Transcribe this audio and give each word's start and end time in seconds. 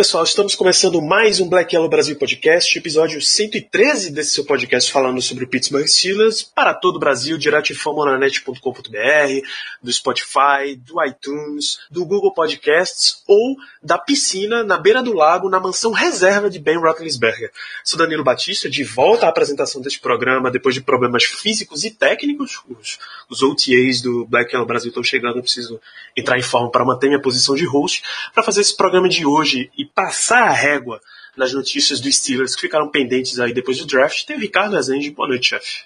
pessoal, 0.00 0.24
estamos 0.24 0.54
começando 0.54 1.02
mais 1.02 1.40
um 1.40 1.46
Black 1.46 1.74
Yellow 1.74 1.90
Brasil 1.90 2.16
Podcast, 2.16 2.78
episódio 2.78 3.20
113 3.20 4.10
desse 4.10 4.30
seu 4.30 4.46
podcast 4.46 4.90
falando 4.90 5.20
sobre 5.20 5.44
o 5.44 5.46
Pittsburgh 5.46 5.86
Steelers 5.86 6.42
para 6.42 6.72
todo 6.72 6.96
o 6.96 6.98
Brasil, 6.98 7.36
direto 7.36 7.66
de 7.66 7.74
famonanet.com.br, 7.74 9.46
do 9.82 9.92
Spotify, 9.92 10.74
do 10.74 11.04
iTunes, 11.04 11.80
do 11.90 12.06
Google 12.06 12.32
Podcasts 12.32 13.22
ou 13.28 13.56
da 13.82 13.98
piscina 13.98 14.64
na 14.64 14.78
beira 14.78 15.02
do 15.02 15.12
lago, 15.12 15.50
na 15.50 15.60
mansão 15.60 15.92
reserva 15.92 16.48
de 16.48 16.58
Ben 16.58 16.78
Roethlisberger. 16.78 17.52
Sou 17.84 17.98
Danilo 17.98 18.24
Batista, 18.24 18.70
de 18.70 18.82
volta 18.82 19.26
à 19.26 19.28
apresentação 19.28 19.82
deste 19.82 20.00
programa 20.00 20.50
depois 20.50 20.74
de 20.74 20.80
problemas 20.80 21.24
físicos 21.24 21.84
e 21.84 21.90
técnicos. 21.90 22.62
Os, 22.70 22.98
os 23.28 23.42
OTAs 23.42 24.00
do 24.00 24.24
Black 24.24 24.50
Yellow 24.50 24.66
Brasil 24.66 24.88
estão 24.88 25.04
chegando, 25.04 25.36
eu 25.36 25.42
preciso 25.42 25.78
entrar 26.16 26.38
em 26.38 26.42
forma 26.42 26.70
para 26.70 26.86
manter 26.86 27.08
minha 27.08 27.20
posição 27.20 27.54
de 27.54 27.66
host, 27.66 28.02
para 28.32 28.42
fazer 28.42 28.62
esse 28.62 28.74
programa 28.74 29.06
de 29.06 29.26
hoje 29.26 29.70
e 29.76 29.89
passar 29.94 30.44
a 30.44 30.52
régua 30.52 31.00
nas 31.36 31.52
notícias 31.52 32.00
dos 32.00 32.16
Steelers 32.16 32.54
que 32.54 32.62
ficaram 32.62 32.90
pendentes 32.90 33.38
aí 33.40 33.52
depois 33.52 33.78
do 33.78 33.86
draft. 33.86 34.24
Tem 34.24 34.36
o 34.36 34.40
Ricardo 34.40 34.76
Azende. 34.76 35.10
Boa 35.10 35.28
noite, 35.28 35.48
chefe. 35.48 35.80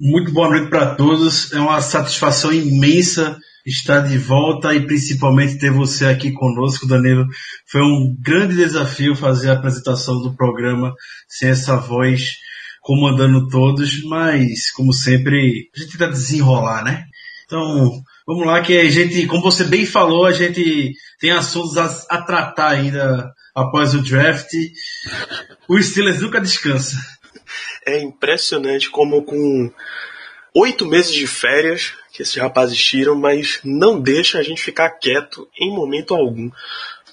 Muito 0.00 0.32
boa 0.32 0.48
noite 0.48 0.68
para 0.68 0.94
todos. 0.94 1.52
É 1.52 1.58
uma 1.58 1.80
satisfação 1.80 2.52
imensa 2.52 3.38
estar 3.66 4.00
de 4.00 4.16
volta 4.16 4.74
e 4.74 4.86
principalmente 4.86 5.58
ter 5.58 5.70
você 5.70 6.06
aqui 6.06 6.32
conosco, 6.32 6.86
Danilo. 6.86 7.26
Foi 7.66 7.82
um 7.82 8.16
grande 8.18 8.56
desafio 8.56 9.14
fazer 9.14 9.50
a 9.50 9.54
apresentação 9.54 10.20
do 10.22 10.34
programa 10.34 10.94
sem 11.28 11.50
essa 11.50 11.76
voz 11.76 12.36
comandando 12.80 13.48
todos, 13.48 14.02
mas 14.04 14.70
como 14.72 14.92
sempre, 14.92 15.68
a 15.76 15.80
gente 15.80 15.92
tenta 15.92 16.08
desenrolar, 16.08 16.82
né? 16.82 17.04
Então, 17.44 18.02
vamos 18.26 18.46
lá 18.46 18.62
que 18.62 18.78
a 18.78 18.90
gente, 18.90 19.26
como 19.26 19.42
você 19.42 19.64
bem 19.64 19.84
falou, 19.84 20.24
a 20.24 20.32
gente 20.32 20.94
tem 21.18 21.30
assuntos 21.30 21.76
a, 21.76 21.84
a 22.08 22.22
tratar 22.22 22.70
ainda 22.70 23.30
após 23.60 23.94
o 23.94 24.02
draft. 24.02 24.52
O 25.68 25.80
Steelers 25.80 26.20
nunca 26.20 26.40
descansa. 26.40 26.96
É 27.86 27.98
impressionante 28.00 28.90
como 28.90 29.22
com 29.22 29.72
oito 30.54 30.86
meses 30.86 31.14
de 31.14 31.26
férias 31.26 31.94
que 32.12 32.22
esses 32.22 32.36
rapazes 32.36 32.82
tiram, 32.82 33.14
mas 33.14 33.60
não 33.64 34.00
deixa 34.00 34.38
a 34.38 34.42
gente 34.42 34.62
ficar 34.62 34.90
quieto 34.90 35.48
em 35.58 35.72
momento 35.74 36.14
algum. 36.14 36.50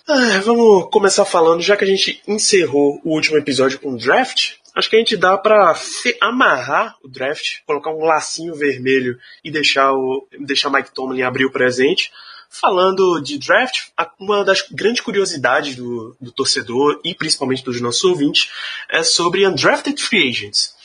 Ah, 0.08 0.40
vamos 0.44 0.90
começar 0.90 1.26
falando, 1.26 1.62
já 1.62 1.76
que 1.76 1.84
a 1.84 1.88
gente 1.88 2.22
encerrou 2.28 3.02
o 3.04 3.14
último 3.14 3.38
episódio 3.38 3.80
com 3.80 3.92
o 3.92 3.98
draft, 3.98 4.54
acho 4.74 4.90
que 4.90 4.96
a 4.96 5.00
gente 5.00 5.18
dá 5.18 5.38
para 5.38 5.76
amarrar 6.22 6.96
o 7.04 7.08
draft, 7.08 7.58
colocar 7.66 7.92
um 7.92 8.06
lacinho 8.06 8.56
vermelho 8.56 9.18
e 9.44 9.52
deixar 9.52 9.92
o 9.92 10.28
deixar 10.40 10.70
Mike 10.70 10.94
Tomlin 10.94 11.24
abrir 11.24 11.46
o 11.46 11.52
presente. 11.52 12.12
Falando 12.50 13.20
de 13.20 13.38
draft, 13.38 13.90
uma 14.20 14.44
das 14.44 14.64
grandes 14.72 15.02
curiosidades 15.02 15.76
do, 15.76 16.16
do 16.20 16.32
torcedor 16.32 17.00
e 17.04 17.14
principalmente 17.14 17.64
dos 17.64 17.80
nossos 17.82 18.04
ouvintes 18.04 18.50
é 18.90 19.04
sobre 19.04 19.48
undrafted 19.48 20.02
free 20.02 20.30
agents. 20.30 20.76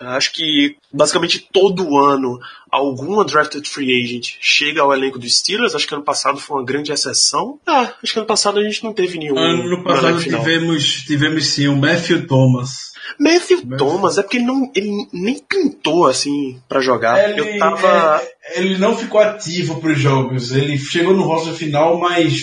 Acho 0.00 0.32
que 0.32 0.76
basicamente 0.92 1.48
todo 1.52 1.96
ano 1.96 2.40
algum 2.70 3.20
undrafted 3.20 3.68
free 3.68 4.02
agent 4.02 4.36
chega 4.40 4.82
ao 4.82 4.92
elenco 4.92 5.18
dos 5.18 5.38
Steelers. 5.38 5.74
Acho 5.74 5.86
que 5.86 5.94
ano 5.94 6.02
passado 6.02 6.38
foi 6.38 6.58
uma 6.58 6.64
grande 6.64 6.92
exceção. 6.92 7.60
Ah, 7.66 7.92
acho 8.02 8.12
que 8.12 8.18
ano 8.18 8.26
passado 8.26 8.58
a 8.58 8.62
gente 8.64 8.82
não 8.82 8.92
teve 8.92 9.18
nenhum. 9.18 9.38
Ano 9.38 9.84
passado 9.84 10.20
tivemos, 10.20 11.04
tivemos 11.04 11.46
sim 11.46 11.68
o 11.68 11.76
Matthew 11.76 12.26
Thomas. 12.26 12.93
Matthew, 13.18 13.58
Matthew 13.64 13.76
Thomas, 13.76 14.18
é 14.18 14.22
porque 14.22 14.38
ele, 14.38 14.46
não, 14.46 14.70
ele 14.74 14.90
nem 15.12 15.38
pintou 15.38 16.06
assim 16.06 16.60
para 16.68 16.80
jogar. 16.80 17.30
Ele, 17.30 17.40
Eu 17.40 17.58
tava. 17.58 18.22
é, 18.22 18.60
ele 18.60 18.78
não 18.78 18.96
ficou 18.96 19.20
ativo 19.20 19.80
para 19.80 19.92
os 19.92 19.98
jogos. 20.00 20.52
Ele 20.52 20.78
chegou 20.78 21.14
no 21.14 21.22
roster 21.24 21.54
final, 21.54 21.98
mas 21.98 22.40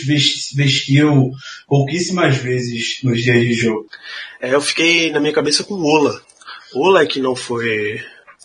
vestiu 0.56 1.32
pouquíssimas 1.68 2.38
vezes 2.38 3.00
nos 3.04 3.22
dias 3.24 3.42
de 3.42 3.54
jogo. 3.54 3.86
É, 4.42 4.54
eu 4.54 4.62
fiquei 4.62 5.12
na 5.12 5.20
minha 5.20 5.34
cabeça 5.34 5.64
com 5.64 5.76
o 5.76 5.84
Ola. 5.86 6.22
Ola 6.76 7.02
é 7.02 7.06
que 7.06 7.20
não 7.20 7.36
foi. 7.36 8.00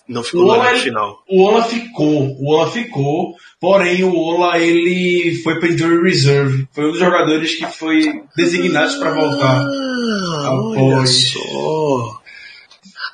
Não 0.08 0.22
ficou 0.22 0.42
O 0.42 0.44
no 0.46 0.52
Ola, 0.52 0.68
elenco 0.68 0.84
final. 0.84 1.22
o 1.28 1.42
Ola 1.42 1.64
ficou, 1.64 2.36
o 2.38 2.48
Ola 2.52 2.70
ficou, 2.70 3.34
porém 3.60 4.04
o 4.04 4.14
Ola 4.16 4.56
ele 4.56 5.34
foi 5.42 5.58
para 5.58 5.68
injury 5.68 6.00
reserve, 6.08 6.68
foi 6.72 6.86
um 6.86 6.90
dos 6.92 7.00
jogadores 7.00 7.56
que 7.56 7.66
foi 7.66 8.22
designado 8.36 9.00
para 9.00 9.12
voltar. 9.12 9.60
Ah, 10.06 10.50
olha 10.52 11.06
só. 11.06 12.20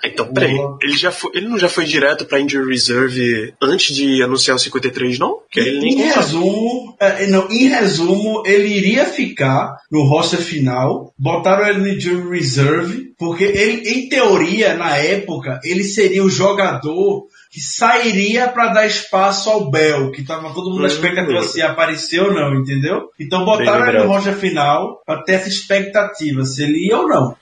Ah, 0.04 0.08
Então, 0.08 0.26
peraí, 0.32 0.56
Boa. 0.56 0.78
ele, 0.82 0.97
já 0.97 1.12
foi, 1.12 1.30
ele 1.34 1.48
não 1.48 1.58
já 1.58 1.69
foi 1.69 1.84
direto 1.84 2.25
pra 2.25 2.41
Injury 2.41 2.69
Reserve 2.69 3.54
antes 3.62 3.94
de 3.94 4.20
anunciar 4.22 4.56
o 4.56 4.58
53, 4.58 5.19
não? 5.19 5.38
Que 5.50 5.60
ele 5.60 5.86
Em 5.86 5.97
resumo, 5.97 6.97
é, 7.00 7.26
não, 7.28 7.48
em 7.50 7.69
resumo, 7.69 8.42
ele 8.44 8.69
iria 8.69 9.04
ficar 9.04 9.76
no 9.91 10.03
roster 10.04 10.41
final, 10.41 11.14
botaram 11.19 11.69
ele 11.69 11.78
no 11.78 11.88
injury 11.88 12.36
reserve, 12.38 13.12
porque 13.16 13.44
ele, 13.44 13.88
em 13.88 14.09
teoria, 14.09 14.74
na 14.74 14.97
época, 14.97 15.60
ele 15.62 15.84
seria 15.84 16.24
o 16.24 16.30
jogador 16.30 17.26
que 17.53 17.61
sairia 17.61 18.49
para 18.49 18.73
dar 18.73 18.87
espaço 18.87 19.51
ao 19.51 19.71
Bell, 19.71 20.11
que 20.11 20.25
tava 20.25 20.55
todo 20.55 20.71
mundo 20.71 20.81
na 20.81 20.89
expectativa 20.89 21.43
se 21.43 21.59
ia 21.59 21.69
aparecer 21.69 22.23
ou 22.23 22.33
não, 22.33 22.55
entendeu? 22.55 23.11
Então 23.21 23.45
botaram 23.45 23.87
ele 23.87 23.99
no 23.99 24.09
roster 24.09 24.35
final 24.35 25.03
para 25.05 25.23
ter 25.23 25.35
essa 25.35 25.51
expectativa, 25.51 26.47
se 26.47 26.63
ele 26.63 26.87
ia 26.87 26.97
ou 26.97 27.07
não. 27.07 27.37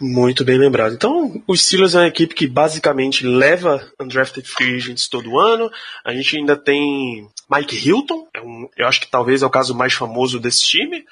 Muito 0.00 0.44
bem 0.44 0.58
lembrado. 0.58 0.94
Então, 0.94 1.40
o 1.46 1.56
Steelers 1.56 1.94
é 1.94 2.00
uma 2.00 2.08
equipe 2.08 2.34
que 2.34 2.46
basicamente 2.46 3.24
leva 3.24 3.80
undrafted 4.00 4.46
free 4.46 4.74
agents 4.74 5.08
todo 5.08 5.38
ano. 5.38 5.70
A 6.04 6.12
gente 6.12 6.36
ainda 6.36 6.56
tem 6.56 7.28
Mike 7.48 7.88
Hilton, 7.88 8.26
é 8.34 8.40
um, 8.40 8.68
eu 8.76 8.86
acho 8.86 9.00
que 9.00 9.08
talvez 9.08 9.42
é 9.42 9.46
o 9.46 9.50
caso 9.50 9.76
mais 9.76 9.94
famoso 9.94 10.40
desse 10.40 10.66
time, 10.66 11.04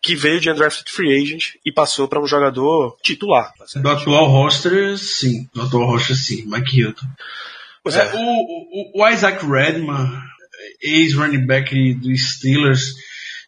que 0.00 0.14
veio 0.14 0.40
de 0.40 0.50
undrafted 0.50 0.90
free 0.90 1.20
agent 1.20 1.54
e 1.64 1.72
passou 1.72 2.06
para 2.06 2.20
um 2.20 2.26
jogador 2.26 2.96
titular. 3.02 3.50
Do 3.76 3.88
atual 3.88 4.26
roster, 4.26 4.98
sim. 4.98 5.48
Do 5.54 5.62
atual 5.62 5.86
roster, 5.86 6.14
sim. 6.14 6.44
Mike 6.46 6.78
Hilton. 6.78 7.06
Pois 7.82 7.96
É, 7.96 8.00
é. 8.00 8.14
o, 8.14 8.20
o, 8.20 9.02
o 9.02 9.08
Isaac 9.08 9.44
Redman, 9.44 10.08
ex-running 10.82 11.46
back 11.46 11.94
dos 11.94 12.36
Steelers, 12.36 12.92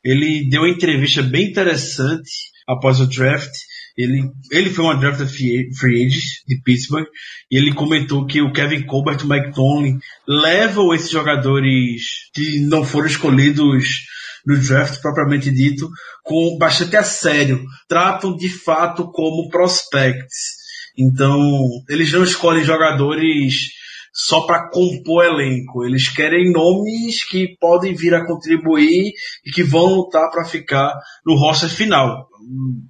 ele 0.05 0.49
deu 0.49 0.63
uma 0.63 0.69
entrevista 0.69 1.23
bem 1.23 1.51
interessante 1.51 2.31
após 2.67 3.01
o 3.01 3.07
draft. 3.07 3.53
Ele, 3.97 4.29
ele 4.51 4.71
foi 4.71 4.85
uma 4.85 4.97
draft 4.97 5.25
free 5.27 5.73
free 5.79 6.07
agent 6.07 6.25
de 6.49 6.61
Pittsburgh 6.63 7.07
e 7.49 7.57
ele 7.57 7.73
comentou 7.73 8.27
que 8.27 8.43
o 8.43 8.53
Kevin 8.53 8.85
Colbert 8.87 9.21
e 9.21 9.25
o 9.25 9.29
Mike 9.29 9.55
Tomlin 9.55 9.99
levam 10.27 10.93
esses 10.93 11.11
jogadores 11.11 12.03
que 12.35 12.59
não 12.61 12.85
foram 12.85 13.07
escolhidos 13.07 14.03
no 14.45 14.59
draft 14.59 15.01
propriamente 15.01 15.49
dito 15.51 15.89
com 16.25 16.59
bastante 16.59 16.97
a 16.97 17.05
sério. 17.05 17.65
Tratam 17.89 18.37
de 18.37 18.49
fato 18.49 19.11
como 19.13 19.49
prospects. 19.49 20.65
Então, 20.99 21.41
eles 21.89 22.13
não 22.13 22.25
escolhem 22.25 22.65
jogadores 22.65 23.69
só 24.15 24.43
para 24.43 24.71
compor 24.71 25.25
elenco. 25.25 25.85
Eles 25.85 26.09
querem 26.09 26.53
nomes 26.53 27.25
que 27.25 27.57
podem 27.61 27.95
vir 27.95 28.15
a 28.15 28.25
contribuir 28.25 29.13
e 29.45 29.51
que 29.51 29.65
vão 29.65 29.87
lutar 29.87 30.31
para 30.31 30.45
ficar 30.45 30.95
no 31.27 31.35
roster 31.35 31.69
final. 31.69 32.29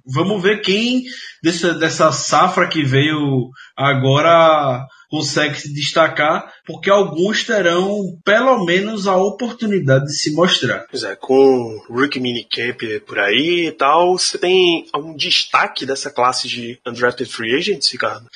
Vamos 0.05 0.41
ver 0.43 0.61
quem 0.61 1.03
dessa, 1.41 1.73
dessa 1.73 2.11
safra 2.11 2.67
que 2.67 2.83
veio 2.83 3.49
agora 3.75 4.85
consegue 5.09 5.59
se 5.59 5.73
destacar, 5.73 6.51
porque 6.65 6.89
alguns 6.89 7.43
terão 7.43 8.19
pelo 8.23 8.65
menos 8.65 9.07
a 9.07 9.15
oportunidade 9.15 10.05
de 10.05 10.17
se 10.17 10.33
mostrar. 10.33 10.85
Pois 10.89 11.03
é, 11.03 11.15
com 11.15 11.81
Rookie 11.89 12.19
Minicamp 12.19 12.99
por 13.01 13.19
aí 13.19 13.67
e 13.67 13.71
tal, 13.71 14.17
você 14.17 14.37
tem 14.37 14.85
algum 14.91 15.15
destaque 15.15 15.85
dessa 15.85 16.11
classe 16.11 16.47
de 16.47 16.77
undrafted 16.85 17.31
free 17.31 17.55
agents, 17.55 17.89
Ricardo? 17.91 18.27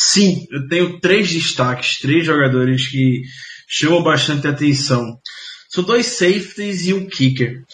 Sim, 0.00 0.46
eu 0.52 0.68
tenho 0.68 1.00
três 1.00 1.28
destaques, 1.28 1.98
três 1.98 2.24
jogadores 2.24 2.86
que 2.86 3.22
chamam 3.66 4.00
bastante 4.00 4.46
atenção. 4.46 5.18
São 5.68 5.82
dois 5.82 6.06
safeties 6.06 6.86
e 6.86 6.94
um 6.94 7.04
kicker. 7.08 7.64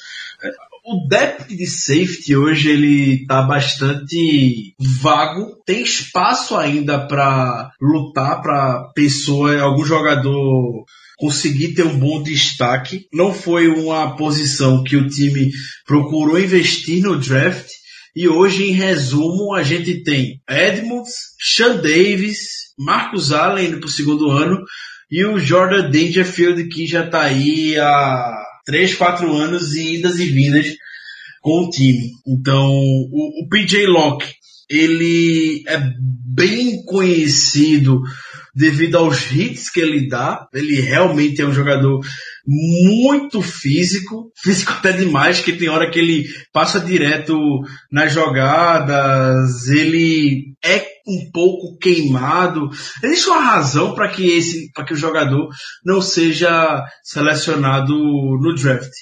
O 0.86 1.06
depth 1.06 1.48
de 1.48 1.66
safety 1.66 2.34
hoje 2.34 2.70
ele 2.70 3.26
tá 3.26 3.42
bastante 3.42 4.74
vago. 5.02 5.54
Tem 5.66 5.82
espaço 5.82 6.56
ainda 6.56 7.06
para 7.06 7.70
lutar 7.78 8.40
para 8.40 8.90
pessoa, 8.94 9.60
algum 9.60 9.84
jogador 9.84 10.86
conseguir 11.18 11.74
ter 11.74 11.84
um 11.84 11.98
bom 11.98 12.22
destaque. 12.22 13.06
Não 13.12 13.34
foi 13.34 13.68
uma 13.68 14.16
posição 14.16 14.82
que 14.82 14.96
o 14.96 15.08
time 15.08 15.50
procurou 15.86 16.40
investir 16.40 17.02
no 17.02 17.18
draft. 17.18 17.68
E 18.14 18.28
hoje, 18.28 18.64
em 18.64 18.72
resumo, 18.72 19.54
a 19.54 19.62
gente 19.62 20.02
tem 20.04 20.40
Edmonds, 20.48 21.12
Sean 21.40 21.76
Davis, 21.76 22.38
Marcus 22.78 23.32
Allen 23.32 23.68
indo 23.68 23.80
pro 23.80 23.88
segundo 23.88 24.30
ano 24.30 24.62
e 25.10 25.24
o 25.24 25.38
Jordan 25.38 25.90
Dangerfield 25.90 26.68
que 26.68 26.86
já 26.86 27.06
tá 27.06 27.22
aí 27.22 27.76
há 27.78 28.32
3, 28.64 28.94
4 28.94 29.32
anos 29.32 29.74
e 29.74 29.96
idas 29.96 30.18
e 30.18 30.26
vindas 30.26 30.66
com 31.42 31.64
o 31.64 31.70
time. 31.70 32.10
Então, 32.26 32.68
o, 32.68 33.44
o 33.44 33.48
PJ 33.48 33.86
Locke, 33.86 34.26
ele 34.70 35.62
é 35.66 35.78
bem 36.34 36.84
conhecido 36.84 38.00
devido 38.54 38.96
aos 38.96 39.30
hits 39.30 39.70
que 39.70 39.80
ele 39.80 40.08
dá. 40.08 40.48
Ele 40.54 40.80
realmente 40.80 41.42
é 41.42 41.46
um 41.46 41.52
jogador 41.52 42.00
muito 42.46 43.40
físico, 43.40 44.30
físico 44.36 44.72
até 44.72 44.92
demais, 44.92 45.40
que 45.40 45.52
tem 45.52 45.68
hora 45.68 45.90
que 45.90 45.98
ele 45.98 46.26
passa 46.52 46.78
direto 46.78 47.36
nas 47.90 48.12
jogadas, 48.12 49.66
ele 49.68 50.54
é 50.62 50.86
um 51.06 51.30
pouco 51.32 51.78
queimado. 51.78 52.68
Existe 53.02 53.28
uma 53.28 53.42
razão 53.42 53.94
para 53.94 54.08
que 54.08 54.26
esse, 54.26 54.70
para 54.72 54.84
que 54.84 54.94
o 54.94 54.96
jogador 54.96 55.48
não 55.84 56.02
seja 56.02 56.84
selecionado 57.02 57.94
no 57.94 58.54
draft 58.54 58.92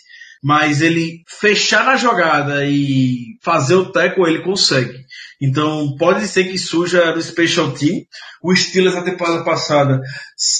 mas 0.43 0.83
ele 0.83 1.23
fechar 1.29 1.85
na 1.85 1.97
jogada 1.97 2.67
e 2.67 3.39
fazer 3.41 3.77
o 3.77 3.93
tackle 3.93 4.29
ele 4.29 4.43
consegue. 4.43 5.05
Então 5.41 5.95
pode 5.97 6.27
ser 6.27 6.45
que 6.45 6.59
surja 6.59 7.15
no 7.15 7.23
special 7.23 7.71
team. 7.73 8.01
O 8.43 8.55
Steelers 8.55 8.97
na 8.97 9.03
temporada 9.03 9.45
passada, 9.45 10.03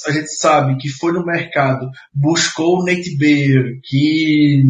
a 0.07 0.11
gente 0.11 0.29
sabe 0.29 0.77
que 0.77 0.87
foi 0.87 1.11
no 1.11 1.25
mercado, 1.25 1.89
buscou 2.13 2.79
o 2.79 2.85
Nate 2.85 3.17
Bayer, 3.17 3.79
que 3.83 4.63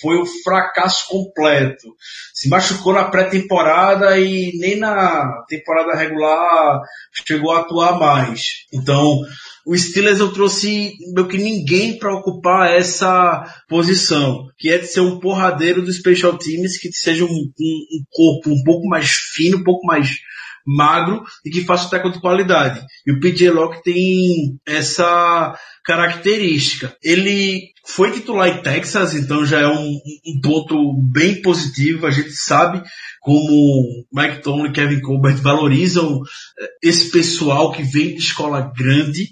foi 0.00 0.18
um 0.20 0.26
fracasso 0.44 1.08
completo. 1.08 1.88
Se 2.32 2.48
machucou 2.48 2.92
na 2.92 3.04
pré-temporada 3.04 4.18
e 4.18 4.52
nem 4.58 4.76
na 4.76 5.44
temporada 5.48 5.98
regular 5.98 6.80
chegou 7.26 7.50
a 7.50 7.60
atuar 7.60 7.98
mais. 7.98 8.66
Então, 8.72 9.20
o 9.66 9.76
Steelers 9.76 10.20
eu 10.20 10.32
trouxe 10.32 10.92
meio 11.14 11.28
que 11.28 11.38
ninguém 11.38 11.98
para 11.98 12.14
ocupar 12.14 12.72
essa 12.72 13.44
posição, 13.68 14.48
que 14.58 14.68
é 14.68 14.78
de 14.78 14.86
ser 14.86 15.00
um 15.00 15.18
porradeiro 15.18 15.82
dos 15.82 15.96
special 15.96 16.36
teams, 16.36 16.78
que 16.78 16.92
seja 16.92 17.24
um, 17.24 17.28
um, 17.28 17.30
um 17.30 18.04
corpo 18.10 18.50
um 18.50 18.62
pouco 18.64 18.86
mais 18.88 19.10
fino, 19.10 19.58
um 19.58 19.64
pouco 19.64 19.86
mais 19.86 20.18
magro 20.66 21.22
e 21.44 21.50
que 21.50 21.64
faça 21.64 21.86
o 21.86 21.90
tackle 21.90 22.12
de 22.12 22.20
qualidade. 22.20 22.84
E 23.06 23.12
o 23.12 23.20
PJ 23.20 23.50
Locke 23.50 23.82
tem 23.82 24.58
essa 24.66 25.56
característica. 25.84 26.96
Ele 27.02 27.72
foi 27.84 28.12
titular 28.12 28.48
em 28.48 28.62
Texas, 28.62 29.14
então 29.14 29.44
já 29.44 29.60
é 29.60 29.66
um, 29.66 29.90
um 30.26 30.40
ponto 30.42 30.94
bem 31.10 31.42
positivo. 31.42 32.06
A 32.06 32.10
gente 32.10 32.32
sabe 32.32 32.82
como 33.20 34.06
Mike 34.12 34.42
Tomlin 34.42 34.70
e 34.70 34.72
Kevin 34.72 35.00
Colbert 35.00 35.36
valorizam 35.36 36.20
eh, 36.58 36.68
esse 36.82 37.10
pessoal 37.10 37.72
que 37.72 37.82
vem 37.82 38.14
de 38.14 38.20
escola 38.20 38.72
grande. 38.76 39.28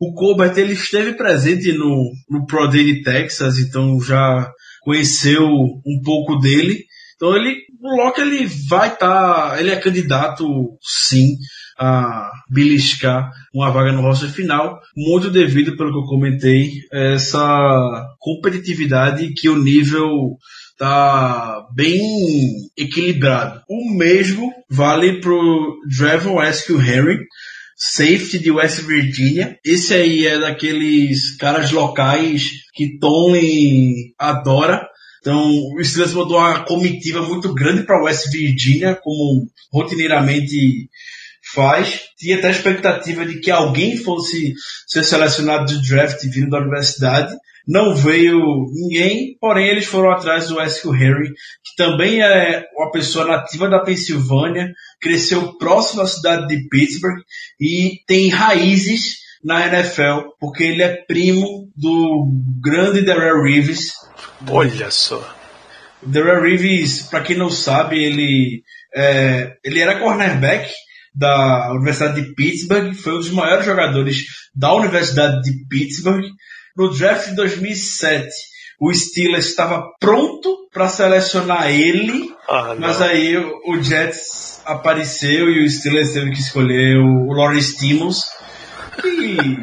O 0.00 0.12
Colbert 0.12 0.56
ele 0.56 0.74
esteve 0.74 1.14
presente 1.14 1.72
no, 1.72 2.12
no 2.30 2.46
Pro 2.46 2.68
Day 2.68 2.84
de 2.84 3.02
Texas, 3.02 3.58
então 3.58 4.00
já 4.00 4.48
conheceu 4.82 5.44
um 5.44 6.00
pouco 6.04 6.36
dele. 6.36 6.84
Então 7.18 7.36
ele, 7.36 7.56
o 7.82 7.96
Locke 7.96 8.20
ele 8.20 8.48
vai 8.68 8.92
estar, 8.92 9.50
tá, 9.50 9.60
ele 9.60 9.70
é 9.70 9.76
candidato 9.76 10.46
sim 10.80 11.34
a 11.76 12.30
beliscar 12.48 13.28
uma 13.52 13.70
vaga 13.70 13.92
no 13.92 14.02
roster 14.02 14.30
final, 14.30 14.80
muito 14.96 15.28
devido, 15.28 15.76
pelo 15.76 15.90
que 15.90 15.98
eu 15.98 16.08
comentei, 16.08 16.70
essa 16.92 18.06
competitividade 18.20 19.32
que 19.34 19.48
o 19.48 19.56
nível 19.56 20.36
tá 20.78 21.66
bem 21.74 22.00
equilibrado. 22.76 23.62
O 23.68 23.92
mesmo 23.92 24.52
vale 24.70 25.20
pro 25.20 25.76
Trevor 25.96 26.44
Eskew 26.44 26.80
Henry, 26.80 27.18
safety 27.76 28.38
de 28.38 28.50
West 28.50 28.82
Virginia. 28.82 29.58
Esse 29.64 29.94
aí 29.94 30.26
é 30.26 30.38
daqueles 30.38 31.36
caras 31.36 31.72
locais 31.72 32.44
que 32.74 32.98
Tony 32.98 34.14
adora. 34.18 34.86
Então, 35.20 35.50
o 35.74 35.84
Steelers 35.84 36.14
mandou 36.14 36.38
uma 36.38 36.64
comitiva 36.64 37.22
muito 37.22 37.52
grande 37.54 37.82
para 37.82 38.02
West 38.02 38.30
Virginia, 38.30 38.94
como 38.94 39.48
rotineiramente 39.72 40.88
faz. 41.54 42.00
Tinha 42.18 42.38
até 42.38 42.48
a 42.48 42.52
expectativa 42.52 43.24
de 43.24 43.40
que 43.40 43.50
alguém 43.50 43.96
fosse 43.96 44.54
ser 44.86 45.04
selecionado 45.04 45.66
de 45.66 45.88
draft 45.88 46.22
vindo 46.24 46.50
da 46.50 46.60
universidade. 46.60 47.34
Não 47.66 47.94
veio 47.94 48.40
ninguém, 48.72 49.36
porém 49.38 49.68
eles 49.68 49.84
foram 49.84 50.10
atrás 50.10 50.48
do 50.48 50.60
Eskel 50.60 50.90
Harry, 50.92 51.28
que 51.28 51.76
também 51.76 52.22
é 52.22 52.64
uma 52.74 52.90
pessoa 52.90 53.26
nativa 53.26 53.68
da 53.68 53.80
Pensilvânia, 53.80 54.72
cresceu 54.98 55.52
próximo 55.58 56.00
à 56.00 56.06
cidade 56.06 56.46
de 56.46 56.66
Pittsburgh 56.68 57.20
e 57.60 58.00
tem 58.06 58.30
raízes 58.30 59.18
na 59.44 59.66
NFL, 59.66 60.30
porque 60.40 60.64
ele 60.64 60.82
é 60.82 61.04
primo 61.06 61.70
do 61.76 62.32
grande 62.60 63.02
Darrell 63.02 63.42
Reeves. 63.42 63.92
Olha 64.46 64.90
só. 64.90 65.34
Darrell 66.02 66.42
Reeves, 66.42 67.02
para 67.02 67.22
quem 67.22 67.36
não 67.36 67.50
sabe, 67.50 68.02
ele, 68.02 68.62
é, 68.94 69.56
ele 69.64 69.80
era 69.80 69.98
cornerback 69.98 70.70
da 71.14 71.72
Universidade 71.72 72.20
de 72.20 72.34
Pittsburgh, 72.34 72.94
foi 72.94 73.14
um 73.14 73.18
dos 73.18 73.30
maiores 73.30 73.66
jogadores 73.66 74.24
da 74.54 74.72
Universidade 74.74 75.42
de 75.42 75.66
Pittsburgh. 75.68 76.24
No 76.76 76.96
draft 76.96 77.30
de 77.30 77.34
2007, 77.34 78.28
o 78.80 78.94
Steelers 78.94 79.46
estava 79.46 79.82
pronto 79.98 80.68
para 80.72 80.88
selecionar 80.88 81.68
ele, 81.68 82.32
ah, 82.48 82.76
mas 82.78 83.02
aí 83.02 83.36
o 83.36 83.82
Jets 83.82 84.62
apareceu 84.64 85.50
e 85.50 85.64
o 85.64 85.68
Steelers 85.68 86.12
teve 86.12 86.30
que 86.30 86.38
escolher 86.38 86.98
o 86.98 87.32
Lawrence 87.32 87.76
Timmons. 87.76 88.30
E 89.04 89.56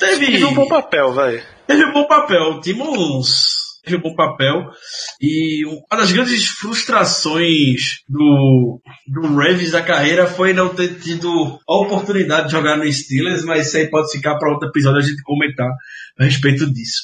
teve, 0.00 0.44
um 0.46 0.54
bom 0.54 0.66
papel, 0.66 1.12
vai. 1.12 1.42
Teve 1.66 1.84
um 1.84 1.92
bom 1.92 2.06
papel. 2.06 2.42
O 2.42 2.60
Timmons 2.60 3.64
teve 3.84 3.96
um 3.96 4.00
bom 4.00 4.14
papel. 4.14 4.70
E 5.20 5.64
uma 5.66 6.00
das 6.00 6.10
grandes 6.10 6.46
frustrações 6.46 8.00
do, 8.08 8.80
do 9.06 9.34
Ravens 9.34 9.70
da 9.70 9.82
carreira 9.82 10.26
foi 10.26 10.52
não 10.52 10.74
ter 10.74 10.98
tido 10.98 11.60
a 11.68 11.74
oportunidade 11.76 12.46
de 12.46 12.52
jogar 12.52 12.76
no 12.76 12.90
Steelers, 12.90 13.44
mas 13.44 13.66
isso 13.66 13.76
aí 13.76 13.88
pode 13.88 14.10
ficar 14.10 14.38
para 14.38 14.50
outro 14.50 14.68
episódio 14.68 14.98
a 14.98 15.02
gente 15.02 15.22
comentar 15.22 15.70
a 16.18 16.24
respeito 16.24 16.72
disso. 16.72 17.02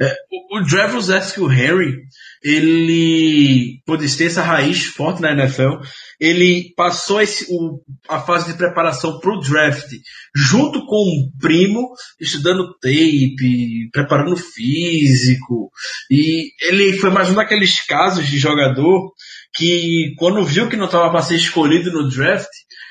É, 0.00 0.14
o, 0.30 0.58
o 0.58 0.62
Dravos 0.64 1.08
Eskew 1.08 1.46
Harry, 1.46 1.96
ele 2.42 3.80
pode 3.84 4.16
ter 4.16 4.26
essa 4.26 4.42
raiz 4.42 4.84
forte 4.84 5.20
na 5.20 5.32
NFL. 5.32 5.82
Ele 6.20 6.72
passou 6.76 7.20
esse, 7.20 7.46
o, 7.48 7.80
a 8.08 8.20
fase 8.20 8.52
de 8.52 8.58
preparação 8.58 9.18
para 9.18 9.32
o 9.32 9.40
draft 9.40 9.88
junto 10.34 10.84
com 10.86 10.96
um 10.96 11.30
primo, 11.40 11.90
estudando 12.20 12.74
tape, 12.80 13.90
preparando 13.92 14.36
físico. 14.36 15.70
E 16.10 16.50
ele 16.62 16.92
foi 16.94 17.10
mais 17.10 17.30
um 17.30 17.34
daqueles 17.34 17.84
casos 17.86 18.26
de 18.26 18.38
jogador 18.38 19.12
que, 19.54 20.14
quando 20.16 20.44
viu 20.44 20.68
que 20.68 20.76
não 20.76 20.86
estava 20.86 21.10
para 21.10 21.22
ser 21.22 21.36
escolhido 21.36 21.90
no 21.90 22.08
draft, 22.08 22.48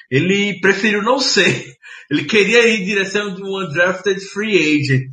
ele 0.10 0.60
preferiu 0.60 1.02
não 1.02 1.20
ser. 1.20 1.78
Ele 2.10 2.24
queria 2.24 2.66
ir 2.68 2.82
em 2.82 2.86
direção 2.86 3.36
de 3.36 3.44
um 3.44 3.60
undrafted 3.60 4.20
free 4.32 4.58
agent 4.58 5.04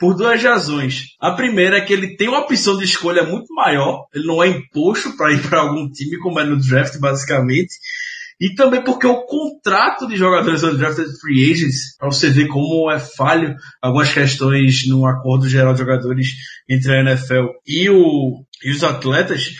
por 0.00 0.16
duas 0.16 0.42
razões. 0.42 1.14
A 1.20 1.32
primeira 1.32 1.76
é 1.76 1.80
que 1.82 1.92
ele 1.92 2.16
tem 2.16 2.26
uma 2.26 2.40
opção 2.40 2.78
de 2.78 2.84
escolha 2.84 3.22
muito 3.22 3.52
maior, 3.54 4.06
ele 4.14 4.26
não 4.26 4.42
é 4.42 4.48
imposto 4.48 5.14
para 5.14 5.30
ir 5.30 5.46
para 5.46 5.60
algum 5.60 5.88
time, 5.90 6.18
como 6.18 6.40
é 6.40 6.44
no 6.44 6.58
draft, 6.58 6.98
basicamente. 6.98 7.74
E 8.40 8.54
também 8.54 8.82
porque 8.82 9.06
o 9.06 9.26
contrato 9.26 10.08
de 10.08 10.16
jogadores 10.16 10.62
undrafted 10.62 11.10
free 11.20 11.52
agents, 11.52 11.94
para 11.98 12.10
você 12.10 12.30
ver 12.30 12.48
como 12.48 12.90
é 12.90 12.98
falho 12.98 13.54
algumas 13.82 14.10
questões 14.10 14.88
no 14.88 15.04
acordo 15.06 15.46
geral 15.46 15.74
de 15.74 15.80
jogadores 15.80 16.28
entre 16.66 16.90
a 16.90 17.00
NFL 17.02 17.48
e, 17.66 17.90
o, 17.90 18.42
e 18.64 18.70
os 18.70 18.82
atletas, 18.82 19.50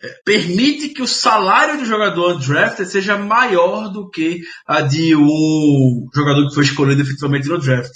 é, 0.00 0.14
permite 0.24 0.90
que 0.90 1.02
o 1.02 1.08
salário 1.08 1.78
do 1.78 1.84
jogador 1.84 2.36
undrafted 2.36 2.88
seja 2.88 3.18
maior 3.18 3.88
do 3.88 4.08
que 4.08 4.42
a 4.64 4.80
de 4.82 5.16
um 5.16 6.08
jogador 6.14 6.46
que 6.46 6.54
foi 6.54 6.62
escolhido 6.62 7.02
efetivamente 7.02 7.48
no 7.48 7.58
draft. 7.58 7.90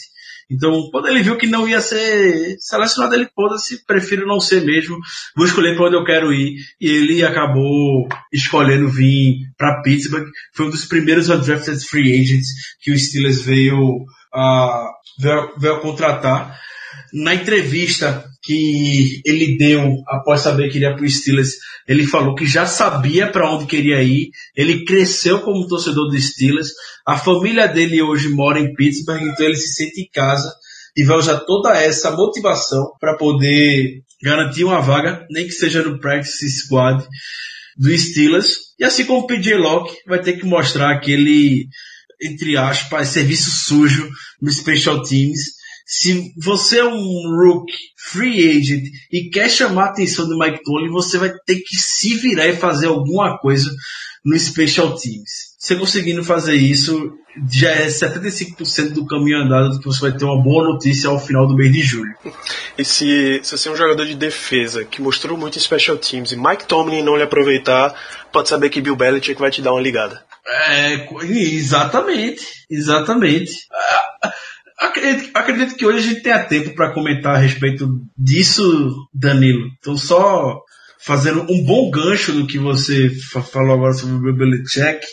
Então, 0.51 0.89
quando 0.91 1.09
ele 1.09 1.23
viu 1.23 1.37
que 1.37 1.47
não 1.47 1.69
ia 1.69 1.81
ser 1.81 2.57
selecionado, 2.59 3.15
ele 3.15 3.29
foda-se, 3.35 3.85
prefiro 3.87 4.27
não 4.27 4.41
ser 4.41 4.65
mesmo, 4.65 4.99
vou 5.37 5.47
escolher 5.47 5.77
para 5.77 5.87
onde 5.87 5.97
eu 5.97 6.05
quero 6.05 6.33
ir. 6.33 6.57
E 6.81 6.89
ele 6.89 7.25
acabou 7.25 8.09
escolhendo 8.33 8.89
vir 8.89 9.37
para 9.57 9.83
Pittsburgh. 9.83 10.29
Foi 10.55 10.67
um 10.67 10.71
dos 10.71 10.85
primeiros 10.85 11.29
undrafted 11.29 11.85
free 11.87 12.21
agents 12.21 12.49
que 12.81 12.93
o 12.93 12.99
Steelers 12.99 13.43
veio, 13.43 13.79
uh, 14.35 14.91
veio, 15.19 15.55
veio 15.59 15.75
a 15.75 15.81
contratar. 15.81 16.59
Na 17.13 17.35
entrevista 17.35 18.25
que 18.45 19.23
ele 19.25 19.57
deu 19.57 20.03
após 20.07 20.43
saber 20.43 20.71
que 20.71 20.77
iria 20.77 20.95
para 20.95 21.05
o 21.05 21.09
Steelers, 21.09 21.53
ele 21.89 22.07
falou 22.07 22.35
que 22.35 22.47
já 22.47 22.67
sabia 22.67 23.27
para 23.27 23.51
onde 23.51 23.67
queria 23.67 24.03
ir, 24.03 24.31
ele 24.55 24.85
cresceu 24.85 25.41
como 25.41 25.67
torcedor 25.67 26.09
do 26.09 26.21
Steelers, 26.21 26.69
a 27.07 27.17
família 27.17 27.67
dele 27.67 28.03
hoje 28.03 28.29
mora 28.29 28.61
em 28.61 28.75
Pittsburgh, 28.75 29.23
então 29.23 29.47
ele 29.47 29.57
se 29.57 29.75
sente 29.75 30.01
em 30.01 30.09
casa 30.13 30.53
e 30.97 31.03
vai 31.05 31.17
usar 31.17 31.41
toda 31.41 31.77
essa 31.77 32.11
motivação 32.11 32.93
para 33.01 33.17
poder 33.17 34.03
garantir 34.23 34.65
uma 34.65 34.81
vaga, 34.81 35.27
nem 35.31 35.47
que 35.47 35.53
seja 35.53 35.83
no 35.83 35.99
practice 35.99 36.49
squad 36.51 37.05
do 37.77 37.97
Steelers. 37.97 38.57
E 38.79 38.85
assim 38.85 39.05
como 39.05 39.21
o 39.21 39.27
PJ 39.27 39.57
Locke 39.57 39.97
vai 40.07 40.21
ter 40.21 40.35
que 40.35 40.47
mostrar 40.47 40.93
aquele, 40.93 41.67
entre 42.23 42.57
aspas, 42.57 43.09
serviço 43.09 43.51
sujo 43.51 44.09
no 44.41 44.51
Special 44.51 45.03
Teams. 45.03 45.41
Se 45.85 46.33
você 46.37 46.79
é 46.79 46.85
um 46.85 47.37
rookie, 47.37 47.77
free 47.97 48.59
agent 48.59 48.85
e 49.13 49.29
quer 49.29 49.51
chamar 49.51 49.85
a 49.85 49.91
atenção 49.91 50.27
do 50.27 50.39
Mike 50.39 50.63
Tomlin, 50.63 50.91
você 50.91 51.19
vai 51.19 51.31
ter 51.47 51.57
que 51.57 51.77
se 51.77 52.15
virar 52.17 52.47
e 52.47 52.57
fazer 52.57 52.87
alguma 52.87 53.39
coisa 53.39 53.71
no 54.25 54.39
Special 54.39 54.97
Teams. 54.97 55.55
Você 55.59 55.77
conseguindo 55.77 56.25
fazer 56.25 56.55
isso, 56.55 57.13
já 57.51 57.71
é 57.71 57.87
75% 57.87 58.91
do 58.91 59.07
caminho 59.07 59.39
andado 59.39 59.79
que 59.79 59.87
você 59.87 60.01
vai 60.01 60.13
ter 60.13 60.25
uma 60.25 60.43
boa 60.43 60.65
notícia 60.65 61.09
ao 61.09 61.19
final 61.19 61.47
do 61.47 61.55
mês 61.55 61.73
de 61.73 61.83
julho. 61.83 62.15
E 62.77 62.85
se, 62.85 63.41
se 63.43 63.57
você 63.57 63.69
é 63.69 63.73
um 63.73 63.77
jogador 63.77 64.05
de 64.07 64.15
defesa 64.15 64.85
que 64.85 65.01
mostrou 65.01 65.39
muito 65.39 65.59
em 65.59 65.63
Special 65.63 65.97
Teams 65.97 66.33
e 66.33 66.37
Mike 66.37 66.67
Tomlin 66.67 67.03
não 67.03 67.17
lhe 67.17 67.23
aproveitar, 67.23 67.95
pode 68.33 68.49
saber 68.49 68.69
que 68.71 68.81
Bill 68.81 68.97
Belichick 68.97 69.41
vai 69.41 69.51
te 69.51 69.63
dar 69.63 69.73
uma 69.73 69.81
ligada. 69.81 70.23
É, 70.47 71.09
exatamente, 71.31 72.45
exatamente. 72.71 73.53
Acredito, 74.79 75.31
acredito 75.35 75.77
que 75.77 75.87
hoje 75.87 75.99
a 75.99 76.13
gente 76.13 76.23
tenha 76.23 76.45
tempo 76.45 76.75
para 76.75 76.93
comentar 76.93 77.37
a 77.37 77.39
respeito 77.39 78.01
disso, 78.19 79.09
Danilo. 79.15 79.69
Então, 79.79 79.97
só 79.97 80.61
fazendo 81.05 81.43
um 81.51 81.63
bom 81.65 81.91
gancho 81.91 82.33
do 82.33 82.47
que 82.47 82.59
você 82.59 83.11
falou 83.53 83.75
agora 83.75 83.93
sobre 83.93 84.31
o 84.31 84.35
Belichick. 84.35 85.07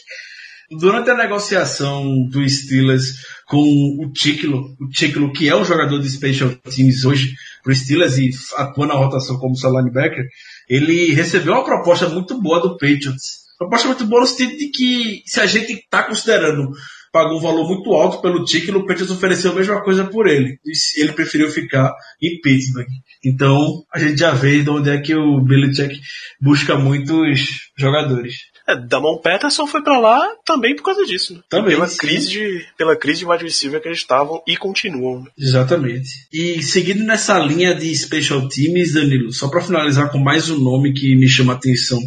Durante 0.79 1.09
a 1.09 1.17
negociação 1.17 2.29
do 2.29 2.47
Steelers 2.47 3.13
com 3.45 3.59
o 3.99 4.09
Ticlo, 4.13 4.73
o 4.79 4.87
Ticlo 4.87 5.33
que 5.33 5.49
é 5.49 5.55
um 5.55 5.65
jogador 5.65 5.99
de 5.99 6.09
Special 6.09 6.49
Teams 6.73 7.03
hoje 7.03 7.33
para 7.61 7.73
o 7.73 7.75
Steelers 7.75 8.17
e 8.17 8.29
atua 8.55 8.87
na 8.87 8.93
rotação 8.93 9.37
como 9.37 9.57
seu 9.57 9.69
linebacker, 9.69 10.25
ele 10.69 11.13
recebeu 11.13 11.53
uma 11.53 11.65
proposta 11.65 12.07
muito 12.07 12.41
boa 12.41 12.61
do 12.61 12.77
Patriots. 12.77 13.41
Proposta 13.57 13.87
muito 13.89 14.05
boa 14.05 14.21
no 14.21 14.27
sentido 14.27 14.57
de 14.57 14.69
que 14.69 15.23
se 15.25 15.41
a 15.41 15.45
gente 15.45 15.73
está 15.73 16.03
considerando 16.03 16.71
pagou 17.11 17.37
um 17.37 17.41
valor 17.41 17.67
muito 17.67 17.93
alto 17.93 18.21
pelo 18.21 18.45
Ticlo, 18.45 18.79
o 18.79 18.87
Patriots 18.87 19.11
ofereceu 19.11 19.51
a 19.51 19.55
mesma 19.55 19.83
coisa 19.83 20.05
por 20.05 20.27
ele. 20.27 20.57
Ele 20.95 21.11
preferiu 21.11 21.49
ficar 21.49 21.93
em 22.21 22.39
Pittsburgh. 22.41 22.87
Então, 23.23 23.83
a 23.93 23.99
gente 23.99 24.19
já 24.19 24.31
vê 24.31 24.61
de 24.61 24.69
onde 24.69 24.89
é 24.89 24.99
que 24.99 25.13
o 25.13 25.41
Belichick 25.41 25.99
busca 26.39 26.77
muitos 26.77 27.69
jogadores. 27.77 28.51
É, 28.67 28.75
Damon 28.75 29.17
Peterson 29.17 29.67
foi 29.67 29.83
para 29.83 29.99
lá 29.99 30.19
também 30.45 30.75
por 30.75 30.83
causa 30.83 31.05
disso. 31.05 31.33
Né? 31.33 31.41
Também. 31.49 31.75
Pela 31.75 31.87
sim. 31.87 31.97
crise, 31.97 32.29
de, 32.29 32.65
pela 32.77 32.95
crise 32.95 33.19
de 33.19 33.25
wide 33.25 33.43
receiver 33.43 33.81
que 33.81 33.87
eles 33.87 33.99
estavam 33.99 34.41
e 34.47 34.55
continuam. 34.55 35.25
Exatamente. 35.37 36.09
E 36.31 36.61
seguindo 36.61 37.03
nessa 37.03 37.37
linha 37.39 37.75
de 37.75 37.93
special 37.95 38.47
teams, 38.47 38.93
Danilo, 38.93 39.31
só 39.33 39.49
para 39.49 39.61
finalizar 39.61 40.11
com 40.11 40.17
mais 40.17 40.49
um 40.49 40.59
nome 40.59 40.93
que 40.93 41.15
me 41.15 41.27
chama 41.27 41.53
a 41.53 41.55
atenção. 41.55 41.99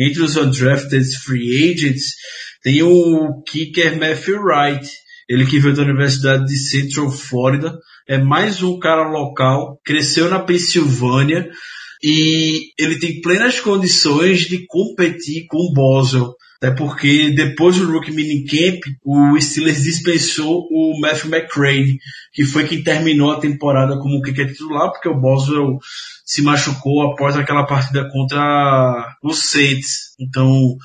Entre 0.00 0.22
os 0.22 0.34
undrafted 0.34 1.14
free 1.18 1.70
agents, 1.70 2.14
tem 2.62 2.82
o 2.82 3.42
kicker 3.42 3.98
Matthew 3.98 4.40
Wright. 4.40 4.88
Ele 5.28 5.44
que 5.44 5.58
veio 5.60 5.76
da 5.76 5.82
Universidade 5.82 6.46
de 6.46 6.56
Central 6.56 7.10
Florida. 7.10 7.78
É 8.08 8.16
mais 8.16 8.62
um 8.62 8.78
cara 8.78 9.06
local. 9.06 9.78
Cresceu 9.84 10.30
na 10.30 10.40
Pensilvânia 10.40 11.50
e 12.02 12.72
ele 12.78 12.98
tem 12.98 13.20
plenas 13.20 13.60
condições 13.60 14.40
de 14.40 14.64
competir 14.66 15.44
com 15.46 15.58
o 15.58 15.72
Boswell. 15.74 16.34
Até 16.62 16.74
porque 16.74 17.30
depois 17.30 17.76
do 17.76 17.90
Rookie 17.90 18.12
Minicamp, 18.12 18.80
o 19.02 19.40
Steelers 19.40 19.82
dispensou 19.82 20.68
o 20.70 21.00
Matthew 21.00 21.30
McCrane, 21.30 21.98
que 22.34 22.44
foi 22.44 22.68
quem 22.68 22.82
terminou 22.82 23.30
a 23.30 23.40
temporada 23.40 23.98
como 23.98 24.20
kicker 24.20 24.46
titular, 24.46 24.90
porque 24.90 25.08
o 25.08 25.18
Boswell 25.18 25.78
se 26.22 26.42
machucou 26.42 27.10
após 27.10 27.34
aquela 27.34 27.64
partida 27.64 28.06
contra 28.12 29.16
o 29.22 29.32
Saints. 29.32 30.14
Então, 30.20 30.76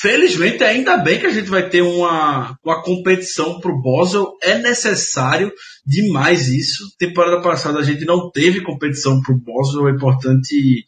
felizmente, 0.00 0.64
ainda 0.64 0.96
bem 0.96 1.20
que 1.20 1.26
a 1.26 1.30
gente 1.30 1.48
vai 1.48 1.68
ter 1.68 1.82
uma, 1.82 2.58
uma 2.64 2.82
competição 2.82 3.60
pro 3.60 3.80
Boswell. 3.80 4.36
É 4.42 4.58
necessário 4.58 5.52
demais 5.86 6.48
isso. 6.48 6.84
Temporada 6.98 7.40
passada 7.40 7.78
a 7.78 7.82
gente 7.82 8.04
não 8.04 8.30
teve 8.30 8.62
competição 8.62 9.20
pro 9.20 9.36
Boswell, 9.38 9.88
é 9.88 9.92
importante 9.92 10.84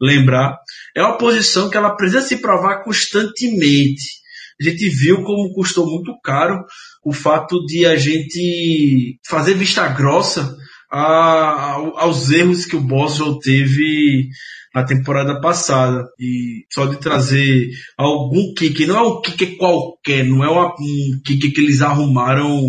lembrar. 0.00 0.58
É 0.94 1.02
uma 1.02 1.16
posição 1.16 1.70
que 1.70 1.76
ela 1.76 1.96
precisa 1.96 2.22
se 2.22 2.38
provar 2.38 2.82
constantemente. 2.82 4.22
A 4.60 4.64
gente 4.64 4.88
viu 4.88 5.22
como 5.22 5.52
custou 5.54 5.86
muito 5.86 6.12
caro 6.22 6.64
o 7.04 7.12
fato 7.12 7.64
de 7.66 7.86
a 7.86 7.96
gente 7.96 9.18
fazer 9.26 9.54
vista 9.54 9.88
grossa 9.88 10.56
a, 10.92 11.72
aos 11.96 12.30
erros 12.30 12.66
que 12.66 12.76
o 12.76 12.80
Boswell 12.80 13.38
teve 13.38 14.28
na 14.74 14.84
temporada 14.84 15.40
passada. 15.40 16.04
E 16.20 16.66
só 16.70 16.84
de 16.86 16.98
trazer 16.98 17.70
algum 17.96 18.52
kick, 18.54 18.86
não 18.86 18.96
é 18.96 19.02
um 19.02 19.20
kick 19.22 19.56
qualquer, 19.56 20.24
não 20.24 20.44
é 20.44 20.50
um 20.50 21.20
kick 21.24 21.50
que 21.50 21.60
eles 21.60 21.80
arrumaram 21.80 22.68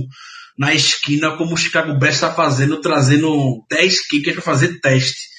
na 0.57 0.73
esquina 0.73 1.35
como 1.35 1.53
o 1.53 1.57
Chicago 1.57 1.97
Bears 1.97 2.15
está 2.15 2.31
fazendo, 2.33 2.79
trazendo 2.79 3.65
10 3.69 4.07
kickers 4.07 4.35
para 4.35 4.43
fazer 4.43 4.79
teste. 4.79 5.33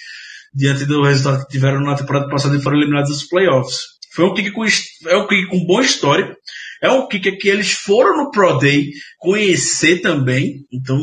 Diante 0.57 0.85
do 0.85 1.03
resultado 1.03 1.45
que 1.45 1.53
tiveram 1.53 1.81
na 1.81 1.97
temporada 1.97 2.29
passada 2.29 2.57
e 2.57 2.63
foram 2.63 2.77
eliminados 2.77 3.11
dos 3.11 3.25
playoffs. 3.25 3.79
Foi 4.13 4.25
um 4.25 4.35
kick 4.35 4.53
com, 4.53 4.65
é 4.65 5.17
um 5.17 5.27
kick 5.27 5.49
com 5.49 5.67
boa 5.67 5.83
história. 5.83 6.37
É 6.85 6.91
um 6.91 7.09
kick 7.09 7.39
que 7.39 7.49
eles 7.49 7.73
foram 7.73 8.19
no 8.19 8.31
Pro 8.31 8.59
Day 8.59 8.91
conhecer 9.19 10.03
também. 10.03 10.67
Então 10.71 11.01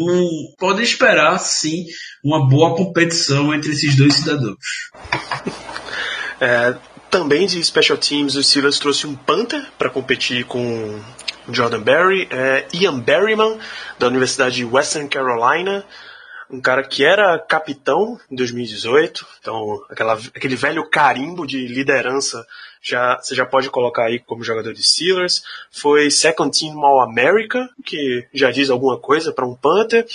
podem 0.60 0.84
esperar 0.84 1.40
sim 1.40 1.86
uma 2.24 2.48
boa 2.48 2.76
competição 2.76 3.52
entre 3.52 3.72
esses 3.72 3.96
dois 3.96 4.14
cidadãos. 4.14 4.92
É, 6.40 6.76
também 7.10 7.48
de 7.48 7.64
Special 7.64 7.98
Teams, 7.98 8.36
o 8.36 8.44
Steelers 8.44 8.78
trouxe 8.78 9.08
um 9.08 9.16
Panther 9.16 9.64
para 9.80 9.90
competir 9.90 10.46
com 10.46 11.00
Jordan 11.52 11.82
Berry, 11.82 12.28
é, 12.30 12.68
Ian 12.74 13.00
Berryman, 13.00 13.58
da 13.98 14.06
Universidade 14.06 14.58
de 14.58 14.66
Western 14.66 15.10
Carolina, 15.10 15.84
um 16.52 16.60
cara 16.60 16.84
que 16.84 17.04
era 17.04 17.40
capitão 17.40 18.20
em 18.30 18.36
2018, 18.36 19.26
então 19.40 19.84
aquela, 19.90 20.14
aquele 20.14 20.56
velho 20.56 20.90
carimbo 20.90 21.48
de 21.48 21.68
liderança 21.68 22.46
já, 22.82 23.18
você 23.22 23.36
já 23.36 23.46
pode 23.46 23.70
colocar 23.70 24.06
aí 24.06 24.20
como 24.20 24.44
jogador 24.44 24.74
de 24.74 24.84
Steelers. 24.84 25.44
Foi 25.72 26.10
Second 26.10 26.58
Team 26.58 26.84
All-America, 26.84 27.70
que 27.86 28.28
já 28.34 28.50
diz 28.50 28.70
alguma 28.70 28.98
coisa 28.98 29.32
para 29.32 29.46
um 29.46 29.56
Panther. 29.56 30.06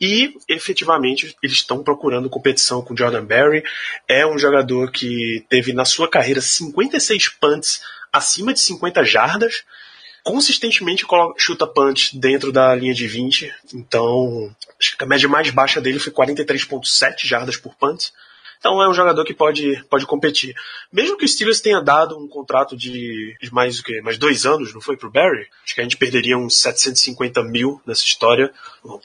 E 0.00 0.34
efetivamente 0.48 1.36
eles 1.42 1.56
estão 1.56 1.82
procurando 1.82 2.30
competição 2.30 2.82
com 2.82 2.96
Jordan 2.96 3.24
Berry. 3.24 3.62
É 4.08 4.26
um 4.26 4.38
jogador 4.38 4.90
que 4.90 5.44
teve 5.48 5.72
na 5.72 5.84
sua 5.84 6.08
carreira 6.08 6.40
56 6.40 7.28
punts 7.28 7.80
acima 8.12 8.52
de 8.52 8.60
50 8.60 9.04
jardas. 9.04 9.64
Consistentemente 10.24 11.04
chuta 11.36 11.66
punch 11.66 12.18
dentro 12.18 12.50
da 12.50 12.74
linha 12.74 12.94
de 12.94 13.06
20. 13.06 13.52
Então, 13.74 14.54
acho 14.80 14.96
que 14.96 15.04
a 15.04 15.06
média 15.06 15.28
mais 15.28 15.50
baixa 15.50 15.80
dele 15.80 15.98
foi 15.98 16.12
43,7 16.12 17.26
jardas 17.26 17.56
por 17.56 17.74
punt. 17.74 18.10
Então 18.64 18.82
é 18.82 18.88
um 18.88 18.94
jogador 18.94 19.22
que 19.26 19.34
pode, 19.34 19.84
pode 19.90 20.06
competir. 20.06 20.54
Mesmo 20.90 21.18
que 21.18 21.26
o 21.26 21.28
Steelers 21.28 21.60
tenha 21.60 21.82
dado 21.82 22.18
um 22.18 22.26
contrato 22.26 22.74
de, 22.74 23.36
de 23.38 23.52
mais 23.52 23.78
o 23.78 23.84
quê? 23.84 24.00
Mais 24.00 24.16
dois 24.16 24.46
anos, 24.46 24.72
não 24.72 24.80
foi 24.80 24.96
pro 24.96 25.10
Barry? 25.10 25.46
Acho 25.62 25.74
que 25.74 25.82
a 25.82 25.84
gente 25.84 25.98
perderia 25.98 26.38
uns 26.38 26.58
750 26.58 27.42
mil 27.42 27.78
nessa 27.86 28.02
história. 28.02 28.50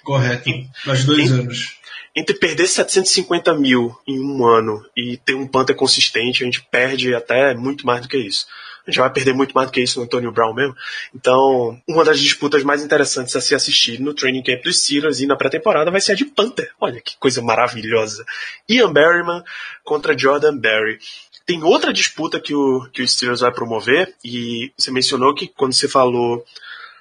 Correto. 0.01 0.49
Mais 0.85 1.03
dois 1.03 1.29
anos. 1.33 1.77
Entre 2.15 2.33
perder 2.35 2.67
750 2.67 3.53
mil 3.55 3.93
em 4.07 4.21
um 4.21 4.45
ano 4.45 4.81
e 4.95 5.17
ter 5.17 5.35
um 5.35 5.45
Panther 5.45 5.75
consistente, 5.75 6.41
a 6.41 6.45
gente 6.45 6.61
perde 6.61 7.13
até 7.13 7.53
muito 7.53 7.85
mais 7.85 8.01
do 8.01 8.07
que 8.07 8.17
isso. 8.17 8.47
Gente 8.89 8.99
vai 8.99 9.11
perder 9.11 9.33
muito 9.33 9.53
mais 9.53 9.67
do 9.67 9.71
que 9.71 9.81
isso 9.81 9.99
no 9.99 10.05
Antonio 10.05 10.31
Brown 10.31 10.53
mesmo. 10.53 10.75
Então, 11.13 11.79
uma 11.87 12.03
das 12.03 12.19
disputas 12.19 12.63
mais 12.63 12.83
interessantes 12.83 13.35
a 13.35 13.41
se 13.41 13.53
assistir 13.53 13.99
no 14.01 14.13
training 14.13 14.43
camp 14.43 14.63
dos 14.63 14.81
Steelers 14.81 15.19
e 15.19 15.27
na 15.27 15.35
pré-temporada 15.35 15.91
vai 15.91 16.01
ser 16.01 16.13
a 16.13 16.15
de 16.15 16.25
Panther. 16.25 16.71
Olha 16.79 16.99
que 16.99 17.17
coisa 17.17 17.41
maravilhosa. 17.41 18.25
Ian 18.67 18.91
Berryman 18.91 19.43
contra 19.83 20.17
Jordan 20.17 20.57
Berry. 20.57 20.99
Tem 21.45 21.63
outra 21.63 21.93
disputa 21.93 22.39
que 22.39 22.53
o, 22.53 22.87
que 22.91 23.01
o 23.01 23.07
Steelers 23.07 23.39
vai 23.41 23.51
promover, 23.51 24.13
e 24.23 24.71
você 24.77 24.91
mencionou 24.91 25.33
que 25.33 25.47
quando 25.47 25.73
você 25.73 25.87
falou 25.87 26.45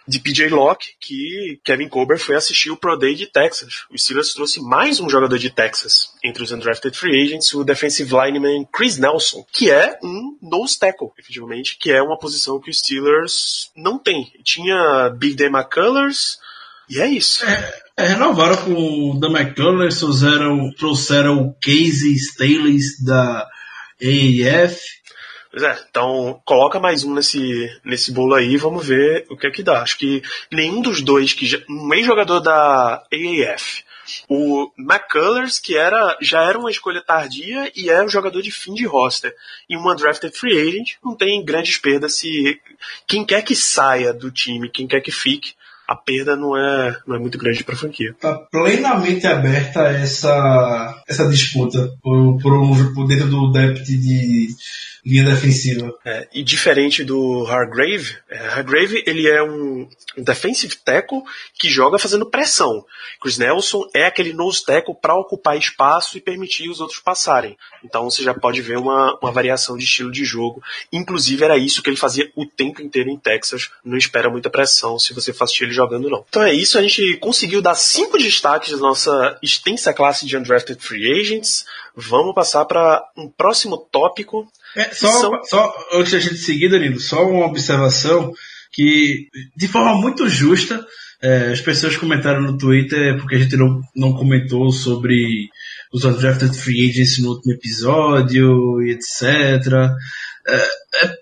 de 0.09 0.19
PJ 0.19 0.49
Locke, 0.49 0.95
que 0.99 1.61
Kevin 1.63 1.89
Colbert 1.89 2.19
foi 2.19 2.35
assistir 2.35 2.71
o 2.71 2.77
Pro 2.77 2.97
Day 2.97 3.15
de 3.15 3.27
Texas. 3.27 3.85
O 3.91 3.99
Steelers 3.99 4.33
trouxe 4.33 4.59
mais 4.61 4.99
um 5.01 5.09
jogador 5.09 5.39
de 5.39 5.51
Texas 5.51 6.11
entre 6.25 6.43
os 6.43 6.51
undrafted 6.51 6.97
free 6.97 7.23
agents, 7.23 7.53
o 7.53 7.63
defensive 7.63 8.11
lineman 8.11 8.67
Chris 8.73 8.97
Nelson, 8.97 9.45
que 9.53 9.71
é 9.71 9.99
um 10.03 10.39
nose 10.41 10.79
tackle, 10.79 11.11
efetivamente, 11.19 11.77
que 11.79 11.93
é 11.93 12.01
uma 12.01 12.19
posição 12.19 12.59
que 12.59 12.71
o 12.71 12.75
Steelers 12.75 13.71
não 13.77 13.99
tem. 13.99 14.33
Tinha 14.43 15.11
Big 15.11 15.37
Dan 15.37 15.59
McCullers, 15.59 16.39
e 16.89 17.01
é 17.01 17.07
isso. 17.07 17.45
É, 17.45 18.07
renovaram 18.07 18.57
com 18.57 18.73
o 18.73 19.21
Dan 19.21 19.31
McCullers, 19.31 19.99
trouxeram, 19.99 20.73
trouxeram 20.73 21.43
o 21.43 21.55
Casey 21.61 22.15
Staley 22.15 22.79
da 23.05 23.47
AAF. 24.01 24.81
Pois 25.51 25.63
é, 25.63 25.79
então 25.89 26.41
coloca 26.45 26.79
mais 26.79 27.05
um 27.05 27.15
nesse, 27.15 27.81
nesse 27.83 28.13
bolo 28.13 28.35
aí 28.35 28.57
vamos 28.59 28.87
ver 28.87 29.27
o 29.31 29.37
que 29.37 29.47
é 29.47 29.51
que 29.51 29.63
dá. 29.63 29.83
Acho 29.83 29.97
que 29.97 30.23
nenhum 30.53 30.83
dos 30.83 31.01
dois, 31.01 31.33
que 31.33 31.47
já, 31.47 31.59
um 31.69 31.93
ex-jogador 31.95 32.41
da 32.41 33.03
AAF 33.11 33.83
O 34.29 34.71
McCullers, 34.79 35.59
que 35.59 35.75
era, 35.75 36.19
já 36.21 36.43
era 36.43 36.59
uma 36.59 36.71
escolha 36.71 37.03
tardia 37.03 37.73
e 37.75 37.89
é 37.89 38.03
um 38.03 38.09
jogador 38.11 38.43
de 38.43 38.51
fim 38.51 38.75
de 38.75 38.85
roster. 38.85 39.35
E 39.69 39.77
um 39.77 39.91
undrafted 39.91 40.37
free 40.37 40.61
agent 40.61 40.97
não 41.03 41.15
tem 41.15 41.43
grandes 41.43 41.79
perdas 41.79 42.17
se 42.17 42.61
quem 43.07 43.25
quer 43.25 43.43
que 43.43 43.57
saia 43.57 44.13
do 44.13 44.31
time, 44.31 44.69
quem 44.69 44.87
quer 44.87 45.01
que 45.01 45.11
fique, 45.11 45.55
a 45.89 45.97
perda 45.97 46.37
não 46.37 46.55
é, 46.55 46.95
não 47.07 47.17
é 47.17 47.19
muito 47.19 47.39
grande 47.39 47.65
para 47.65 47.75
a 47.75 47.79
franquia. 47.79 48.11
Está 48.11 48.35
plenamente 48.35 49.27
aberta 49.27 49.89
essa, 49.89 51.03
essa 51.09 51.27
disputa 51.31 51.91
por, 52.03 52.39
por, 52.43 52.95
por 52.95 53.07
dentro 53.09 53.27
do 53.27 53.51
depth 53.51 53.85
de 53.85 54.49
linha 55.09 55.25
defensiva. 55.25 55.91
É, 56.05 56.29
e 56.35 56.45
diferente 56.45 57.03
do 57.03 57.47
Hargrave, 57.47 58.19
é, 58.29 58.39
Hargrave 58.49 59.03
ele 59.07 59.27
é 59.27 59.43
um, 59.43 59.89
defensive 60.19 60.77
tackle 60.85 61.23
que 61.59 61.71
joga 61.71 61.99
fazendo 61.99 62.27
pressão. 62.27 62.85
Chris 63.21 63.39
Nelson 63.39 63.89
é 63.95 64.05
aquele 64.05 64.35
nose 64.35 64.63
tackle 64.63 64.95
para 64.95 65.15
ocupar 65.15 65.57
espaço 65.57 66.19
e 66.19 66.21
permitir 66.21 66.69
os 66.69 66.81
outros 66.81 67.01
passarem. 67.01 67.57
Então 67.83 68.11
você 68.11 68.23
já 68.23 68.35
pode 68.35 68.61
ver 68.61 68.77
uma, 68.77 69.19
uma 69.23 69.33
variação 69.33 69.77
de 69.79 69.85
estilo 69.85 70.11
de 70.11 70.25
jogo. 70.25 70.63
Inclusive 70.93 71.43
era 71.43 71.57
isso 71.57 71.83
que 71.83 71.89
ele 71.89 71.97
fazia 71.97 72.31
o 72.37 72.45
tempo 72.45 72.83
inteiro 72.83 73.09
em 73.09 73.17
Texas. 73.17 73.71
Não 73.83 73.97
espera 73.97 74.29
muita 74.29 74.51
pressão 74.51 74.99
se 74.99 75.15
você 75.15 75.33
assistir 75.39 75.65
ele 75.65 75.73
jogando 75.79 76.11
não. 76.11 76.25
Então 76.29 76.43
é 76.43 76.53
isso, 76.53 76.79
a 76.79 76.83
gente 76.83 77.17
conseguiu 77.19 77.63
dar 77.63 77.75
cinco 77.75 78.19
destaques 78.19 78.73
da 78.73 78.77
nossa 78.77 79.39
extensa 79.43 79.93
classe 79.93 80.27
de 80.27 80.37
undrafted 80.37 80.81
free 80.81 81.21
agents. 81.21 81.65
Vamos 81.97 82.35
passar 82.35 82.65
para 82.65 83.03
um 83.17 83.29
próximo 83.29 83.77
tópico 83.91 84.47
é, 84.77 84.93
só, 84.93 85.21
são... 85.21 85.45
só 85.45 85.75
antes 85.93 86.13
da 86.13 86.19
gente 86.19 86.37
seguir, 86.37 86.69
Danilo, 86.69 87.01
só 87.01 87.25
uma 87.25 87.47
observação 87.47 88.33
que, 88.73 89.29
de 89.57 89.67
forma 89.67 89.95
muito 89.95 90.29
justa, 90.29 90.85
é, 91.21 91.51
as 91.53 91.61
pessoas 91.61 91.97
comentaram 91.97 92.43
no 92.43 92.59
Twitter, 92.59 93.17
porque 93.19 93.35
a 93.35 93.39
gente 93.39 93.57
não, 93.57 93.81
não 93.97 94.13
comentou 94.13 94.71
sobre 94.71 95.49
os 95.93 96.05
undrafted 96.05 96.57
free 96.57 96.89
agents 96.89 97.19
no 97.19 97.31
último 97.31 97.55
episódio 97.55 98.83
e 98.83 98.93
etc. 98.93 99.23
É, 100.47 100.57
é 101.05 101.15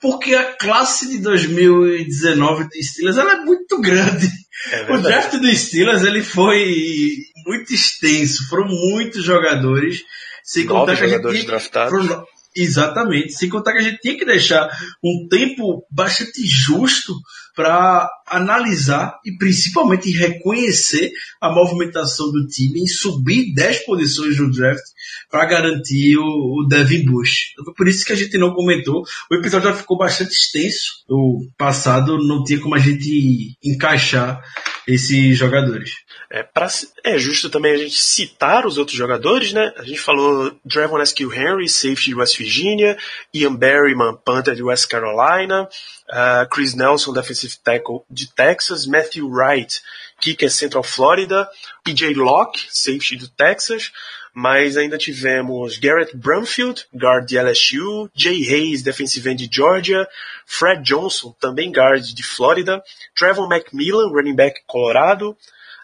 porque 0.00 0.34
a 0.34 0.56
classe 0.56 1.08
de 1.08 1.18
2019 1.18 2.64
do 2.64 2.82
Steelers 2.82 3.16
ela 3.16 3.32
é 3.32 3.44
muito 3.44 3.80
grande. 3.80 4.28
É 4.70 4.92
o 4.92 5.00
draft 5.00 5.36
do 5.36 5.54
Steelers 5.54 6.02
ele 6.02 6.22
foi 6.22 7.16
muito 7.46 7.72
extenso, 7.72 8.48
foram 8.48 8.66
muitos 8.66 9.24
jogadores. 9.24 10.02
Sem 10.44 10.64
Nove 10.64 10.80
contar 10.80 10.94
jogadores 10.94 11.22
que 11.22 11.28
a 11.28 11.40
gente, 11.40 11.46
draftados. 11.46 12.06
Foram, 12.06 12.24
Exatamente. 12.56 13.34
Sem 13.34 13.48
contar 13.48 13.72
que 13.72 13.78
a 13.78 13.82
gente 13.82 14.00
tinha 14.00 14.18
que 14.18 14.24
deixar 14.24 14.68
um 15.02 15.28
tempo 15.28 15.86
bastante 15.90 16.44
justo 16.44 17.14
para 17.58 18.08
analisar 18.24 19.18
e 19.24 19.36
principalmente 19.36 20.12
reconhecer 20.12 21.10
a 21.40 21.50
movimentação 21.50 22.30
do 22.30 22.46
time 22.46 22.84
e 22.84 22.88
subir 22.88 23.52
10 23.52 23.84
posições 23.84 24.38
no 24.38 24.48
draft 24.48 24.84
para 25.28 25.44
garantir 25.44 26.16
o, 26.18 26.22
o, 26.22 26.68
Devin 26.68 27.04
Bush. 27.04 27.54
Então, 27.60 27.74
por 27.74 27.88
isso 27.88 28.04
que 28.04 28.12
a 28.12 28.16
gente 28.16 28.38
não 28.38 28.54
comentou. 28.54 29.02
O 29.28 29.34
episódio 29.34 29.70
já 29.70 29.74
ficou 29.74 29.98
bastante 29.98 30.30
extenso. 30.30 31.02
O 31.08 31.48
passado 31.58 32.16
não 32.18 32.44
tinha 32.44 32.60
como 32.60 32.76
a 32.76 32.78
gente 32.78 33.56
encaixar 33.60 34.40
esses 34.86 35.36
jogadores. 35.36 35.90
É, 36.30 36.42
pra, 36.42 36.68
é 37.04 37.18
justo 37.18 37.48
também 37.48 37.72
a 37.72 37.78
gente 37.78 37.98
citar 37.98 38.66
os 38.66 38.76
outros 38.76 38.96
jogadores, 38.96 39.52
né? 39.52 39.72
A 39.78 39.82
gente 39.82 39.98
falou 39.98 40.54
Drevon 40.62 41.00
Esquill 41.00 41.32
Henry, 41.32 41.68
safety 41.68 42.10
de 42.10 42.14
West 42.14 42.36
Virginia, 42.36 42.98
Ian 43.32 43.54
Berryman, 43.54 44.16
Panther 44.24 44.54
de 44.54 44.62
West 44.62 44.88
Carolina, 44.88 45.66
uh, 46.10 46.48
Chris 46.50 46.74
Nelson, 46.74 47.14
defensive 47.14 47.47
tackle 47.56 48.04
de 48.10 48.26
Texas, 48.34 48.86
Matthew 48.86 49.28
Wright, 49.28 49.80
kicker 50.20 50.50
Central 50.50 50.82
Florida, 50.82 51.48
PJ 51.84 52.14
Locke, 52.14 52.58
safety 52.68 53.16
do 53.16 53.28
Texas, 53.28 53.92
mas 54.34 54.76
ainda 54.76 54.98
tivemos 54.98 55.78
Garrett 55.78 56.16
Brumfield, 56.16 56.86
guard 56.94 57.26
de 57.26 57.38
LSU, 57.38 58.10
Jay 58.14 58.42
Hayes, 58.42 58.82
defensive 58.82 59.28
end 59.28 59.38
de 59.38 59.48
Georgia, 59.50 60.06
Fred 60.46 60.82
Johnson, 60.82 61.34
também 61.40 61.72
guard 61.72 62.02
de 62.02 62.22
Florida, 62.22 62.82
Trevor 63.14 63.48
McMillan, 63.48 64.12
running 64.12 64.36
back 64.36 64.62
Colorado, 64.66 65.36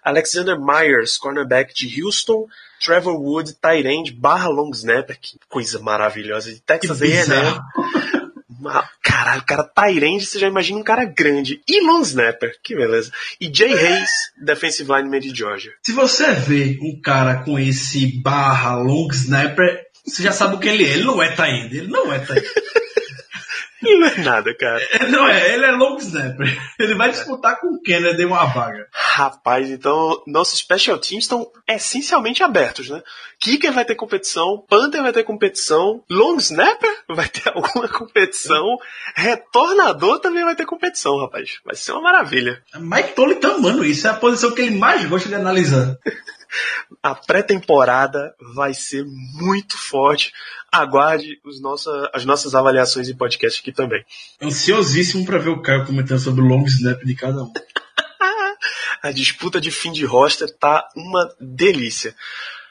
Alexander 0.04 0.58
Myers, 0.58 1.16
cornerback 1.16 1.74
de 1.74 1.88
Houston, 1.88 2.46
Trevor 2.78 3.18
Wood, 3.18 3.54
tight 3.60 3.86
end 3.86 4.12
barra 4.12 4.50
long 4.50 4.72
snapper, 4.72 5.16
que 5.16 5.38
coisa 5.48 5.78
maravilhosa, 5.80 6.52
de 6.52 6.60
Texas 6.60 7.00
A&M. 7.00 8.13
Caralho, 9.02 9.42
cara, 9.42 9.64
Tyrande, 9.64 10.26
você 10.26 10.38
já 10.38 10.48
imagina 10.48 10.78
um 10.78 10.82
cara 10.82 11.04
grande. 11.04 11.60
E 11.68 11.80
long 11.80 12.02
snapper, 12.02 12.56
que 12.62 12.74
beleza. 12.74 13.10
E 13.40 13.50
Jay 13.52 13.72
Hayes, 13.72 14.10
defensive 14.42 14.90
lineman 14.90 15.20
de 15.20 15.34
Georgia. 15.34 15.72
Se 15.82 15.92
você 15.92 16.32
vê 16.32 16.78
um 16.82 17.00
cara 17.00 17.42
com 17.42 17.58
esse 17.58 18.20
barra 18.20 18.76
long 18.76 19.08
snapper, 19.10 19.84
você 20.04 20.22
já 20.22 20.32
sabe 20.32 20.56
o 20.56 20.58
que 20.58 20.68
ele 20.68 20.84
é. 20.84 20.94
Ele 20.94 21.04
não 21.04 21.22
é 21.22 21.30
Tyrande, 21.30 21.78
ele 21.78 21.88
não 21.88 22.12
é 22.12 22.18
Tyrande. 22.18 22.46
Ele 23.84 23.98
não 24.00 24.06
é 24.06 24.18
nada, 24.18 24.54
cara. 24.54 24.82
É, 24.92 25.06
não 25.08 25.28
é, 25.28 25.54
ele 25.54 25.64
é 25.64 25.70
long 25.72 25.96
snapper. 25.96 26.74
Ele 26.78 26.94
vai 26.94 27.10
disputar 27.10 27.60
com 27.60 27.68
o 27.68 27.80
Kennedy 27.80 28.24
uma 28.24 28.44
vaga. 28.46 28.86
Rapaz, 28.92 29.70
então 29.70 30.22
nossos 30.26 30.58
special 30.58 30.98
teams 30.98 31.24
estão 31.24 31.50
essencialmente 31.68 32.42
abertos, 32.42 32.88
né? 32.88 33.02
Kicker 33.40 33.72
vai 33.72 33.84
ter 33.84 33.94
competição, 33.94 34.64
Panther 34.68 35.02
vai 35.02 35.12
ter 35.12 35.22
competição, 35.22 36.02
long 36.10 36.36
snapper 36.36 36.90
vai 37.08 37.28
ter 37.28 37.50
alguma 37.54 37.88
competição, 37.88 38.64
retornador 39.14 40.18
também 40.20 40.44
vai 40.44 40.54
ter 40.54 40.66
competição, 40.66 41.18
rapaz. 41.18 41.58
Vai 41.64 41.74
ser 41.74 41.92
uma 41.92 42.02
maravilha. 42.02 42.62
Mike 42.76 43.12
Tolley 43.14 43.36
tá 43.36 43.48
amando 43.48 43.84
isso, 43.84 44.06
é 44.06 44.10
a 44.10 44.14
posição 44.14 44.52
que 44.52 44.62
ele 44.62 44.78
mais 44.78 45.04
gosta 45.04 45.28
de 45.28 45.34
analisar. 45.34 45.96
A 47.04 47.14
pré-temporada 47.14 48.34
vai 48.54 48.72
ser 48.72 49.04
muito 49.04 49.76
forte. 49.76 50.32
Aguarde 50.72 51.38
os 51.44 51.60
nossa, 51.60 52.10
as 52.14 52.24
nossas 52.24 52.54
avaliações 52.54 53.10
em 53.10 53.14
podcast 53.14 53.60
aqui 53.60 53.70
também. 53.72 54.02
Ansiosíssimo 54.40 55.26
para 55.26 55.36
ver 55.36 55.50
o 55.50 55.60
Caio 55.60 55.84
comentando 55.84 56.20
sobre 56.20 56.40
o 56.40 56.46
long 56.46 56.64
snap 56.64 57.04
de 57.04 57.14
cada 57.14 57.42
um. 57.42 57.52
a 59.04 59.10
disputa 59.10 59.60
de 59.60 59.70
fim 59.70 59.92
de 59.92 60.06
roster 60.06 60.50
tá 60.56 60.88
uma 60.96 61.30
delícia. 61.38 62.16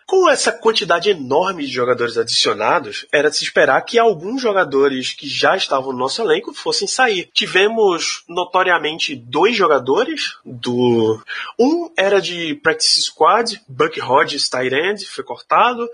Com 0.05 0.29
essa 0.29 0.51
quantidade 0.51 1.09
enorme 1.09 1.65
de 1.65 1.71
jogadores 1.71 2.17
adicionados, 2.17 3.05
era 3.11 3.29
de 3.29 3.37
se 3.37 3.43
esperar 3.43 3.81
que 3.81 3.97
alguns 3.97 4.41
jogadores 4.41 5.13
que 5.13 5.27
já 5.27 5.55
estavam 5.55 5.91
no 5.91 5.99
nosso 5.99 6.21
elenco 6.21 6.53
fossem 6.53 6.87
sair. 6.87 7.29
Tivemos 7.33 8.23
notoriamente 8.27 9.15
dois 9.15 9.55
jogadores 9.55 10.37
do. 10.45 11.21
Um 11.57 11.89
era 11.97 12.21
de 12.21 12.55
Practice 12.55 13.01
Squad, 13.03 13.61
Buck 13.67 13.99
Hodges, 14.01 14.49
end, 14.53 15.05
foi 15.05 15.23
cortado, 15.23 15.87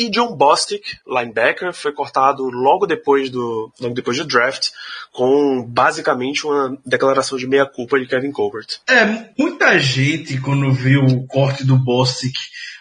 e 0.00 0.10
John 0.10 0.34
Bostic, 0.34 0.82
linebacker, 1.06 1.74
foi 1.74 1.92
cortado 1.92 2.44
logo 2.44 2.86
depois 2.86 3.28
do, 3.28 3.70
logo 3.78 3.94
depois 3.94 4.16
do 4.16 4.24
draft, 4.24 4.68
com 5.12 5.62
basicamente 5.62 6.46
uma 6.46 6.78
declaração 6.86 7.36
de 7.36 7.46
meia-culpa 7.46 8.00
de 8.00 8.06
Kevin 8.06 8.32
Colbert. 8.32 8.66
É, 8.88 9.28
muita 9.38 9.78
gente, 9.78 10.40
quando 10.40 10.72
viu 10.72 11.04
o 11.04 11.26
corte 11.26 11.64
do 11.64 11.76
Bostic 11.76 12.34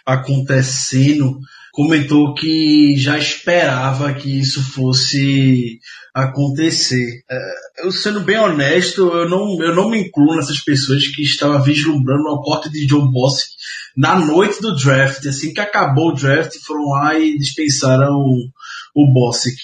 acontecendo, 0.06 1.40
comentou 1.74 2.34
que 2.34 2.96
já 2.98 3.18
esperava 3.18 4.14
que 4.14 4.40
isso 4.40 4.64
fosse 4.72 5.80
acontecer. 6.14 7.24
É, 7.30 7.84
eu 7.84 7.92
sendo 7.92 8.22
bem 8.22 8.38
honesto, 8.38 9.02
eu 9.02 9.30
não, 9.30 9.62
eu 9.62 9.76
não 9.76 9.90
me 9.90 10.00
incluo 10.00 10.36
nessas 10.36 10.60
pessoas 10.60 11.08
que 11.08 11.22
estavam 11.22 11.62
vislumbrando 11.62 12.30
o 12.30 12.42
corte 12.42 12.70
de 12.70 12.86
John 12.86 13.12
Boss 13.12 13.59
na 13.96 14.20
noite 14.20 14.62
do 14.62 14.76
draft, 14.76 15.26
assim 15.26 15.54
que 15.54 15.60
acabou 15.60 16.10
o 16.10 16.16
draft, 16.16 16.54
foram 16.66 16.90
lá 16.90 17.18
e 17.18 17.38
dispensaram 17.38 18.14
o, 18.14 18.50
o 18.96 19.14
Bossick. 19.14 19.58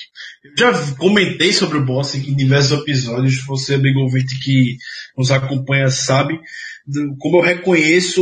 Eu 0.43 0.57
já 0.57 0.95
comentei 0.95 1.51
sobre 1.51 1.77
o 1.77 1.85
Bossick 1.85 2.29
em 2.29 2.35
diversos 2.35 2.79
episódios, 2.79 3.45
você, 3.45 3.75
amigo 3.75 3.99
ouvinte 3.99 4.39
que 4.39 4.77
nos 5.17 5.31
acompanha, 5.31 5.89
sabe 5.89 6.39
como 7.19 7.37
eu 7.37 7.41
reconheço 7.41 8.21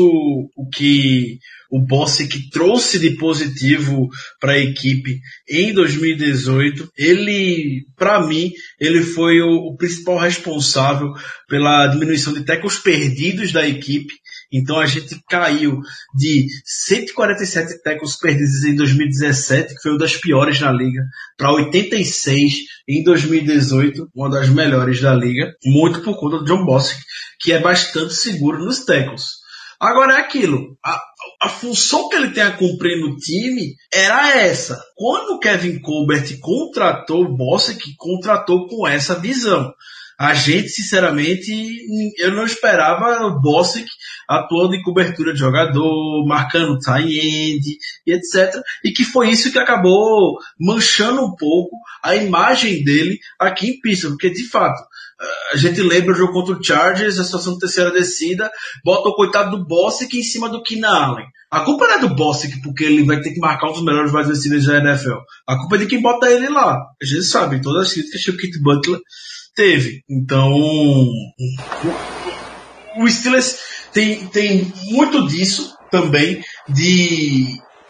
o 0.55 0.69
que 0.69 1.37
o 1.69 1.79
Bossick 1.79 2.49
trouxe 2.49 2.99
de 2.99 3.17
positivo 3.17 4.07
para 4.39 4.53
a 4.53 4.59
equipe 4.59 5.19
em 5.49 5.73
2018, 5.73 6.87
ele, 6.97 7.85
para 7.97 8.25
mim, 8.25 8.51
ele 8.79 9.01
foi 9.01 9.41
o, 9.41 9.71
o, 9.71 9.75
principal 9.75 10.17
responsável 10.17 11.11
pela 11.47 11.87
diminuição 11.87 12.33
de 12.33 12.45
tackles 12.45 12.77
perdidos 12.77 13.51
da 13.51 13.67
equipe. 13.67 14.13
Então 14.53 14.79
a 14.79 14.85
gente 14.85 15.19
caiu 15.27 15.81
de 16.15 16.47
147 16.63 17.81
tackles 17.81 18.15
perdidos 18.15 18.63
em 18.63 18.75
2017, 18.75 19.73
que 19.73 19.81
foi 19.81 19.91
uma 19.93 19.97
das 19.97 20.15
piores 20.15 20.59
na 20.59 20.71
liga, 20.71 21.01
para 21.35 21.51
86 21.53 22.53
em 22.87 23.03
2018, 23.03 24.09
uma 24.15 24.29
das 24.29 24.49
melhores 24.49 25.01
da 25.01 25.15
liga, 25.15 25.51
muito 25.65 26.01
por 26.01 26.19
conta 26.19 26.37
do 26.37 26.45
John 26.45 26.65
Bossick, 26.65 27.01
que 27.39 27.51
é 27.51 27.59
bastante 27.59 28.13
seguro 28.13 28.63
nos 28.63 28.85
tackles. 28.85 29.43
Agora 29.79 30.13
é 30.13 30.19
aquilo, 30.19 30.77
a, 30.85 31.01
a 31.41 31.49
função 31.49 32.07
que 32.07 32.15
ele 32.15 32.29
tem 32.29 32.43
a 32.43 32.55
cumprir 32.55 33.01
no 33.01 33.17
time 33.17 33.75
era 33.91 34.37
essa. 34.37 34.81
Quando 34.95 35.31
o 35.31 35.39
Kevin 35.39 35.79
Colbert 35.79 36.39
contratou 36.39 37.23
o 37.23 37.35
Bossa, 37.35 37.73
que 37.73 37.93
contratou 37.97 38.67
com 38.67 38.87
essa 38.87 39.19
visão. 39.19 39.73
A 40.23 40.33
gente, 40.33 40.69
sinceramente, 40.69 41.51
eu 42.17 42.31
não 42.31 42.45
esperava 42.45 43.25
o 43.25 43.41
Bossic 43.41 43.85
atuando 44.25 44.73
em 44.73 44.81
cobertura 44.81 45.33
de 45.33 45.39
jogador, 45.39 46.25
marcando 46.25 46.79
tie 46.79 47.19
end 47.19 47.77
e 48.07 48.13
etc. 48.13 48.55
E 48.85 48.91
que 48.91 49.03
foi 49.03 49.31
isso 49.31 49.51
que 49.51 49.59
acabou 49.59 50.37
manchando 50.57 51.25
um 51.25 51.35
pouco 51.35 51.75
a 52.01 52.15
imagem 52.15 52.85
dele 52.85 53.19
aqui 53.37 53.71
em 53.71 53.81
pista, 53.81 54.07
porque 54.07 54.29
de 54.29 54.47
fato, 54.47 54.81
a 55.51 55.57
gente 55.57 55.81
lembra 55.81 56.13
o 56.13 56.17
jogo 56.17 56.31
contra 56.31 56.55
o 56.55 56.63
Chargers, 56.63 57.19
a 57.19 57.25
situação 57.25 57.55
de 57.55 57.59
terceira 57.59 57.91
descida, 57.91 58.49
bota 58.81 59.09
o 59.09 59.15
coitado 59.15 59.57
do 59.57 59.67
Bossic 59.67 60.17
em 60.17 60.23
cima 60.23 60.47
do 60.47 60.63
Keenan 60.63 60.87
Allen. 60.87 61.25
A 61.51 61.65
culpa 61.65 61.85
não 61.85 61.95
é 61.95 61.99
do 61.99 62.15
Bossic 62.15 62.61
porque 62.61 62.85
ele 62.85 63.03
vai 63.03 63.19
ter 63.19 63.33
que 63.33 63.41
marcar 63.41 63.71
um 63.71 63.73
dos 63.73 63.83
melhores 63.83 64.13
wide 64.13 64.29
receivers 64.29 64.67
da 64.67 64.77
NFL. 64.77 65.17
A 65.45 65.57
culpa 65.57 65.75
é 65.75 65.79
de 65.79 65.87
quem 65.87 66.01
bota 66.01 66.31
ele 66.31 66.47
lá. 66.47 66.77
A 66.77 67.05
gente 67.05 67.23
sabe, 67.23 67.61
todas 67.61 67.87
as 67.87 67.93
críticas 67.93 68.23
que 68.23 68.31
o 68.31 68.37
Kit 68.37 68.57
Butler 68.61 69.01
teve. 69.55 70.03
Então, 70.09 70.51
o 72.97 73.09
Steelers 73.09 73.57
tem, 73.91 74.27
tem 74.27 74.71
muito 74.85 75.27
disso 75.27 75.75
também, 75.91 76.43
de 76.67 77.45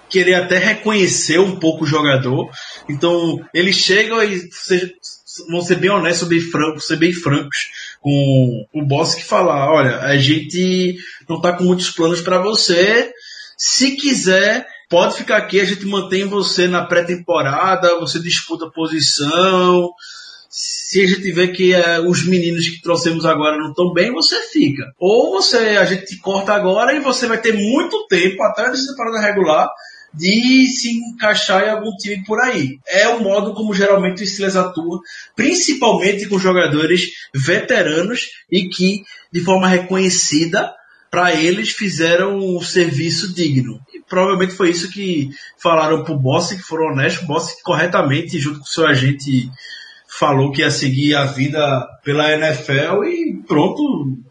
querer 0.10 0.36
até 0.36 0.58
reconhecer 0.60 1.40
um 1.40 1.58
pouco 1.58 1.84
o 1.84 1.88
jogador. 1.88 2.50
Então, 2.90 3.40
eles 3.54 3.78
chegam 3.78 4.24
e 4.24 4.50
vão 5.50 5.62
ser 5.62 5.76
bem 5.78 5.90
honestos, 5.90 6.28
bem 6.28 6.40
francos, 6.40 6.86
ser 6.86 6.98
bem 6.98 7.12
francos 7.12 7.58
com 8.00 8.66
o 8.74 8.86
boss 8.86 9.16
que 9.16 9.24
falar, 9.24 9.72
olha, 9.72 10.00
a 10.02 10.18
gente 10.18 10.96
não 11.28 11.38
está 11.38 11.54
com 11.54 11.64
muitos 11.64 11.90
planos 11.90 12.22
para 12.22 12.38
você. 12.38 13.12
Se 13.58 13.96
quiser, 13.96 14.68
pode 14.90 15.16
ficar 15.16 15.38
aqui, 15.38 15.60
a 15.60 15.66
gente 15.66 15.86
mantém 15.86 16.26
você 16.26 16.68
na 16.68 16.86
pré-temporada, 16.86 18.00
você 18.00 18.20
disputa 18.20 18.70
posição. 18.70 19.90
Se 20.94 21.02
a 21.02 21.08
gente 21.08 21.32
vê 21.32 21.48
que 21.48 21.74
é, 21.74 22.00
os 22.02 22.24
meninos 22.24 22.70
que 22.70 22.80
trouxemos 22.80 23.26
agora 23.26 23.58
não 23.58 23.72
estão 23.72 23.92
bem, 23.92 24.12
você 24.12 24.40
fica. 24.52 24.94
Ou 25.00 25.32
você 25.32 25.58
a 25.58 25.86
gente 25.86 26.18
corta 26.18 26.54
agora 26.54 26.94
e 26.94 27.00
você 27.00 27.26
vai 27.26 27.42
ter 27.42 27.52
muito 27.52 28.06
tempo 28.06 28.44
até 28.44 28.68
a 28.68 28.72
temporada 28.72 29.20
regular 29.20 29.72
de 30.14 30.68
se 30.68 30.92
encaixar 30.92 31.64
em 31.64 31.72
algum 31.72 31.90
time 31.98 32.24
por 32.24 32.40
aí. 32.40 32.78
É 32.88 33.08
o 33.08 33.24
modo 33.24 33.56
como 33.56 33.74
geralmente 33.74 34.22
o 34.22 34.28
Steelers 34.28 34.56
atua, 34.56 35.00
principalmente 35.36 36.28
com 36.28 36.38
jogadores 36.38 37.08
veteranos 37.34 38.28
e 38.52 38.70
que, 38.70 39.02
de 39.32 39.40
forma 39.40 39.68
reconhecida, 39.68 40.72
para 41.10 41.34
eles 41.34 41.72
fizeram 41.72 42.38
um 42.38 42.62
serviço 42.62 43.34
digno. 43.34 43.80
E 43.92 44.00
provavelmente 44.00 44.54
foi 44.54 44.70
isso 44.70 44.92
que 44.92 45.32
falaram 45.58 46.04
pro 46.04 46.20
Boss, 46.20 46.50
que 46.50 46.62
foram 46.62 46.92
honestos, 46.92 47.24
o 47.24 47.26
Boss 47.26 47.52
corretamente, 47.64 48.38
junto 48.38 48.60
com 48.60 48.66
seu 48.66 48.86
agente 48.86 49.50
falou 50.20 50.52
que 50.52 50.62
ia 50.62 50.70
seguir 50.70 51.16
a 51.16 51.26
vida 51.26 51.88
pela 52.04 52.32
NFL 52.32 53.04
e 53.06 53.44
pronto. 53.48 53.82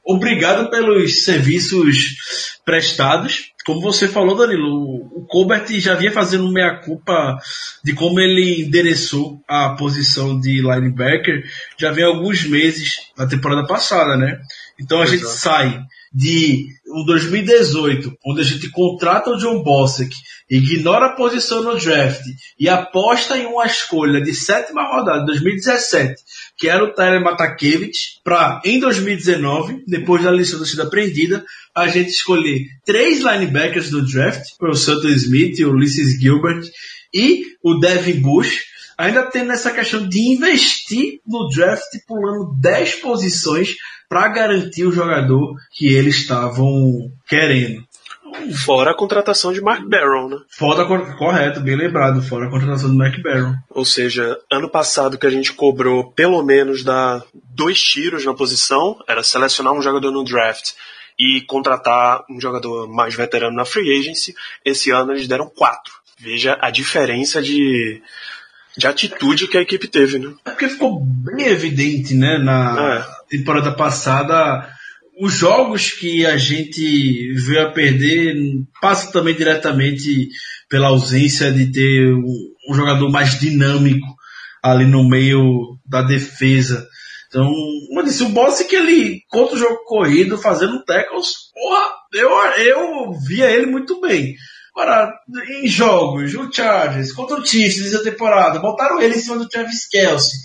Obrigado 0.05 0.71
pelos 0.71 1.25
serviços 1.25 2.59
prestados. 2.65 3.53
Como 3.65 3.81
você 3.81 4.09
falou, 4.09 4.37
Danilo, 4.37 5.07
o 5.13 5.27
Colbert 5.29 5.67
já 5.81 5.95
vinha 5.95 6.13
fazendo 6.13 6.51
meia-culpa 6.51 7.39
de 7.85 7.95
como 7.95 8.21
ele 8.21 8.63
endereçou 8.63 9.41
a 9.49 9.71
posição 9.71 10.39
de 10.39 10.61
linebacker 10.61 11.45
já 11.79 11.91
vem 11.91 12.05
alguns 12.05 12.45
meses 12.45 12.95
na 13.17 13.27
temporada 13.27 13.67
passada, 13.67 14.17
né? 14.17 14.41
Então 14.81 15.01
a 15.01 15.07
gente 15.07 15.27
sai 15.27 15.81
de 16.15 16.67
um 16.89 17.05
2018, 17.05 18.13
onde 18.27 18.41
a 18.43 18.45
gente 18.45 18.69
contrata 18.71 19.31
o 19.31 19.39
John 19.39 19.63
Bossek, 19.63 20.15
ignora 20.51 21.07
a 21.07 21.17
posição 21.17 21.63
no 21.63 21.79
draft 21.79 22.21
e 22.59 22.69
aposta 22.69 23.39
em 23.39 23.47
uma 23.47 23.65
escolha 23.65 24.21
de 24.21 24.35
sétima 24.35 24.83
rodada 24.83 25.21
de 25.21 25.27
2017, 25.27 26.15
que 26.59 26.69
era 26.69 26.85
o 26.85 26.93
Tyler 26.93 27.23
Matakevich, 27.23 28.21
para 28.23 28.61
em 28.65 28.79
2019, 28.79 29.85
depois 29.87 30.23
da 30.23 30.31
lição 30.31 30.59
ter 30.59 30.67
sido 30.67 30.83
aprendida, 30.83 31.45
a 31.75 31.89
gente 31.89 32.11
escolher 32.11 32.67
três 32.85 33.21
linebackers 33.21 33.91
do 33.91 34.07
draft, 34.07 34.45
o 34.61 34.75
Santo 34.75 35.09
Smith, 35.09 35.59
o 35.61 35.71
Ulysses 35.71 36.21
Gilbert 36.21 36.63
e 37.15 37.43
o 37.63 37.79
Devin 37.79 38.21
Bush, 38.21 38.61
ainda 39.03 39.25
tendo 39.25 39.51
essa 39.51 39.73
questão 39.73 40.09
de 40.09 40.21
investir 40.33 41.21
no 41.27 41.49
draft 41.49 41.91
pulando 42.07 42.55
10 42.61 42.97
posições 42.97 43.75
para 44.09 44.29
garantir 44.29 44.85
o 44.85 44.93
jogador 44.93 45.57
que 45.73 45.93
eles 45.93 46.17
estavam 46.17 47.11
querendo. 47.27 47.83
Fora 48.65 48.93
a 48.93 48.97
contratação 48.97 49.53
de 49.53 49.61
Mark 49.61 49.85
Barron, 49.89 50.29
né? 50.29 50.37
Fora, 50.49 50.87
correto, 51.17 51.61
bem 51.61 51.77
lembrado, 51.77 52.23
fora 52.23 52.47
a 52.47 52.51
contratação 52.51 52.91
de 52.91 52.97
Mark 52.97 53.21
Barron. 53.21 53.55
Ou 53.71 53.85
seja, 53.85 54.39
ano 54.51 54.71
passado 54.71 55.19
que 55.19 55.27
a 55.27 55.31
gente 55.31 55.53
cobrou 55.53 56.13
pelo 56.13 56.43
menos 56.43 56.85
da 56.85 57.23
dois 57.35 57.83
tiros 57.83 58.25
na 58.25 58.35
posição, 58.35 58.97
era 59.09 59.23
selecionar 59.25 59.73
um 59.73 59.83
jogador 59.83 60.13
no 60.13 60.25
draft 60.25 60.71
e 61.19 61.43
contratar 61.43 62.25
um 62.31 62.41
jogador 62.41 62.89
mais 62.89 63.15
veterano 63.15 63.57
na 63.57 63.65
free 63.65 63.99
agency. 63.99 64.33
Esse 64.65 64.91
ano 64.91 65.13
eles 65.13 65.27
deram 65.27 65.51
quatro. 65.51 65.93
Veja 66.19 66.57
a 66.61 66.71
diferença 66.71 67.43
de, 67.43 68.01
de 68.77 68.87
atitude 68.87 69.49
que 69.49 69.59
a 69.59 69.63
equipe 69.63 69.87
teve, 69.87 70.19
né? 70.19 70.33
É 70.45 70.51
porque 70.51 70.69
ficou 70.69 71.05
bem 71.05 71.47
evidente, 71.47 72.15
né, 72.15 72.39
na 72.39 73.05
é. 73.31 73.37
temporada 73.37 73.73
passada. 73.73 74.69
Os 75.21 75.35
jogos 75.35 75.91
que 75.91 76.25
a 76.25 76.37
gente 76.37 77.35
veio 77.35 77.67
a 77.67 77.71
perder 77.71 78.35
passam 78.81 79.13
também 79.13 79.35
diretamente 79.35 80.29
pela 80.69 80.89
ausência 80.89 81.53
de 81.53 81.71
ter 81.71 82.15
um, 82.15 82.75
jogador 82.75 83.11
mais 83.11 83.39
dinâmico 83.39 84.07
ali 84.63 84.87
no 84.87 85.07
meio 85.07 85.77
da 85.87 86.01
defesa. 86.01 86.89
Então, 87.29 87.45
como 87.89 88.01
eu 88.01 88.05
disse, 88.05 88.23
o 88.23 88.31
boss 88.31 88.63
que 88.63 88.77
ele, 88.77 89.21
contra 89.29 89.57
o 89.57 89.59
jogo 89.59 89.85
corrido, 89.85 90.39
fazendo 90.39 90.83
tackles, 90.85 91.29
porra, 91.53 91.93
eu, 92.15 92.31
eu 92.31 93.13
via 93.27 93.51
ele 93.51 93.67
muito 93.67 94.01
bem. 94.01 94.35
Agora, 94.75 95.13
em 95.63 95.67
jogos, 95.67 96.35
o 96.35 96.51
Chargers 96.51 97.13
contra 97.13 97.39
o 97.39 97.45
Chiefs 97.45 97.83
nessa 97.83 98.03
temporada, 98.03 98.59
botaram 98.59 99.01
ele 99.01 99.17
em 99.17 99.21
cima 99.21 99.37
do 99.37 99.49
Travis 99.49 99.87
Kelsey. 99.87 100.41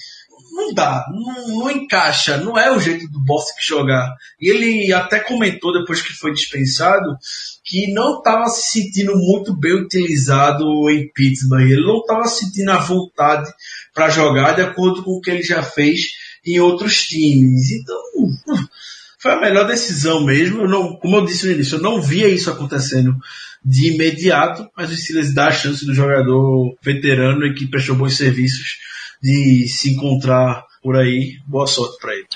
Não 0.52 0.74
dá, 0.74 1.06
não, 1.12 1.60
não 1.60 1.72
encaixa, 1.72 2.38
não 2.38 2.58
é 2.58 2.72
o 2.72 2.80
jeito 2.80 3.08
do 3.10 3.24
que 3.24 3.66
jogar. 3.66 4.14
E 4.42 4.50
ele 4.50 4.92
até 4.92 5.20
comentou 5.20 5.72
depois 5.72 6.02
que 6.02 6.14
foi 6.14 6.34
dispensado 6.34 7.18
que 7.64 7.94
não 7.94 8.18
estava 8.18 8.48
se 8.48 8.72
sentindo 8.72 9.16
muito 9.16 9.56
bem 9.56 9.74
utilizado 9.74 10.90
em 10.90 11.10
Pittsburgh. 11.14 11.62
Ele 11.62 11.86
não 11.86 12.00
estava 12.00 12.26
sentindo 12.26 12.72
a 12.72 12.80
vontade 12.80 13.50
para 13.94 14.10
jogar 14.10 14.56
de 14.56 14.62
acordo 14.62 15.04
com 15.04 15.12
o 15.12 15.22
que 15.22 15.30
ele 15.30 15.44
já 15.44 15.62
fez 15.62 16.08
em 16.46 16.60
outros 16.60 17.04
times. 17.04 17.70
Então, 17.72 17.98
foi 19.20 19.34
a 19.34 19.42
melhor 19.42 19.68
decisão 19.68 20.24
mesmo. 20.24 20.62
Eu 20.62 20.70
não, 20.70 20.96
como 20.96 21.18
eu 21.18 21.26
disse 21.26 21.46
no 21.46 21.54
início, 21.54 21.76
eu 21.78 21.82
não 21.82 22.02
via 22.02 22.30
isso 22.30 22.50
acontecendo 22.50 23.16
de 23.68 23.94
imediato, 23.94 24.66
mas 24.78 24.90
o 24.90 24.96
Steelers 24.96 25.34
dá 25.34 25.48
a 25.48 25.52
chance 25.52 25.86
do 25.86 25.94
jogador 25.94 26.74
veterano 26.82 27.46
e 27.46 27.54
que 27.54 27.68
prestou 27.68 27.98
bons 27.98 28.16
serviços 28.16 28.78
de 29.22 29.68
se 29.68 29.94
encontrar 29.94 30.64
por 30.82 30.96
aí. 30.96 31.38
Boa 31.46 31.68
sorte 31.68 31.98
para 32.00 32.16
ele. 32.16 32.28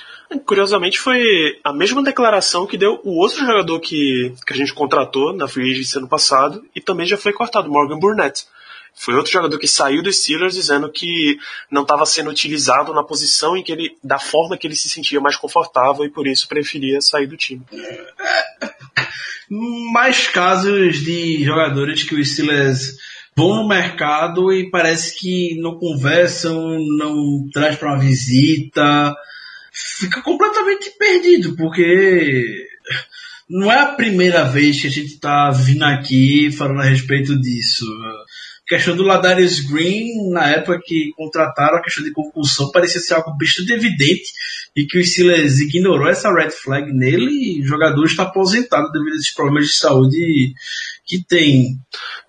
Curiosamente, 0.46 1.00
foi 1.00 1.22
a 1.63 1.72
mesma 1.72 2.04
declaração 2.04 2.67
que 2.67 2.78
deu 2.78 3.00
o 3.06 3.17
outro 3.17 3.46
jogador 3.46 3.80
que, 3.80 4.34
que 4.46 4.54
a 4.54 4.56
gente 4.58 4.74
contratou 4.74 5.34
na 5.34 5.48
Free 5.48 5.72
Agency 5.72 6.00
ano 6.00 6.10
passado 6.10 6.62
e 6.76 6.82
também 6.82 7.06
já 7.06 7.15
foi 7.15 7.32
cortado, 7.32 7.70
Morgan 7.70 7.98
Burnett. 7.98 8.46
Foi 8.95 9.15
outro 9.15 9.32
jogador 9.32 9.58
que 9.58 9.67
saiu 9.67 10.04
dos 10.04 10.17
Steelers 10.17 10.54
dizendo 10.54 10.91
que 10.91 11.38
não 11.71 11.82
estava 11.82 12.06
sendo 12.06 12.30
utilizado 12.30 12.93
na 12.93 13.04
posição 13.04 13.58
em 13.58 13.63
que 13.63 13.71
ele, 13.71 13.97
da 14.04 14.19
forma 14.19 14.58
que 14.58 14.67
ele 14.67 14.75
se 14.75 14.89
sentia 14.89 15.19
mais 15.19 15.36
confortável 15.36 16.06
e 16.06 16.10
por 16.10 16.27
isso 16.27 16.47
preferia 16.47 17.01
sair 17.01 17.25
do 17.25 17.38
time. 17.38 17.63
Mais 19.49 20.27
casos 20.27 20.99
de 21.04 21.43
jogadores 21.43 22.04
que 22.04 22.15
o 22.15 22.23
Steelers 22.23 22.95
vão 23.36 23.56
no 23.56 23.67
mercado 23.67 24.54
e 24.54 24.69
parece 24.69 25.17
que 25.17 25.60
não 25.60 25.80
conversam, 25.80 26.77
não 26.97 27.49
traz 27.51 27.77
para 27.77 27.93
uma 27.93 27.99
visita, 27.99 29.15
fica 29.71 30.21
completamente 30.21 30.91
perdido, 30.91 31.56
porque 31.56 32.67
não 33.49 33.71
é 33.71 33.80
a 33.80 33.93
primeira 33.93 34.43
vez 34.43 34.80
que 34.80 34.88
a 34.88 34.91
gente 34.91 35.13
está 35.13 35.49
vindo 35.49 35.84
aqui 35.84 36.51
falando 36.51 36.82
a 36.82 36.86
respeito 36.86 37.39
disso 37.39 37.86
questão 38.71 38.95
do 38.95 39.03
Ladarius 39.03 39.60
Green, 39.60 40.29
na 40.29 40.49
época 40.49 40.79
que 40.81 41.12
contrataram 41.17 41.77
a 41.77 41.81
questão 41.81 42.01
de 42.05 42.13
concussão, 42.13 42.71
parecia 42.71 43.01
ser 43.01 43.15
algo 43.15 43.36
bastante 43.38 43.73
evidente 43.73 44.31
e 44.73 44.86
que 44.86 44.97
o 44.97 45.03
Steelers 45.03 45.60
ignorou 45.60 46.07
essa 46.07 46.34
red 46.34 46.51
flag 46.51 46.89
nele 46.93 47.57
e 47.57 47.62
o 47.62 47.65
jogador 47.65 48.05
está 48.05 48.23
aposentado 48.23 48.89
devido 48.93 49.12
a 49.12 49.15
esses 49.17 49.34
problemas 49.34 49.65
de 49.65 49.73
saúde 49.73 50.53
que 51.05 51.21
tem. 51.21 51.77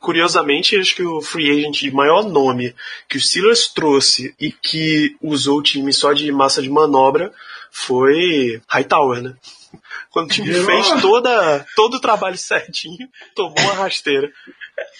Curiosamente, 0.01 0.77
acho 0.77 0.97
que 0.97 1.05
o 1.05 1.23
free 1.23 1.49
agent 1.49 1.79
de 1.79 1.93
maior 1.93 2.29
nome 2.29 2.75
que 3.09 3.19
o 3.19 3.21
Steelers 3.21 3.69
trouxe 3.69 4.35
e 4.41 4.51
que 4.51 5.15
usou 5.23 5.61
o 5.61 5.63
time 5.63 5.93
só 5.93 6.13
de 6.13 6.33
massa 6.33 6.61
de 6.61 6.69
manobra 6.69 7.33
foi 7.71 8.61
Hightower, 8.67 9.23
né? 9.23 9.37
Quando 10.11 10.27
o 10.27 10.33
time 10.33 10.53
fez 10.53 11.01
toda, 11.01 11.67
todo 11.75 11.95
o 11.95 12.01
trabalho 12.01 12.37
certinho, 12.37 13.09
tomou 13.35 13.59
uma 13.61 13.75
rasteira 13.75 14.31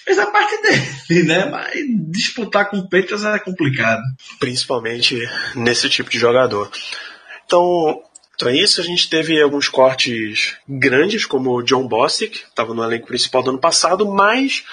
fez 0.03 0.19
a 0.19 0.27
parte 0.27 0.61
dele, 0.61 1.23
né? 1.23 1.45
Mas 1.45 1.73
disputar 2.09 2.69
com 2.69 2.77
o 2.77 2.83
Patriots 2.83 3.23
é 3.23 3.39
complicado. 3.39 4.01
Principalmente 4.39 5.17
nesse 5.55 5.89
tipo 5.89 6.09
de 6.09 6.19
jogador. 6.19 6.71
Então, 7.45 8.01
então 8.35 8.49
é 8.49 8.55
isso, 8.55 8.81
a 8.81 8.83
gente 8.83 9.09
teve 9.09 9.41
alguns 9.41 9.69
cortes 9.69 10.55
grandes, 10.67 11.25
como 11.25 11.51
o 11.51 11.63
John 11.63 11.87
Bostic, 11.87 12.31
que 12.31 12.45
estava 12.45 12.73
no 12.73 12.83
elenco 12.83 13.07
principal 13.07 13.43
do 13.43 13.51
ano 13.51 13.59
passado, 13.59 14.05
mas 14.11 14.63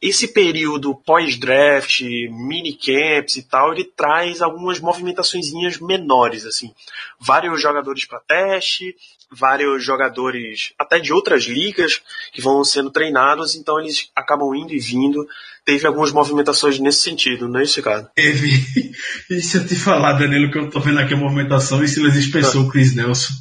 esse 0.00 0.28
período 0.28 0.94
pós-draft, 0.94 2.00
mini-camps 2.02 3.36
e 3.36 3.42
tal, 3.42 3.72
ele 3.72 3.84
traz 3.84 4.42
algumas 4.42 4.78
movimentações 4.80 5.50
menores, 5.80 6.44
assim. 6.44 6.72
Vários 7.18 7.60
jogadores 7.60 8.04
para 8.04 8.20
teste, 8.20 8.94
vários 9.30 9.84
jogadores 9.84 10.72
até 10.78 10.98
de 10.98 11.12
outras 11.12 11.44
ligas 11.44 12.02
que 12.32 12.40
vão 12.40 12.64
sendo 12.64 12.90
treinados, 12.90 13.54
então 13.54 13.78
eles 13.78 14.10
acabam 14.14 14.54
indo 14.54 14.72
e 14.72 14.78
vindo. 14.78 15.26
Teve 15.64 15.86
algumas 15.86 16.10
movimentações 16.10 16.78
nesse 16.78 17.02
sentido, 17.02 17.48
não 17.48 17.60
é 17.60 17.62
isso, 17.62 17.76
Ricardo? 17.76 18.08
Teve. 18.14 18.50
E 19.30 19.40
se 19.40 19.58
eu 19.58 19.66
te 19.66 19.76
falar, 19.76 20.14
Danilo, 20.14 20.50
que 20.50 20.58
eu 20.58 20.68
tô 20.68 20.80
vendo 20.80 20.98
aqui 20.98 21.14
a 21.14 21.16
movimentação 21.16 21.82
e 21.84 21.88
Silas 21.88 22.14
dispensou 22.14 22.62
o 22.62 22.68
Chris 22.68 22.96
Nelson. 22.96 23.32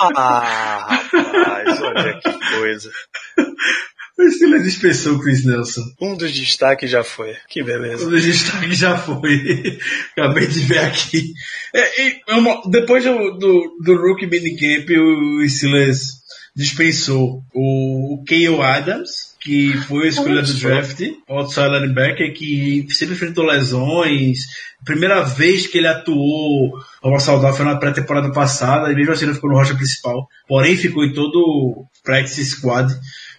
Ah, 0.00 1.00
rapaz, 1.12 1.82
olha 1.82 2.20
que 2.20 2.58
coisa. 2.58 2.90
O 4.18 4.30
Steelers 4.30 4.64
dispensou 4.64 5.14
o 5.14 5.20
Chris 5.20 5.44
Nelson. 5.44 5.82
Um 6.00 6.16
dos 6.16 6.32
destaques 6.32 6.90
já 6.90 7.04
foi. 7.04 7.34
Que 7.48 7.62
beleza. 7.62 8.06
Um 8.06 8.10
dos 8.10 8.24
destaques 8.24 8.78
já 8.78 8.96
foi. 8.96 9.78
Acabei 10.16 10.46
de 10.46 10.60
ver 10.60 10.78
aqui. 10.78 11.34
É, 11.74 12.34
uma, 12.34 12.62
depois 12.70 13.04
do, 13.04 13.32
do, 13.32 13.76
do 13.84 13.96
Rookie 13.96 14.26
Minicamp, 14.26 14.90
o 14.98 15.46
Steelers 15.48 16.24
dispensou 16.56 17.44
o, 17.54 18.24
Kale 18.26 18.62
Adams, 18.62 19.36
que 19.38 19.76
foi 19.86 20.06
a 20.06 20.08
escolha 20.08 20.40
do 20.40 20.54
draft, 20.54 21.02
outside 21.28 21.68
linebacker, 21.68 22.32
que 22.32 22.86
sempre 22.90 23.14
enfrentou 23.14 23.44
lesões. 23.44 24.38
Primeira 24.82 25.22
vez 25.22 25.66
que 25.66 25.76
ele 25.76 25.88
atuou 25.88 26.72
ao 27.02 27.20
saudável 27.20 27.54
foi 27.54 27.66
na 27.66 27.76
pré-temporada 27.76 28.32
passada, 28.32 28.90
e 28.90 28.94
mesmo 28.94 29.12
assim 29.12 29.26
não 29.26 29.34
ficou 29.34 29.50
no 29.50 29.56
rocha 29.56 29.74
principal. 29.74 30.26
Porém, 30.48 30.74
ficou 30.74 31.04
em 31.04 31.12
todo 31.12 31.36
o 31.36 31.86
practice 32.02 32.46
squad 32.46 32.90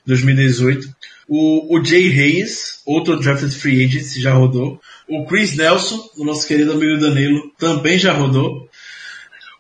2018. 0.08 0.88
O, 1.28 1.78
o 1.78 1.84
Jay 1.84 2.08
Hayes, 2.10 2.82
outro 2.86 3.20
drafted 3.20 3.54
free 3.54 3.86
agent, 3.86 4.18
já 4.18 4.34
rodou. 4.34 4.80
O 5.08 5.26
Chris 5.26 5.56
Nelson, 5.56 6.02
o 6.18 6.24
nosso 6.24 6.48
querido 6.48 6.72
amigo 6.72 7.00
Danilo, 7.00 7.52
também 7.58 8.00
já 8.00 8.14
rodou. 8.14 8.70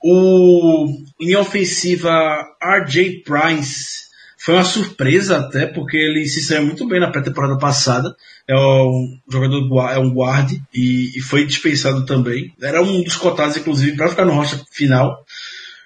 O 0.01 0.87
linha 1.19 1.39
ofensiva 1.39 2.45
RJ 2.61 3.23
Price 3.23 4.07
foi 4.37 4.55
uma 4.55 4.63
surpresa 4.63 5.39
até, 5.39 5.65
porque 5.65 5.97
ele 5.97 6.25
se 6.25 6.41
saiu 6.41 6.65
muito 6.65 6.87
bem 6.87 7.01
na 7.01 7.11
pré-temporada 7.11 7.57
passada. 7.57 8.15
É 8.47 8.55
um 8.55 9.19
jogador, 9.29 9.91
é 9.91 9.99
um 9.99 10.13
guard 10.13 10.49
e, 10.73 11.17
e, 11.17 11.21
foi 11.21 11.45
dispensado 11.45 12.05
também. 12.05 12.53
Era 12.61 12.81
um 12.81 13.03
dos 13.03 13.17
cotados, 13.17 13.57
inclusive, 13.57 13.97
para 13.97 14.07
ficar 14.07 14.23
no 14.23 14.33
rocha 14.33 14.63
final. 14.71 15.25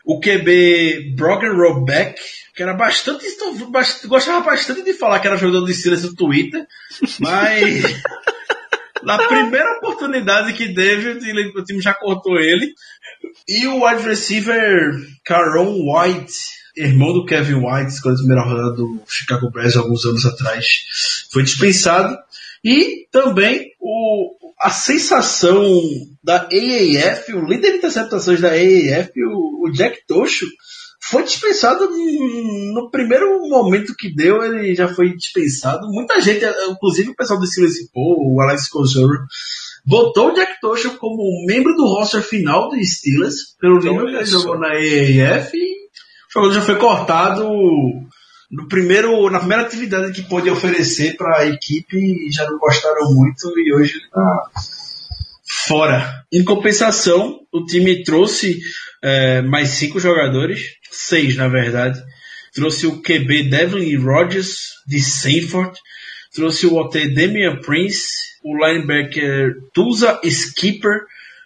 O 0.06 0.20
QB 0.20 1.16
Brogan 1.16 1.54
Robeck, 1.54 2.22
que 2.56 2.62
era 2.64 2.74
bastante, 2.74 3.26
gostava 4.08 4.44
bastante 4.44 4.84
de 4.84 4.94
falar 4.94 5.20
que 5.20 5.28
era 5.28 5.38
jogador 5.38 5.66
de 5.66 5.74
Steelers 5.74 6.04
no 6.04 6.16
Twitter, 6.16 6.66
mas 7.20 7.84
na 9.04 9.18
primeira 9.28 9.78
oportunidade 9.78 10.54
que 10.54 10.74
teve, 10.74 11.12
o 11.58 11.64
time 11.64 11.82
já 11.82 11.94
cortou 11.94 12.40
ele. 12.40 12.74
E 13.48 13.68
o 13.68 13.86
wide 13.86 14.04
receiver 14.04 14.92
Caron 15.24 15.78
White, 15.86 16.34
irmão 16.76 17.14
do 17.14 17.26
Kevin 17.26 17.56
White, 17.56 17.92
escolha 17.92 18.16
a 18.16 18.18
primeira 18.18 18.44
rodada 18.44 18.76
do 18.76 19.02
Chicago 19.08 19.52
Bears 19.52 19.76
alguns 19.76 20.06
anos 20.06 20.26
atrás, 20.26 20.84
foi 21.32 21.44
dispensado. 21.44 22.18
E 22.64 23.08
também 23.12 23.72
o, 23.80 24.36
a 24.62 24.70
sensação 24.70 25.64
da 26.24 26.44
AAF, 26.44 27.34
o 27.34 27.46
líder 27.46 27.72
de 27.72 27.78
interceptações 27.78 28.40
da 28.40 28.50
AAF, 28.50 29.12
o, 29.18 29.68
o 29.68 29.72
Jack 29.72 30.06
Tocho, 30.08 30.48
foi 31.04 31.24
dispensado 31.24 31.90
no 32.74 32.90
primeiro 32.92 33.40
momento 33.50 33.96
que 33.98 34.14
deu, 34.14 34.44
ele 34.44 34.76
já 34.76 34.88
foi 34.88 35.16
dispensado. 35.16 35.88
Muita 35.88 36.22
gente, 36.22 36.46
inclusive 36.70 37.10
o 37.10 37.16
pessoal 37.16 37.40
do 37.40 37.48
Steelers, 37.48 37.76
o 37.96 38.40
Alex 38.40 38.70
Kozoro, 38.70 39.18
botou 39.86 40.30
o 40.30 40.34
Jack 40.34 40.62
Tosha 40.62 40.92
como 40.92 41.46
membro 41.48 41.76
do 41.76 41.86
roster 41.86 42.22
final 42.22 42.70
do 42.70 42.76
Steelers, 42.84 43.56
pelo 43.60 43.80
nível 43.80 44.06
que 44.06 44.16
ele 44.16 44.26
jogou 44.26 44.60
na 44.60 44.76
EAF, 44.76 45.58
e 45.58 45.88
o 46.30 46.34
jogador 46.34 46.54
já 46.54 46.62
foi 46.62 46.76
cortado 46.76 47.50
no 48.52 48.68
primeiro, 48.68 49.30
na 49.30 49.40
primeira 49.40 49.64
atividade 49.64 50.14
que 50.14 50.30
pôde 50.30 50.50
oferecer 50.50 51.18
para 51.18 51.40
a 51.40 51.48
equipe, 51.48 51.98
e 51.98 52.32
já 52.32 52.50
não 52.50 52.60
gostaram 52.60 53.12
muito, 53.14 53.52
e 53.58 53.74
hoje 53.74 53.94
ele 53.96 54.06
está 54.06 54.44
fora. 55.68 56.26
Em 56.32 56.44
compensação, 56.44 57.42
o 57.52 57.66
time 57.66 58.04
trouxe 58.04 58.60
é, 59.02 59.42
mais 59.42 59.70
cinco 59.70 60.00
jogadores, 60.00 60.76
seis 60.92 61.36
na 61.36 61.48
verdade. 61.48 62.02
Trouxe 62.54 62.88
o 62.88 63.02
QB 63.02 63.50
Devlin 63.50 63.96
Rogers 63.98 64.74
de 64.88 65.00
Sanford, 65.00 65.78
trouxe 66.34 66.66
o 66.66 66.76
OT 66.76 67.14
Damian 67.14 67.58
Prince, 67.58 68.10
o 68.44 68.56
linebacker 68.56 69.56
Tusa 69.74 70.20
Skipper, 70.24 71.02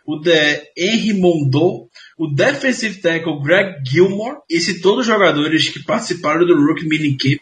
o 0.06 0.18
de 0.18 0.72
Henry 0.78 1.14
Mondou, 1.14 1.90
o 2.18 2.28
defensive 2.28 3.02
tackle 3.02 3.42
Greg 3.42 3.76
Gilmore, 3.86 4.38
esses 4.50 4.82
todos 4.82 5.06
jogadores 5.06 5.70
que 5.70 5.84
participaram 5.84 6.46
do 6.46 6.56
Rookie 6.56 6.88
Minicamp 6.88 7.42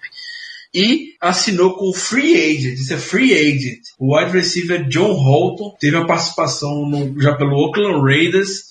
e 0.73 1.13
assinou 1.21 1.75
com 1.75 1.93
free 1.93 2.33
agent, 2.33 2.79
isso 2.79 2.93
é 2.93 2.97
free 2.97 3.33
agent. 3.33 3.79
O 3.99 4.17
wide 4.17 4.31
receiver 4.31 4.87
John 4.87 5.13
Holton 5.13 5.75
teve 5.79 5.95
uma 5.95 6.07
participação 6.07 6.89
no, 6.89 7.21
já 7.21 7.35
pelo 7.35 7.55
Oakland 7.55 8.01
Raiders. 8.01 8.63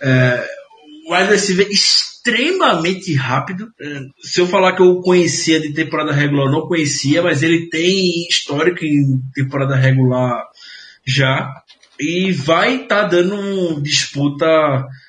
É, 0.00 0.46
o 1.06 1.14
wide 1.14 1.30
receiver 1.30 1.68
extremamente 1.68 3.12
rápido. 3.14 3.68
É, 3.78 4.00
se 4.22 4.40
eu 4.40 4.46
falar 4.46 4.74
que 4.74 4.80
eu 4.80 5.00
conhecia 5.02 5.60
de 5.60 5.74
temporada 5.74 6.12
regular, 6.12 6.50
não 6.50 6.66
conhecia, 6.66 7.22
mas 7.22 7.42
ele 7.42 7.68
tem 7.68 8.26
histórico 8.28 8.82
em 8.82 9.20
temporada 9.34 9.76
regular 9.76 10.42
já. 11.04 11.52
E 12.00 12.32
vai 12.32 12.76
estar 12.76 13.02
tá 13.02 13.08
dando 13.08 13.82
disputa 13.82 14.46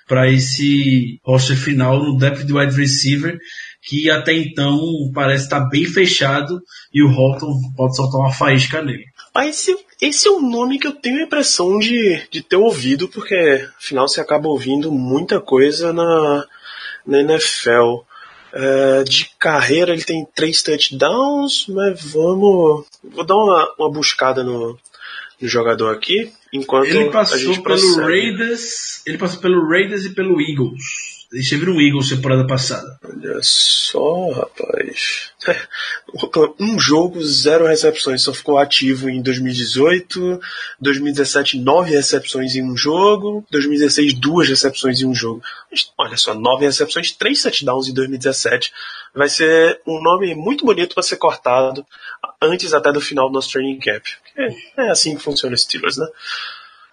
para 0.05 0.29
esse 0.29 1.21
roster 1.23 1.55
final 1.55 2.03
no 2.03 2.17
depth 2.17 2.43
de 2.43 2.51
wide 2.51 2.75
receiver 2.75 3.39
que 3.81 4.09
até 4.09 4.33
então 4.33 4.79
parece 5.13 5.45
estar 5.45 5.61
bem 5.61 5.85
fechado 5.85 6.61
e 6.93 7.01
o 7.01 7.09
Horton 7.09 7.53
pode 7.75 7.95
soltar 7.95 8.19
uma 8.19 8.31
faísca 8.31 8.81
nele. 8.81 9.05
Mas 9.33 9.59
esse, 9.59 9.85
esse 10.01 10.27
é 10.27 10.31
um 10.31 10.41
nome 10.41 10.77
que 10.77 10.87
eu 10.87 10.91
tenho 10.91 11.19
a 11.19 11.23
impressão 11.23 11.79
de, 11.79 12.21
de 12.29 12.41
ter 12.41 12.57
ouvido, 12.57 13.07
porque 13.07 13.65
afinal 13.77 14.07
você 14.07 14.21
acaba 14.21 14.47
ouvindo 14.47 14.91
muita 14.91 15.39
coisa 15.39 15.91
na, 15.91 16.45
na 17.05 17.21
NFL. 17.21 18.03
É, 18.53 19.03
de 19.05 19.29
carreira 19.39 19.93
ele 19.93 20.03
tem 20.03 20.27
três 20.35 20.61
touchdowns, 20.61 21.67
mas 21.69 22.03
vamos. 22.03 22.85
Vou 23.01 23.25
dar 23.25 23.35
uma, 23.35 23.75
uma 23.79 23.89
buscada 23.89 24.43
no, 24.43 24.77
no 25.41 25.47
jogador 25.47 25.95
aqui. 25.95 26.31
Enquanto 26.51 26.87
ele 26.87 27.09
passou 27.09 27.63
pelo 27.63 27.95
Raiders. 28.01 29.01
Ele 29.07 29.17
passou 29.17 29.39
pelo 29.39 29.69
Raiders 29.69 30.03
e 30.03 30.13
pelo 30.13 30.41
Eagles. 30.41 31.20
Tiveram 31.39 31.73
um 31.73 31.81
Eagles 31.81 32.09
temporada 32.09 32.45
passada. 32.45 32.99
Olha 33.05 33.39
só, 33.41 34.31
rapaz. 34.31 35.31
Um 36.59 36.77
jogo, 36.77 37.23
zero 37.23 37.65
recepções. 37.65 38.23
Só 38.23 38.33
ficou 38.33 38.57
ativo 38.57 39.09
em 39.09 39.21
2018. 39.21 40.41
2017, 40.81 41.59
nove 41.59 41.91
recepções 41.91 42.55
em 42.57 42.63
um 42.63 42.75
jogo. 42.75 43.45
2016, 43.49 44.13
duas 44.15 44.49
recepções 44.49 45.01
em 45.01 45.05
um 45.05 45.15
jogo. 45.15 45.41
Olha 45.97 46.17
só, 46.17 46.33
nove 46.33 46.65
recepções, 46.65 47.13
três 47.13 47.41
touchdowns 47.41 47.87
em 47.87 47.93
2017. 47.93 48.73
Vai 49.15 49.29
ser 49.29 49.79
um 49.87 50.01
nome 50.01 50.35
muito 50.35 50.65
bonito 50.65 50.93
para 50.93 51.03
ser 51.03 51.15
cortado 51.15 51.85
antes 52.41 52.73
até 52.73 52.91
do 52.91 52.99
final 52.99 53.29
do 53.29 53.33
nosso 53.33 53.51
training 53.51 53.79
camp. 53.79 54.03
É, 54.35 54.83
é 54.85 54.89
assim 54.89 55.15
que 55.15 55.23
funciona 55.23 55.55
o 55.55 55.57
Steelers, 55.57 55.95
né? 55.95 56.07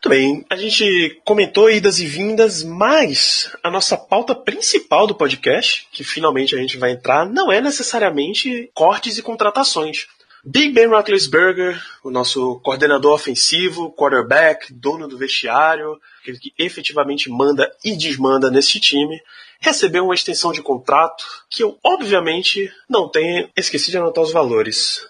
Muito 0.09 0.23
bem, 0.23 0.47
a 0.49 0.57
gente 0.57 1.21
comentou 1.23 1.71
idas 1.71 2.01
e 2.01 2.07
vindas, 2.07 2.63
mas 2.63 3.55
a 3.63 3.71
nossa 3.71 3.95
pauta 3.95 4.35
principal 4.35 5.07
do 5.07 5.15
podcast, 5.15 5.87
que 5.93 6.03
finalmente 6.03 6.55
a 6.55 6.59
gente 6.59 6.79
vai 6.79 6.93
entrar, 6.93 7.29
não 7.29 7.53
é 7.53 7.61
necessariamente 7.61 8.71
cortes 8.73 9.19
e 9.19 9.23
contratações. 9.23 10.07
Big 10.43 10.73
Ben 10.73 10.87
Roethlisberger, 10.87 11.79
o 12.03 12.11
nosso 12.11 12.59
coordenador 12.61 13.13
ofensivo, 13.13 13.93
quarterback, 13.93 14.73
dono 14.73 15.07
do 15.07 15.19
vestiário, 15.19 16.01
aquele 16.23 16.39
que 16.39 16.55
efetivamente 16.59 17.29
manda 17.29 17.71
e 17.85 17.95
desmanda 17.95 18.51
nesse 18.51 18.81
time, 18.81 19.21
recebeu 19.61 20.05
uma 20.05 20.15
extensão 20.15 20.53
de 20.53 20.63
contrato 20.63 21.23
que 21.51 21.63
eu, 21.63 21.77
obviamente, 21.85 22.73
não 22.89 23.11
tenho. 23.11 23.51
Esqueci 23.55 23.91
de 23.91 23.99
anotar 23.99 24.25
os 24.25 24.33
valores. 24.33 25.07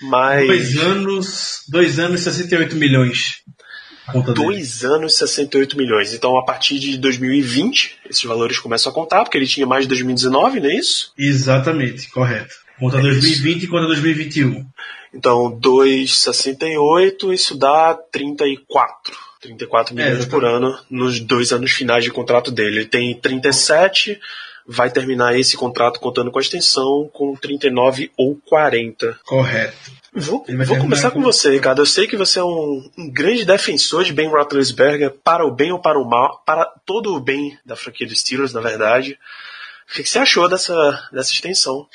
Mas. 0.00 0.46
Dois 0.46 0.78
anos, 0.78 1.64
dois 1.68 1.98
anos 1.98 2.22
e 2.22 2.24
68 2.24 2.76
milhões. 2.76 3.42
Dois 4.34 4.84
anos 4.84 5.14
e 5.14 5.18
68 5.18 5.76
milhões. 5.76 6.14
Então, 6.14 6.38
a 6.38 6.44
partir 6.44 6.78
de 6.78 6.96
2020, 6.98 7.98
esses 8.08 8.24
valores 8.24 8.58
começam 8.58 8.90
a 8.90 8.94
contar, 8.94 9.24
porque 9.24 9.36
ele 9.36 9.46
tinha 9.46 9.66
mais 9.66 9.82
de 9.84 9.88
2019, 9.88 10.60
não 10.60 10.68
é 10.68 10.74
isso? 10.74 11.12
Exatamente, 11.18 12.08
correto. 12.10 12.54
Conta 12.78 12.98
é 12.98 13.02
2020 13.02 13.56
isso. 13.56 13.64
e 13.64 13.68
conta 13.68 13.86
2021. 13.86 14.66
Então, 15.12 15.58
2,68, 15.60 17.34
isso 17.34 17.56
dá 17.56 17.94
34. 18.12 19.16
34 19.40 19.94
milhões 19.94 20.24
é, 20.24 20.26
por 20.26 20.44
ano 20.44 20.76
nos 20.90 21.20
dois 21.20 21.52
anos 21.52 21.70
finais 21.70 22.04
de 22.04 22.10
contrato 22.10 22.50
dele. 22.50 22.78
Ele 22.78 22.86
tem 22.86 23.14
37, 23.14 24.18
vai 24.68 24.90
terminar 24.90 25.38
esse 25.38 25.56
contrato 25.56 25.98
contando 25.98 26.30
com 26.30 26.38
a 26.38 26.42
extensão 26.42 27.08
com 27.12 27.34
39 27.34 28.12
ou 28.18 28.36
40. 28.46 29.18
Correto. 29.24 29.98
Vou, 30.12 30.44
vou 30.66 30.78
começar 30.78 31.10
com 31.10 31.22
você, 31.22 31.50
Ricardo. 31.50 31.80
Eu 31.80 31.86
sei 31.86 32.06
que 32.06 32.16
você 32.16 32.38
é 32.38 32.44
um, 32.44 32.90
um, 32.98 33.10
grande 33.10 33.44
defensor 33.44 34.04
de 34.04 34.12
Ben 34.12 34.28
Roethlisberger 34.28 35.10
para 35.22 35.46
o 35.46 35.50
bem 35.50 35.72
ou 35.72 35.78
para 35.78 35.98
o 35.98 36.08
mal, 36.08 36.42
para 36.44 36.64
todo 36.84 37.14
o 37.14 37.20
bem 37.20 37.56
da 37.64 37.76
franquia 37.76 38.06
dos 38.06 38.20
Steelers, 38.20 38.52
na 38.52 38.60
verdade. 38.60 39.18
O 39.90 39.94
que 39.94 40.08
você 40.08 40.18
achou 40.18 40.48
dessa, 40.48 41.08
dessa 41.12 41.32
extensão? 41.32 41.86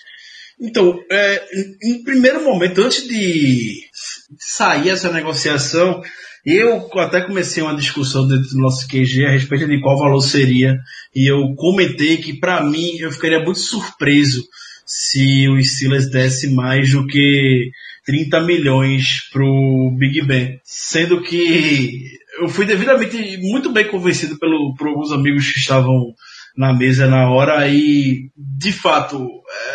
Então, 0.60 1.00
é, 1.12 1.44
em 1.84 2.04
primeiro 2.04 2.44
momento, 2.44 2.82
antes 2.82 3.08
de 3.08 3.90
sair 4.38 4.90
essa 4.90 5.12
negociação, 5.12 6.02
eu 6.46 6.90
até 7.00 7.22
comecei 7.22 7.64
uma 7.64 7.76
discussão 7.76 8.28
dentro 8.28 8.50
do 8.50 8.60
nosso 8.60 8.88
QG 8.88 9.26
a 9.26 9.32
respeito 9.32 9.68
de 9.68 9.80
qual 9.80 9.98
valor 9.98 10.22
seria, 10.22 10.78
e 11.16 11.26
eu 11.26 11.56
comentei 11.56 12.18
que, 12.18 12.34
para 12.34 12.64
mim, 12.64 12.98
eu 13.00 13.12
ficaria 13.12 13.40
muito 13.40 13.60
surpreso 13.60 14.44
se 14.86 15.48
o 15.48 15.62
Steelers 15.64 16.10
desse 16.10 16.50
mais 16.50 16.92
do 16.92 17.08
que 17.08 17.72
30 18.06 18.42
milhões 18.42 19.30
pro 19.32 19.96
Big 19.98 20.22
Ben. 20.24 20.60
Sendo 20.64 21.22
que 21.22 22.04
eu 22.40 22.50
fui 22.50 22.66
devidamente 22.66 23.38
muito 23.38 23.72
bem 23.72 23.88
convencido 23.88 24.38
pelo, 24.38 24.74
por 24.76 24.88
alguns 24.88 25.12
amigos 25.12 25.50
que 25.52 25.60
estavam 25.60 26.14
na 26.58 26.74
mesa 26.74 27.08
na 27.08 27.30
hora 27.30 27.68
e, 27.68 28.30
de 28.36 28.72
fato, 28.72 29.28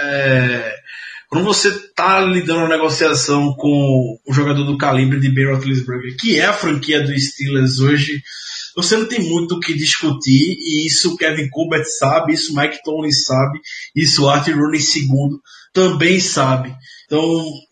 é, 0.03 0.75
quando 1.29 1.45
você 1.45 1.71
está 1.99 2.21
lidando 2.21 2.61
uma 2.61 2.69
negociação 2.69 3.53
com 3.55 4.21
o 4.25 4.33
jogador 4.33 4.63
do 4.63 4.79
calibre 4.79 5.19
de 5.19 5.29
Ben 5.29 5.47
Roethlisberger, 5.47 6.17
que 6.17 6.39
é 6.39 6.45
a 6.45 6.53
franquia 6.53 7.03
do 7.03 7.19
Steelers 7.19 7.81
hoje, 7.81 8.23
você 8.77 8.97
não 8.97 9.07
tem 9.07 9.21
muito 9.21 9.57
o 9.57 9.61
que 9.61 9.75
discutir, 9.75 10.57
e 10.61 10.87
isso 10.87 11.17
Kevin 11.17 11.49
Colbert 11.51 11.85
sabe, 11.85 12.35
isso 12.35 12.55
Mike 12.55 12.85
Tony 12.85 13.13
sabe, 13.13 13.59
isso 13.97 14.29
Art 14.29 14.47
Rooney 14.47 14.79
II 14.81 15.41
também 15.73 16.21
sabe. 16.21 16.73
Então, 17.07 17.21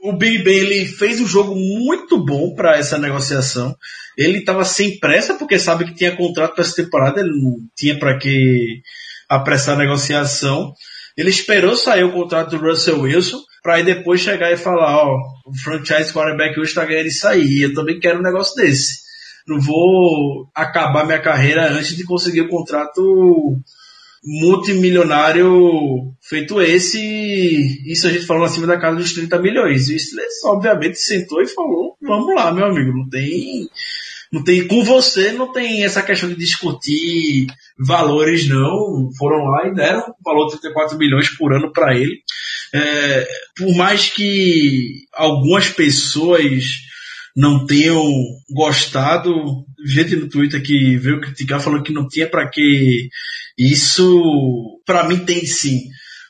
o 0.02 0.12
Big 0.12 0.42
Ben 0.42 0.56
ele 0.56 0.86
fez 0.86 1.20
um 1.20 1.26
jogo 1.26 1.54
muito 1.54 2.18
bom 2.18 2.52
para 2.54 2.76
essa 2.76 2.98
negociação. 2.98 3.76
Ele 4.18 4.38
estava 4.38 4.64
sem 4.64 4.98
pressa 4.98 5.34
porque 5.34 5.58
sabe 5.58 5.84
que 5.84 5.94
tinha 5.94 6.16
contrato 6.16 6.54
para 6.54 6.64
essa 6.64 6.74
temporada, 6.74 7.20
ele 7.20 7.30
não 7.30 7.58
tinha 7.76 7.96
para 7.96 8.18
que 8.18 8.80
apressar 9.28 9.76
a 9.76 9.78
negociação. 9.78 10.72
Ele 11.16 11.30
esperou 11.30 11.76
sair 11.76 12.02
o 12.02 12.12
contrato 12.12 12.50
do 12.50 12.68
Russell 12.68 13.02
Wilson 13.02 13.45
para 13.66 13.74
aí 13.74 13.84
depois 13.84 14.20
chegar 14.20 14.52
e 14.52 14.56
falar, 14.56 14.96
ó, 14.96 15.18
o 15.44 15.52
franchise 15.58 16.12
quarterback 16.12 16.56
hoje 16.56 16.68
está 16.68 16.84
ganhando 16.84 17.08
isso 17.08 17.26
aí, 17.26 17.62
eu 17.62 17.74
também 17.74 17.98
quero 17.98 18.20
um 18.20 18.22
negócio 18.22 18.54
desse. 18.54 19.00
Não 19.44 19.60
vou 19.60 20.48
acabar 20.54 21.04
minha 21.04 21.18
carreira 21.20 21.72
antes 21.72 21.96
de 21.96 22.04
conseguir 22.04 22.42
o 22.42 22.48
contrato 22.48 23.58
multimilionário 24.24 26.12
feito 26.22 26.60
esse, 26.62 27.82
isso 27.90 28.06
a 28.06 28.10
gente 28.10 28.24
falou 28.24 28.44
acima 28.44 28.68
da 28.68 28.78
casa 28.78 28.98
dos 28.98 29.12
30 29.14 29.36
milhões. 29.40 29.88
E 29.88 29.96
o 29.96 29.98
Steelers, 29.98 30.44
obviamente, 30.44 30.98
sentou 31.00 31.42
e 31.42 31.48
falou: 31.48 31.96
vamos 32.00 32.36
lá, 32.36 32.52
meu 32.52 32.66
amigo, 32.66 32.96
não 32.96 33.08
tem. 33.08 33.68
Não 34.32 34.44
tem, 34.44 34.66
com 34.66 34.84
você 34.84 35.32
não 35.32 35.52
tem 35.52 35.84
essa 35.84 36.02
questão 36.02 36.28
de 36.28 36.36
discutir 36.36 37.46
valores, 37.76 38.48
não. 38.48 39.10
Foram 39.18 39.44
lá 39.44 39.66
e 39.66 39.74
deram 39.74 40.00
um 40.00 40.22
valor 40.24 40.46
de 40.46 40.60
34 40.60 40.96
milhões 40.96 41.28
por 41.36 41.52
ano 41.52 41.72
para 41.72 41.96
ele. 41.96 42.22
É, 42.74 43.26
por 43.56 43.74
mais 43.74 44.08
que 44.10 45.04
algumas 45.12 45.68
pessoas 45.68 46.64
não 47.36 47.66
tenham 47.66 48.02
gostado, 48.50 49.32
gente 49.84 50.16
no 50.16 50.28
Twitter 50.28 50.62
que 50.62 50.96
veio 50.96 51.20
criticar 51.20 51.60
falando 51.60 51.82
que 51.82 51.92
não 51.92 52.08
tinha 52.08 52.26
para 52.26 52.48
que 52.48 53.08
isso, 53.58 54.80
para 54.84 55.06
mim, 55.08 55.18
tem 55.18 55.44
sim. 55.46 55.80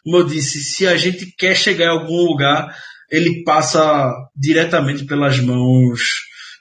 Como 0.05 0.19
eu 0.19 0.25
disse, 0.25 0.63
se 0.63 0.87
a 0.87 0.97
gente 0.97 1.27
quer 1.37 1.57
chegar 1.57 1.87
em 1.87 1.99
algum 1.99 2.25
lugar, 2.25 2.73
ele 3.11 3.43
passa 3.43 4.13
diretamente 4.37 5.05
pelas 5.05 5.39
mãos 5.41 6.01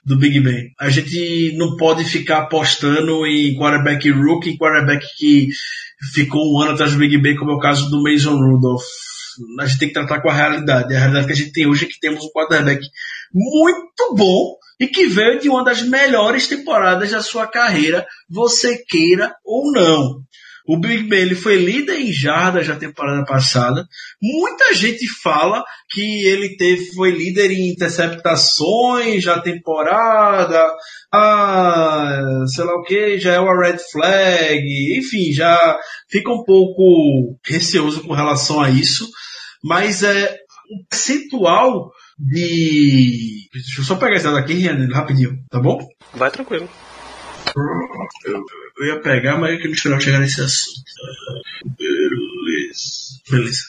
do 0.04 0.16
Big 0.16 0.40
Ben. 0.40 0.72
A 0.78 0.88
gente 0.88 1.54
não 1.56 1.76
pode 1.76 2.04
ficar 2.04 2.38
apostando 2.38 3.26
em 3.26 3.56
quarterback 3.56 4.08
rookie, 4.10 4.56
quarterback 4.56 5.04
que 5.16 5.48
ficou 6.12 6.54
um 6.54 6.60
ano 6.60 6.72
atrás 6.72 6.92
do 6.92 6.98
Big 6.98 7.18
Ben, 7.18 7.36
como 7.36 7.52
é 7.52 7.54
o 7.54 7.60
caso 7.60 7.88
do 7.90 8.02
Mason 8.02 8.36
Rudolph. 8.36 8.84
A 9.60 9.66
gente 9.66 9.78
tem 9.78 9.88
que 9.88 9.94
tratar 9.94 10.20
com 10.20 10.30
a 10.30 10.34
realidade. 10.34 10.94
A 10.94 10.98
realidade 10.98 11.26
que 11.26 11.32
a 11.32 11.36
gente 11.36 11.52
tem 11.52 11.66
hoje 11.66 11.84
é 11.84 11.88
que 11.88 12.00
temos 12.00 12.24
um 12.24 12.30
quarterback 12.30 12.80
muito 13.32 14.14
bom 14.14 14.56
e 14.78 14.86
que 14.86 15.06
veio 15.06 15.40
de 15.40 15.48
uma 15.48 15.64
das 15.64 15.82
melhores 15.82 16.46
temporadas 16.46 17.10
da 17.10 17.22
sua 17.22 17.46
carreira, 17.46 18.06
você 18.28 18.78
queira 18.78 19.34
ou 19.44 19.72
não. 19.72 20.22
O 20.66 20.78
Big 20.78 21.04
Ben 21.04 21.20
ele 21.20 21.34
foi 21.34 21.56
líder 21.56 22.00
em 22.00 22.12
jardas 22.12 22.66
na 22.66 22.74
temporada 22.74 23.24
passada. 23.24 23.86
Muita 24.20 24.74
gente 24.74 25.06
fala 25.22 25.62
que 25.90 26.24
ele 26.26 26.56
teve, 26.56 26.92
foi 26.92 27.10
líder 27.12 27.52
em 27.52 27.70
interceptações 27.70 29.24
na 29.24 29.40
temporada. 29.40 30.74
Ah, 31.12 32.44
sei 32.48 32.64
lá 32.64 32.74
o 32.74 32.82
que, 32.82 33.18
já 33.18 33.34
é 33.34 33.38
uma 33.38 33.60
red 33.60 33.78
flag. 33.92 34.98
Enfim, 34.98 35.32
já 35.32 35.78
fica 36.10 36.30
um 36.32 36.42
pouco 36.42 37.38
receoso 37.46 38.02
com 38.02 38.12
relação 38.12 38.60
a 38.60 38.68
isso. 38.68 39.08
Mas 39.62 40.02
é 40.02 40.36
um 40.70 40.84
percentual 40.90 41.92
de. 42.18 43.48
Deixa 43.52 43.80
eu 43.80 43.84
só 43.84 43.96
pegar 43.96 44.16
esse 44.16 44.24
dado 44.24 44.36
aqui, 44.36 44.66
rapidinho, 44.92 45.38
tá 45.48 45.60
bom? 45.60 45.78
Vai 46.14 46.30
tranquilo. 46.30 46.68
Eu, 48.26 48.44
eu 48.78 48.86
ia 48.86 49.00
pegar, 49.00 49.38
mas 49.38 49.54
é 49.54 49.56
que 49.56 49.66
não 49.66 49.74
esperava 49.74 50.00
chegar 50.00 50.20
nesse 50.20 50.40
assunto. 50.40 50.82
Beleza. 51.78 53.20
Beleza. 53.30 53.60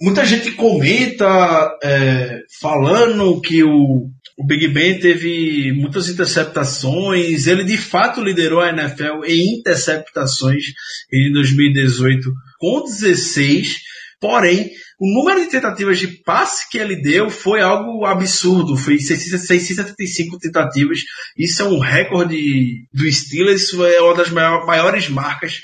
Muita 0.00 0.24
gente 0.24 0.50
comenta 0.52 1.78
é, 1.82 2.40
falando 2.60 3.40
que 3.40 3.62
o, 3.62 4.10
o 4.36 4.44
Big 4.44 4.66
Ben 4.68 4.98
teve 4.98 5.72
muitas 5.72 6.08
interceptações. 6.08 7.46
Ele 7.46 7.62
de 7.62 7.78
fato 7.78 8.20
liderou 8.20 8.60
a 8.60 8.70
NFL 8.70 9.24
em 9.24 9.58
interceptações 9.60 10.64
em 11.12 11.32
2018 11.32 12.32
com 12.58 12.82
16. 12.82 13.76
Porém, 14.20 14.70
o 15.02 15.12
número 15.12 15.40
de 15.40 15.50
tentativas 15.50 15.98
de 15.98 16.06
passe 16.06 16.70
que 16.70 16.78
ele 16.78 16.94
deu 16.94 17.28
foi 17.28 17.60
algo 17.60 18.06
absurdo. 18.06 18.76
Foi 18.76 19.00
675 19.00 20.38
tentativas. 20.38 21.00
Isso 21.36 21.60
é 21.60 21.64
um 21.64 21.80
recorde 21.80 22.86
do 22.94 23.10
Steelers. 23.10 23.64
Isso 23.64 23.84
é 23.84 24.00
uma 24.00 24.14
das 24.14 24.30
maiores 24.30 25.08
marcas 25.08 25.60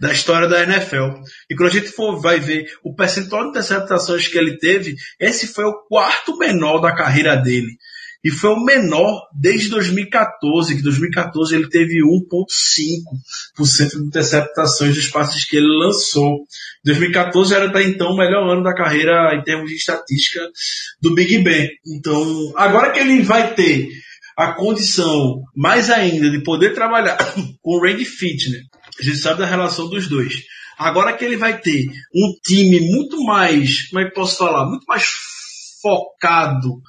da 0.00 0.10
história 0.10 0.48
da 0.48 0.62
NFL. 0.62 1.20
E 1.50 1.54
quando 1.54 1.68
a 1.68 1.72
gente 1.72 1.88
for, 1.88 2.18
vai 2.18 2.40
ver 2.40 2.64
o 2.82 2.94
percentual 2.94 3.42
de 3.42 3.50
interceptações 3.50 4.26
que 4.26 4.38
ele 4.38 4.56
teve, 4.56 4.94
esse 5.20 5.48
foi 5.48 5.66
o 5.66 5.82
quarto 5.86 6.38
menor 6.38 6.80
da 6.80 6.94
carreira 6.94 7.36
dele 7.36 7.76
e 8.22 8.30
foi 8.30 8.50
o 8.50 8.64
menor 8.64 9.28
desde 9.32 9.68
2014, 9.68 10.74
que 10.74 10.82
2014 10.82 11.54
ele 11.54 11.68
teve 11.68 12.02
1,5% 12.02 13.90
de 13.90 14.06
interceptações 14.06 14.94
dos 14.96 15.06
passes 15.08 15.44
que 15.44 15.56
ele 15.56 15.68
lançou. 15.68 16.40
2014 16.84 17.54
era 17.54 17.66
até 17.66 17.84
então 17.84 18.10
o 18.10 18.16
melhor 18.16 18.50
ano 18.50 18.64
da 18.64 18.74
carreira 18.74 19.34
em 19.36 19.42
termos 19.44 19.70
de 19.70 19.76
estatística 19.76 20.40
do 21.00 21.14
Big 21.14 21.38
Ben. 21.38 21.68
Então, 21.86 22.52
agora 22.56 22.90
que 22.90 22.98
ele 22.98 23.22
vai 23.22 23.54
ter 23.54 23.88
a 24.36 24.52
condição 24.52 25.42
mais 25.54 25.88
ainda 25.88 26.28
de 26.28 26.42
poder 26.42 26.74
trabalhar 26.74 27.16
com 27.62 27.76
o 27.76 27.80
Randy 27.80 28.04
Fitner, 28.04 28.62
a 28.98 29.02
gente 29.02 29.18
sabe 29.18 29.40
da 29.40 29.46
relação 29.46 29.88
dos 29.88 30.08
dois. 30.08 30.42
Agora 30.76 31.12
que 31.12 31.24
ele 31.24 31.36
vai 31.36 31.60
ter 31.60 31.86
um 32.14 32.32
time 32.44 32.80
muito 32.80 33.22
mais, 33.24 33.88
como 33.88 34.00
é 34.00 34.08
que 34.08 34.14
posso 34.14 34.36
falar, 34.36 34.68
muito 34.68 34.84
mais 34.86 35.04
focado 35.80 36.80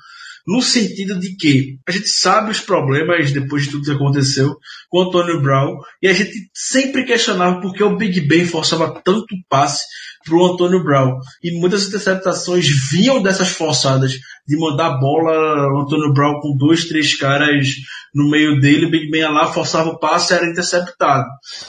no 0.48 0.62
sentido 0.62 1.20
de 1.20 1.36
que 1.36 1.78
a 1.88 1.92
gente 1.92 2.08
sabe 2.08 2.52
os 2.52 2.60
problemas 2.60 3.32
depois 3.32 3.64
de 3.64 3.72
tudo 3.72 3.86
que 3.86 3.92
aconteceu 3.92 4.56
com 4.90 5.00
o 5.00 5.08
Antônio 5.08 5.42
Brown 5.42 5.78
e 6.02 6.08
a 6.08 6.14
gente 6.14 6.50
sempre 6.54 7.06
questionava 7.06 7.62
por 7.62 7.74
que 7.74 7.84
o 7.84 7.96
Big 7.96 8.22
Ben 8.22 8.46
forçava 8.46 9.02
tanto 9.04 9.28
passe 9.48 9.84
para 10.26 10.36
o 10.36 10.46
Antônio 10.46 10.84
Brown. 10.84 11.20
E 11.44 11.60
muitas 11.60 11.88
interceptações 11.88 12.68
vinham 12.92 13.22
dessas 13.22 13.50
forçadas 13.50 14.14
de 14.48 14.58
mandar 14.58 15.00
bola, 15.00 15.68
o 15.74 15.82
Antônio 15.82 16.14
Brown 16.14 16.40
com 16.42 16.56
dois, 16.58 16.86
três 16.86 17.16
caras 17.16 17.68
no 18.14 18.30
meio 18.30 18.60
dele, 18.60 18.88
o 18.88 18.92
Big 18.92 19.10
Ben 19.10 19.22
ia 19.22 19.30
lá, 19.30 19.52
forçava 19.52 19.90
o 19.90 20.00
passe 20.00 20.34
e 20.34 20.36
era 20.36 20.46
interceptado. 20.46 21.28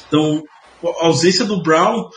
Então, 0.09 0.43
a 0.83 1.07
ausência 1.07 1.45
do 1.45 1.63
Brown 1.63 2.09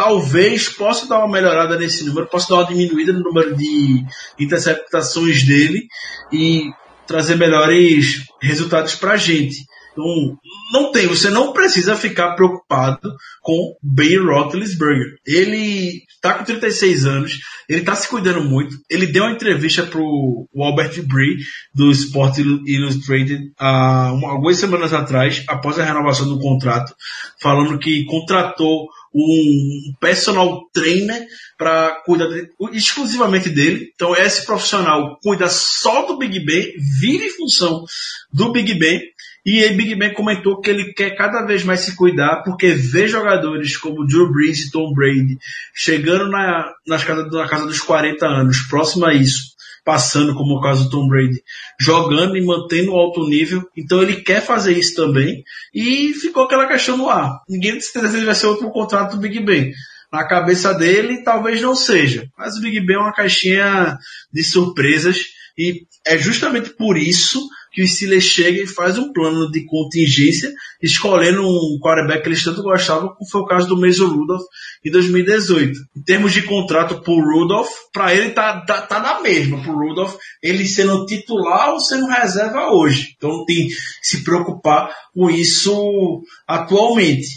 talvez 0.00 0.66
possa 0.70 1.06
dar 1.06 1.18
uma 1.18 1.28
melhorada 1.28 1.76
nesse 1.76 2.06
número, 2.06 2.26
possa 2.26 2.48
dar 2.48 2.60
uma 2.60 2.66
diminuída 2.66 3.12
no 3.12 3.20
número 3.20 3.54
de 3.54 4.02
interceptações 4.38 5.44
dele 5.44 5.88
e 6.32 6.72
trazer 7.06 7.36
melhores 7.36 8.24
resultados 8.40 8.94
para 8.94 9.12
a 9.12 9.16
gente. 9.18 9.66
Então, 9.92 10.38
não 10.72 10.92
tem, 10.92 11.06
você 11.06 11.30
não 11.30 11.52
precisa 11.52 11.96
ficar 11.96 12.34
preocupado 12.34 13.14
com 13.42 13.76
Ben 13.82 14.18
Roethlisberger. 14.18 15.18
Ele 15.26 16.02
está 16.14 16.34
com 16.34 16.44
36 16.44 17.06
anos, 17.06 17.40
ele 17.68 17.80
está 17.80 17.94
se 17.94 18.08
cuidando 18.08 18.44
muito. 18.44 18.76
Ele 18.88 19.06
deu 19.06 19.24
uma 19.24 19.32
entrevista 19.32 19.82
para 19.84 20.00
o 20.00 20.46
Albert 20.56 21.02
Brie 21.06 21.38
do 21.74 21.90
Sport 21.90 22.38
Illustrated 22.38 23.52
há 23.58 24.08
algumas 24.08 24.58
semanas 24.58 24.92
atrás, 24.92 25.42
após 25.48 25.78
a 25.78 25.84
renovação 25.84 26.28
do 26.28 26.38
contrato, 26.38 26.94
falando 27.40 27.78
que 27.78 28.04
contratou 28.04 28.88
um 29.14 29.92
personal 30.00 30.68
trainer 30.72 31.26
para 31.58 32.02
cuidar 32.04 32.28
exclusivamente 32.72 33.48
dele. 33.48 33.90
Então 33.94 34.14
esse 34.14 34.46
profissional 34.46 35.18
cuida 35.22 35.48
só 35.48 36.06
do 36.06 36.16
Big 36.16 36.38
Ben, 36.44 36.72
vive 37.00 37.26
em 37.26 37.36
função 37.36 37.84
do 38.32 38.52
Big 38.52 38.74
Ben. 38.78 39.00
E 39.44 39.62
aí 39.62 39.74
Big 39.74 39.94
Ben 39.94 40.12
comentou 40.12 40.60
que 40.60 40.68
ele 40.68 40.92
quer 40.92 41.16
cada 41.16 41.42
vez 41.42 41.64
mais 41.64 41.80
se 41.80 41.96
cuidar 41.96 42.42
porque 42.42 42.72
vê 42.72 43.08
jogadores 43.08 43.76
como 43.76 44.06
Drew 44.06 44.30
Brees 44.30 44.66
e 44.66 44.70
Tom 44.70 44.92
Brady 44.92 45.38
chegando 45.74 46.28
na, 46.28 46.70
nas 46.86 47.04
casa, 47.04 47.26
na 47.26 47.48
casa 47.48 47.66
dos 47.66 47.80
40 47.80 48.26
anos, 48.26 48.58
próximo 48.68 49.06
a 49.06 49.14
isso, 49.14 49.54
passando, 49.82 50.34
como 50.34 50.56
o 50.56 50.60
caso 50.60 50.84
do 50.84 50.90
Tom 50.90 51.08
Brady, 51.08 51.42
jogando 51.78 52.36
e 52.36 52.44
mantendo 52.44 52.92
alto 52.92 53.26
nível. 53.26 53.66
Então 53.74 54.02
ele 54.02 54.16
quer 54.16 54.44
fazer 54.44 54.76
isso 54.76 54.94
também. 54.94 55.42
E 55.74 56.12
ficou 56.12 56.44
aquela 56.44 56.66
questão 56.66 56.98
no 56.98 57.08
ar. 57.08 57.40
Ninguém 57.48 57.72
tem 57.72 57.80
certeza 57.80 58.18
se 58.18 58.24
vai 58.24 58.34
ser 58.34 58.46
outro 58.46 58.70
contrato 58.70 59.16
do 59.16 59.22
Big 59.22 59.40
Ben. 59.40 59.72
Na 60.12 60.26
cabeça 60.26 60.74
dele, 60.74 61.22
talvez 61.22 61.62
não 61.62 61.74
seja. 61.74 62.28
Mas 62.36 62.56
o 62.56 62.60
Big 62.60 62.78
Ben 62.80 62.96
é 62.96 62.98
uma 62.98 63.12
caixinha 63.12 63.96
de 64.30 64.44
surpresas. 64.44 65.18
E 65.56 65.86
é 66.06 66.18
justamente 66.18 66.70
por 66.70 66.98
isso 66.98 67.48
que 67.70 67.82
o 67.82 67.88
Steelers 67.88 68.24
chega 68.24 68.62
e 68.62 68.66
faz 68.66 68.98
um 68.98 69.12
plano 69.12 69.50
de 69.50 69.64
contingência, 69.64 70.52
escolhendo 70.82 71.42
um 71.42 71.78
quarterback 71.80 72.22
que 72.22 72.28
eles 72.28 72.42
tanto 72.42 72.62
gostavam, 72.62 73.10
como 73.10 73.30
foi 73.30 73.40
o 73.40 73.46
caso 73.46 73.68
do 73.68 73.80
Mason 73.80 74.06
Rudolph 74.06 74.42
em 74.84 74.90
2018. 74.90 75.78
Em 75.96 76.02
termos 76.02 76.32
de 76.32 76.42
contrato 76.42 77.00
por 77.02 77.22
Rudolph, 77.22 77.70
para 77.92 78.14
ele 78.14 78.30
tá, 78.30 78.60
tá, 78.62 78.82
tá 78.82 79.00
na 79.00 79.20
mesma, 79.20 79.62
pro 79.62 79.72
Rudolph, 79.72 80.16
ele 80.42 80.66
sendo 80.66 81.06
titular 81.06 81.70
ou 81.70 81.80
sendo 81.80 82.06
reserva 82.06 82.72
hoje. 82.72 83.14
Então 83.16 83.30
não 83.30 83.44
tem 83.44 83.68
que 83.68 83.74
se 84.02 84.24
preocupar 84.24 84.90
com 85.14 85.30
isso 85.30 86.22
atualmente. 86.46 87.28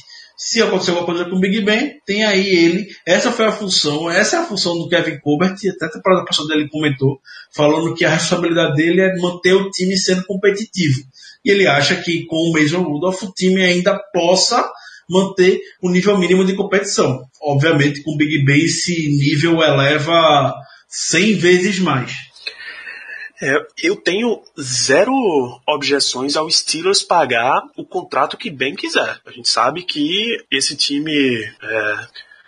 Se 0.46 0.62
acontecer 0.62 0.91
alguma 0.91 1.06
coisa 1.06 1.24
com 1.24 1.38
o 1.38 1.39
Big 1.39 1.62
Ben, 1.62 2.02
tem 2.06 2.26
aí 2.26 2.46
ele. 2.46 2.88
Essa 3.08 3.32
foi 3.32 3.46
a 3.46 3.52
função, 3.52 4.12
essa 4.12 4.36
é 4.36 4.39
a 4.39 4.46
função 4.46 4.78
do 4.78 4.89
Kevin 4.89 5.18
Colbert, 5.22 5.56
e 5.64 5.70
até 5.70 5.86
a 5.86 5.89
temporada 5.89 6.26
passada 6.26 6.54
ele 6.54 6.68
comentou, 6.68 7.18
falando 7.56 7.96
que 7.96 8.04
a 8.04 8.10
responsabilidade 8.10 8.76
dele 8.76 9.00
é 9.00 9.16
manter 9.22 9.54
o 9.54 9.72
time 9.72 9.98
sendo 9.98 10.26
competitivo. 10.26 11.00
E 11.46 11.50
ele 11.50 11.66
acha 11.66 11.96
que 11.96 12.26
com 12.26 12.36
o 12.36 12.52
Mason 12.52 12.82
Rudolph 12.82 13.24
o 13.24 13.32
time 13.32 13.64
ainda 13.64 13.98
possa 14.14 14.70
manter 15.10 15.62
o 15.82 15.89
nível 15.89 16.18
mínimo 16.18 16.44
de 16.44 16.56
competição. 16.56 17.24
Obviamente, 17.41 18.04
com 18.04 18.12
o 18.12 18.18
Big 18.18 18.44
Ben 18.44 18.66
esse 18.66 19.16
nível 19.18 19.64
eleva 19.64 20.54
100 20.89 21.36
vezes 21.36 21.80
mais. 21.80 22.12
É, 23.44 23.68
eu 23.84 23.98
tenho 23.98 24.41
zero 24.60 25.14
objeções 25.68 26.38
ao 26.38 26.50
Steelers 26.50 27.04
pagar 27.04 27.62
o 27.76 27.84
contrato 27.84 28.38
que 28.38 28.50
bem 28.50 28.74
quiser. 28.74 29.20
A 29.26 29.32
gente 29.32 29.50
sabe 29.50 29.84
que 29.84 30.38
esse 30.50 30.78
time 30.78 31.44
é, 31.62 32.08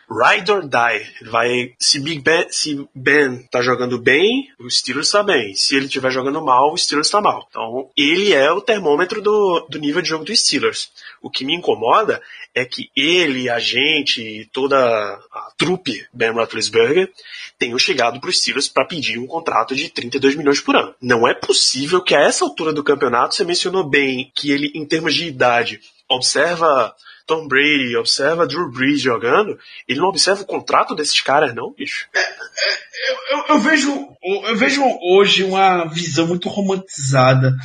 ride 0.10 0.52
or 0.52 0.62
die. 0.62 1.30
Vai, 1.30 1.74
se 1.80 2.00
Big 2.00 2.22
Ben, 2.22 2.48
se 2.50 2.88
Ben 2.94 3.48
tá 3.52 3.62
jogando 3.62 4.00
bem, 4.00 4.50
o 4.60 4.70
Steelers 4.70 5.12
tá 5.12 5.24
bem. 5.24 5.56
Se 5.56 5.76
ele 5.76 5.86
estiver 5.86 6.12
jogando 6.12 6.44
mal, 6.44 6.74
o 6.74 6.78
Steelers 6.78 7.10
tá 7.10 7.22
mal. 7.22 7.48
Então, 7.50 7.90
ele 7.98 8.34
é 8.34 8.52
o 8.52 8.62
termômetro 8.62 9.22
do, 9.22 9.68
do 9.70 9.80
nível 9.80 10.02
de 10.02 10.10
jogo 10.10 10.26
do 10.26 10.36
Steelers. 10.36 10.92
O 11.22 11.30
que 11.30 11.46
me 11.46 11.56
incomoda 11.56 12.22
é 12.54 12.64
que 12.64 12.90
ele, 12.96 13.50
a 13.50 13.60
gente, 13.60 14.50
toda 14.54 14.78
a 14.78 15.52
trupe 15.58 16.06
Ben 16.14 16.32
Roethlisberger 16.32 17.12
tenham 17.58 17.78
chegado 17.80 18.20
para 18.20 18.30
os 18.30 18.40
Steelers 18.40 18.68
para 18.68 18.86
pedir 18.86 19.18
um 19.18 19.28
contrato 19.28 19.76
de 19.76 19.90
32 19.90 20.36
milhões 20.36 20.62
por 20.62 20.76
ano. 20.76 20.94
Não 21.02 21.28
é 21.28 21.34
possível 21.34 22.02
que 22.02 22.16
a 22.16 22.22
essa 22.22 22.46
altura 22.46 22.72
do 22.72 22.84
campeonato, 22.84 23.36
você 23.36 23.44
mencionou 23.44 23.84
bem 23.84 24.32
que 24.36 24.52
ele, 24.52 24.72
em 24.76 24.86
termos 24.86 25.14
de 25.14 25.26
idade, 25.26 25.80
observa 26.10 26.94
Tom 27.26 27.48
Brady, 27.48 27.96
observa 27.96 28.48
Drew 28.48 28.72
Brees 28.72 29.02
jogando, 29.02 29.58
ele 29.88 30.00
não 30.00 30.10
observa 30.10 30.42
o 30.42 30.46
contrato 30.46 30.96
desses 30.96 31.20
caras, 31.22 31.56
não, 31.56 31.74
bicho? 31.74 32.08
É, 32.14 32.20
é, 32.20 33.34
eu, 33.34 33.46
eu, 33.50 33.60
vejo, 33.60 34.08
eu 34.24 34.56
vejo 34.56 34.82
hoje 35.02 35.44
uma 35.44 35.86
visão 35.86 36.28
muito 36.28 36.50
romantizada 36.50 37.56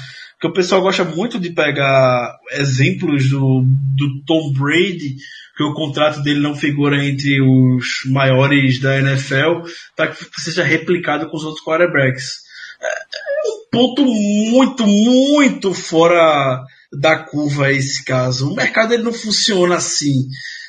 que 0.41 0.47
o 0.47 0.53
pessoal 0.53 0.81
gosta 0.81 1.05
muito 1.05 1.39
de 1.39 1.51
pegar 1.51 2.39
exemplos 2.53 3.29
do, 3.29 3.63
do 3.95 4.25
Tom 4.25 4.53
Brady, 4.55 5.17
que 5.55 5.63
o 5.63 5.75
contrato 5.75 6.23
dele 6.23 6.41
não 6.41 6.57
figura 6.57 7.05
entre 7.05 7.43
os 7.43 8.01
maiores 8.07 8.81
da 8.81 8.99
NFL, 8.99 9.69
para 9.95 10.09
que 10.09 10.41
seja 10.41 10.65
replicado 10.65 11.29
com 11.29 11.37
os 11.37 11.45
outros 11.45 11.63
quarterbacks. 11.63 12.39
É, 12.81 12.87
é 12.87 13.51
um 13.51 13.69
ponto 13.71 14.03
muito, 14.07 14.87
muito 14.87 15.75
fora 15.75 16.65
da 16.93 17.19
curva 17.19 17.73
esse 17.73 18.05
caso. 18.05 18.51
O 18.51 18.57
mercado 18.57 18.95
ele 18.95 19.03
não 19.03 19.13
funciona 19.13 19.77
assim. 19.77 20.27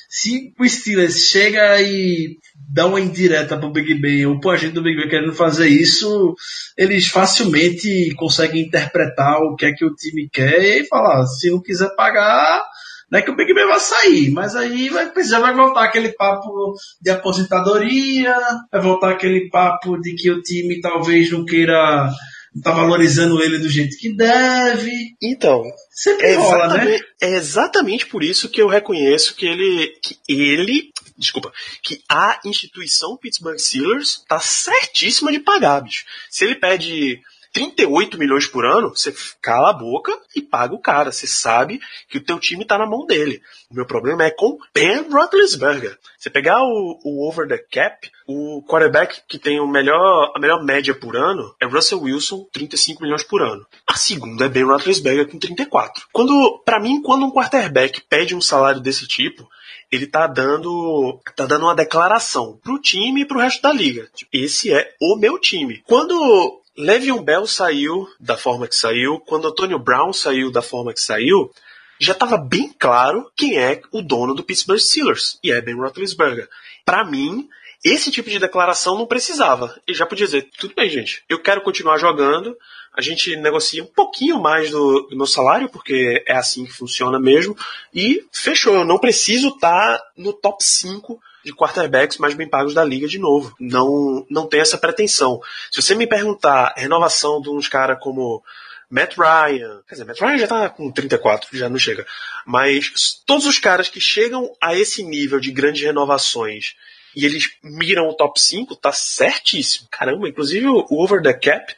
Se 0.09 0.53
o 0.59 0.67
Steelers 0.67 1.27
chega 1.27 1.81
e 1.81 2.37
dá 2.73 2.85
uma 2.85 2.99
indireta 2.99 3.57
pro 3.57 3.71
Big 3.71 3.95
Ben 3.95 4.25
ou 4.25 4.39
pro 4.39 4.51
agente 4.51 4.73
do 4.73 4.83
Big 4.83 4.97
Ben 4.97 5.09
querendo 5.09 5.33
fazer 5.33 5.67
isso, 5.67 6.35
eles 6.77 7.07
facilmente 7.07 8.13
conseguem 8.15 8.63
interpretar 8.63 9.39
o 9.39 9.55
que 9.55 9.65
é 9.65 9.71
que 9.71 9.85
o 9.85 9.93
time 9.95 10.29
quer 10.29 10.81
e 10.81 10.87
falar, 10.87 11.25
se 11.25 11.49
não 11.49 11.61
quiser 11.61 11.95
pagar, 11.95 12.61
não 13.09 13.19
é 13.19 13.21
que 13.21 13.31
o 13.31 13.35
Big 13.35 13.53
Ben 13.53 13.67
vai 13.67 13.79
sair, 13.79 14.31
mas 14.31 14.55
aí 14.55 14.89
vai 14.89 15.09
precisar 15.11 15.39
vai 15.39 15.53
voltar 15.53 15.83
aquele 15.83 16.09
papo 16.13 16.73
de 17.01 17.09
aposentadoria, 17.09 18.37
vai 18.71 18.81
voltar 18.81 19.11
aquele 19.11 19.49
papo 19.49 19.97
de 19.99 20.13
que 20.15 20.31
o 20.31 20.41
time 20.41 20.79
talvez 20.79 21.29
não 21.31 21.45
queira 21.45 22.09
não 22.53 22.61
tá 22.61 22.71
valorizando 22.71 23.41
ele 23.41 23.59
do 23.59 23.69
jeito 23.69 23.97
que 23.97 24.13
deve. 24.13 25.15
Então, 25.21 25.63
sempre 25.89 26.27
é 26.27 26.35
rola, 26.35 26.67
né? 26.67 26.99
É 27.21 27.35
exatamente 27.35 28.05
por 28.05 28.23
isso 28.23 28.49
que 28.49 28.61
eu 28.61 28.67
reconheço 28.67 29.35
que 29.35 29.45
ele, 29.45 29.87
que 30.01 30.17
ele, 30.27 30.91
desculpa, 31.17 31.51
que 31.81 32.01
a 32.09 32.39
instituição 32.45 33.17
Pittsburgh 33.17 33.57
Steelers 33.57 34.23
tá 34.27 34.39
certíssima 34.39 35.31
de 35.31 35.39
pagar, 35.39 35.81
bicho. 35.81 36.03
Se 36.29 36.43
ele 36.43 36.55
pede 36.55 37.21
38 37.53 38.17
milhões 38.17 38.47
por 38.47 38.65
ano, 38.65 38.89
você 38.89 39.13
cala 39.41 39.71
a 39.71 39.73
boca 39.73 40.17
e 40.35 40.41
paga 40.41 40.73
o 40.73 40.79
cara. 40.79 41.11
Você 41.11 41.27
sabe 41.27 41.79
que 42.09 42.17
o 42.17 42.23
teu 42.23 42.39
time 42.39 42.65
tá 42.65 42.77
na 42.77 42.85
mão 42.85 43.05
dele. 43.05 43.41
O 43.69 43.75
meu 43.75 43.85
problema 43.85 44.23
é 44.23 44.31
com 44.31 44.57
Ben 44.73 45.09
Roethlisberger. 45.09 45.97
Você 46.17 46.29
pegar 46.29 46.61
o, 46.61 46.99
o 47.03 47.27
over 47.27 47.47
the 47.47 47.57
cap, 47.57 48.09
o 48.27 48.63
quarterback 48.63 49.21
que 49.27 49.37
tem 49.37 49.59
o 49.59 49.67
melhor, 49.67 50.31
a 50.35 50.39
melhor 50.39 50.63
média 50.63 50.95
por 50.95 51.15
ano 51.15 51.53
é 51.59 51.65
Russell 51.65 52.01
Wilson, 52.01 52.47
35 52.51 53.01
milhões 53.01 53.23
por 53.23 53.41
ano. 53.41 53.65
A 53.87 53.95
segunda 53.95 54.45
é 54.45 54.49
Ben 54.49 54.63
Roethlisberger 54.63 55.29
com 55.29 55.37
34. 55.37 56.07
Quando, 56.11 56.61
para 56.63 56.79
mim, 56.79 57.01
quando 57.01 57.25
um 57.25 57.31
quarterback 57.31 58.01
pede 58.01 58.33
um 58.33 58.41
salário 58.41 58.79
desse 58.79 59.07
tipo, 59.07 59.47
ele 59.91 60.07
tá 60.07 60.25
dando 60.25 61.19
tá 61.35 61.45
dando 61.45 61.65
uma 61.65 61.75
declaração 61.75 62.57
pro 62.63 62.79
time 62.79 63.21
e 63.21 63.25
pro 63.25 63.39
resto 63.39 63.61
da 63.61 63.73
liga. 63.73 64.09
Tipo, 64.15 64.29
esse 64.33 64.71
é 64.71 64.95
o 65.01 65.17
meu 65.17 65.37
time. 65.37 65.83
Quando 65.85 66.60
Le'Veon 66.77 67.21
Bell 67.21 67.45
saiu 67.45 68.07
da 68.19 68.37
forma 68.37 68.67
que 68.67 68.75
saiu, 68.75 69.19
quando 69.19 69.47
Antonio 69.47 69.77
Brown 69.77 70.13
saiu 70.13 70.51
da 70.51 70.61
forma 70.61 70.93
que 70.93 71.01
saiu, 71.01 71.51
já 71.99 72.13
estava 72.13 72.37
bem 72.37 72.73
claro 72.79 73.31
quem 73.35 73.57
é 73.57 73.81
o 73.91 74.01
dono 74.01 74.33
do 74.33 74.43
Pittsburgh 74.43 74.79
Steelers, 74.79 75.37
e 75.43 75.51
é 75.51 75.61
Ben 75.61 75.75
Roethlisberger. 75.75 76.49
Para 76.83 77.05
mim, 77.05 77.47
esse 77.83 78.11
tipo 78.11 78.29
de 78.29 78.39
declaração 78.39 78.97
não 78.97 79.05
precisava. 79.05 79.79
Ele 79.87 79.97
já 79.97 80.05
podia 80.05 80.25
dizer, 80.25 80.49
tudo 80.57 80.73
bem, 80.73 80.89
gente, 80.89 81.23
eu 81.29 81.39
quero 81.39 81.61
continuar 81.61 81.97
jogando, 81.97 82.57
a 82.93 83.01
gente 83.01 83.35
negocia 83.37 83.83
um 83.83 83.87
pouquinho 83.87 84.39
mais 84.39 84.71
do, 84.71 85.07
do 85.09 85.15
meu 85.15 85.25
salário, 85.25 85.69
porque 85.69 86.23
é 86.27 86.33
assim 86.33 86.65
que 86.65 86.73
funciona 86.73 87.19
mesmo, 87.19 87.55
e 87.93 88.25
fechou, 88.31 88.75
eu 88.75 88.85
não 88.85 88.99
preciso 88.99 89.49
estar 89.49 89.97
tá 89.97 90.03
no 90.17 90.33
top 90.33 90.63
5 90.63 91.19
de 91.43 91.53
quarterbacks 91.53 92.17
mais 92.17 92.33
bem 92.33 92.47
pagos 92.47 92.73
da 92.73 92.83
liga 92.83 93.07
de 93.07 93.17
novo. 93.17 93.55
Não, 93.59 94.25
não 94.29 94.45
tem 94.45 94.59
essa 94.59 94.77
pretensão. 94.77 95.41
Se 95.71 95.81
você 95.81 95.95
me 95.95 96.05
perguntar 96.05 96.73
renovação 96.77 97.41
de 97.41 97.49
uns 97.49 97.67
caras 97.67 97.97
como 97.99 98.43
Matt 98.89 99.15
Ryan, 99.17 99.81
quer 99.87 99.95
dizer, 99.95 100.05
Matt 100.05 100.19
Ryan 100.19 100.37
já 100.37 100.47
tá 100.47 100.69
com 100.69 100.91
34, 100.91 101.57
já 101.57 101.69
não 101.69 101.79
chega. 101.79 102.05
Mas 102.45 103.21
todos 103.25 103.45
os 103.45 103.57
caras 103.57 103.89
que 103.89 103.99
chegam 103.99 104.51
a 104.61 104.75
esse 104.75 105.03
nível 105.03 105.39
de 105.39 105.51
grandes 105.51 105.81
renovações 105.81 106.75
e 107.15 107.25
eles 107.25 107.49
miram 107.63 108.07
o 108.07 108.13
top 108.13 108.39
5, 108.39 108.75
tá 108.75 108.91
certíssimo. 108.91 109.87
Caramba, 109.89 110.29
inclusive 110.29 110.67
o 110.67 110.85
Over 110.89 111.21
the 111.21 111.33
Cap 111.33 111.73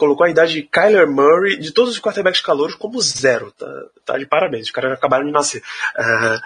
colocou 0.00 0.24
a 0.24 0.30
idade 0.30 0.54
de 0.54 0.62
Kyler 0.62 1.06
Murray, 1.06 1.58
de 1.58 1.72
todos 1.72 1.92
os 1.92 2.00
quarterbacks 2.00 2.40
calouros, 2.40 2.74
como 2.74 2.98
zero. 3.02 3.52
Tá, 3.52 3.66
tá 4.06 4.18
de 4.18 4.24
parabéns, 4.24 4.64
os 4.64 4.70
caras 4.70 4.92
acabaram 4.92 5.26
de 5.26 5.30
nascer. 5.30 5.62
Uh, 5.94 6.40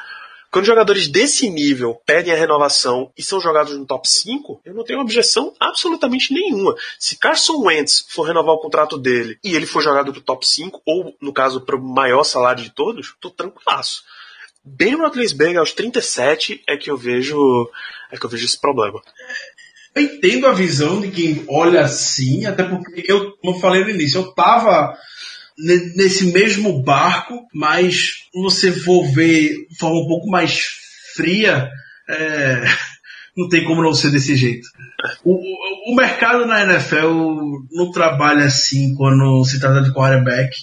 Quando 0.50 0.66
jogadores 0.66 1.06
desse 1.06 1.48
nível 1.48 2.00
pedem 2.04 2.32
a 2.32 2.36
renovação 2.36 3.12
e 3.16 3.22
são 3.22 3.40
jogados 3.40 3.76
no 3.76 3.86
top 3.86 4.08
5, 4.08 4.60
eu 4.64 4.74
não 4.74 4.82
tenho 4.82 5.00
objeção 5.00 5.54
absolutamente 5.58 6.34
nenhuma. 6.34 6.74
Se 6.98 7.16
Carson 7.16 7.60
Wentz 7.60 8.04
for 8.08 8.24
renovar 8.24 8.54
o 8.54 8.60
contrato 8.60 8.98
dele 8.98 9.38
e 9.42 9.54
ele 9.54 9.66
for 9.66 9.82
jogado 9.82 10.12
pro 10.12 10.20
top 10.20 10.46
5, 10.46 10.82
ou 10.84 11.16
no 11.20 11.32
caso 11.32 11.60
pro 11.60 11.80
maior 11.80 12.24
salário 12.24 12.62
de 12.62 12.70
todos, 12.70 13.14
tô 13.20 13.30
tranquilaço. 13.30 14.02
Ben 14.64 14.96
Roethlisberger 14.96 15.58
aos 15.58 15.72
37 15.72 16.62
é 16.68 16.76
que 16.76 16.90
eu 16.90 16.96
vejo 16.96 17.36
é 18.10 18.16
que 18.16 18.24
eu 18.24 18.30
vejo 18.30 18.46
esse 18.46 18.60
problema. 18.60 19.00
Eu 19.94 20.02
entendo 20.02 20.46
a 20.46 20.52
visão 20.52 21.00
de 21.00 21.08
quem 21.08 21.44
olha 21.48 21.82
assim, 21.82 22.46
até 22.46 22.64
porque 22.64 23.04
eu, 23.06 23.32
como 23.36 23.56
eu 23.56 23.60
falei 23.60 23.84
no 23.84 23.90
início, 23.90 24.18
eu 24.18 24.32
tava 24.32 24.92
ne- 25.58 25.94
nesse 25.94 26.26
mesmo 26.32 26.82
barco, 26.82 27.46
mas 27.54 28.10
você 28.34 28.72
for 28.72 29.06
ver 29.12 29.66
de 29.68 29.78
forma 29.78 30.00
um 30.00 30.08
pouco 30.08 30.28
mais 30.28 30.60
fria, 31.14 31.70
é, 32.08 32.64
não 33.36 33.48
tem 33.48 33.64
como 33.64 33.82
não 33.82 33.94
ser 33.94 34.10
desse 34.10 34.34
jeito. 34.36 34.66
O, 35.22 35.34
o, 35.34 35.92
o 35.92 35.96
mercado 35.96 36.44
na 36.46 36.62
NFL 36.62 37.62
não 37.70 37.90
trabalha 37.92 38.46
assim 38.46 38.94
quando 38.94 39.44
se 39.44 39.60
trata 39.60 39.80
de 39.80 39.92
quarterback, 39.92 40.56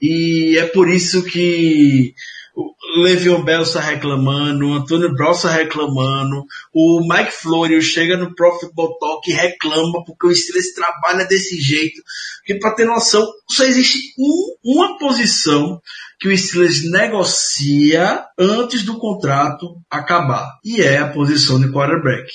e 0.00 0.56
é 0.58 0.66
por 0.66 0.88
isso 0.88 1.24
que 1.24 2.14
o 2.56 3.02
Le'Veon 3.02 3.42
Bell 3.44 3.62
está 3.62 3.80
reclamando, 3.80 4.66
o 4.66 4.72
Antônio 4.72 5.12
Brown 5.12 5.32
está 5.32 5.50
reclamando, 5.50 6.44
o 6.72 7.06
Mike 7.06 7.32
Florio 7.32 7.82
chega 7.82 8.16
no 8.16 8.34
Pro 8.34 8.58
Football 8.58 8.98
Talk 8.98 9.30
e 9.30 9.34
reclama 9.34 10.02
porque 10.04 10.26
o 10.26 10.34
Steelers 10.34 10.72
trabalha 10.72 11.26
desse 11.26 11.60
jeito. 11.60 12.02
Porque 12.38 12.58
para 12.58 12.74
ter 12.74 12.86
noção, 12.86 13.26
só 13.50 13.64
existe 13.64 13.98
um- 14.18 14.56
uma 14.64 14.98
posição 14.98 15.80
que 16.18 16.28
o 16.28 16.36
Steelers 16.36 16.90
negocia 16.90 18.24
antes 18.38 18.82
do 18.82 18.98
contrato 18.98 19.76
acabar. 19.90 20.48
E 20.64 20.80
é 20.80 20.96
a 20.98 21.08
posição 21.08 21.60
de 21.60 21.70
quarterback. 21.70 22.26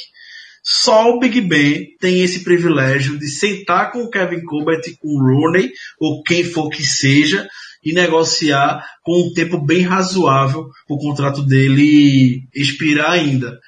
Só 0.64 1.10
o 1.10 1.20
Big 1.20 1.42
Ben 1.42 1.88
tem 2.00 2.22
esse 2.22 2.44
privilégio 2.44 3.18
de 3.18 3.28
sentar 3.28 3.92
com 3.92 4.04
o 4.04 4.12
Kevin 4.12 4.44
Colbert 4.44 4.82
com 5.00 5.08
o 5.08 5.20
Rooney, 5.20 5.72
ou 6.00 6.22
quem 6.22 6.44
for 6.44 6.70
que 6.70 6.86
seja, 6.86 7.48
e 7.84 7.94
negociar 7.94 8.86
com 9.04 9.28
um 9.28 9.34
tempo 9.34 9.60
bem 9.60 9.82
razoável 9.82 10.70
o 10.90 10.98
contrato 10.98 11.42
dele 11.42 12.48
expirar 12.54 13.12
ainda. 13.12 13.60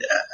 É 0.00 0.30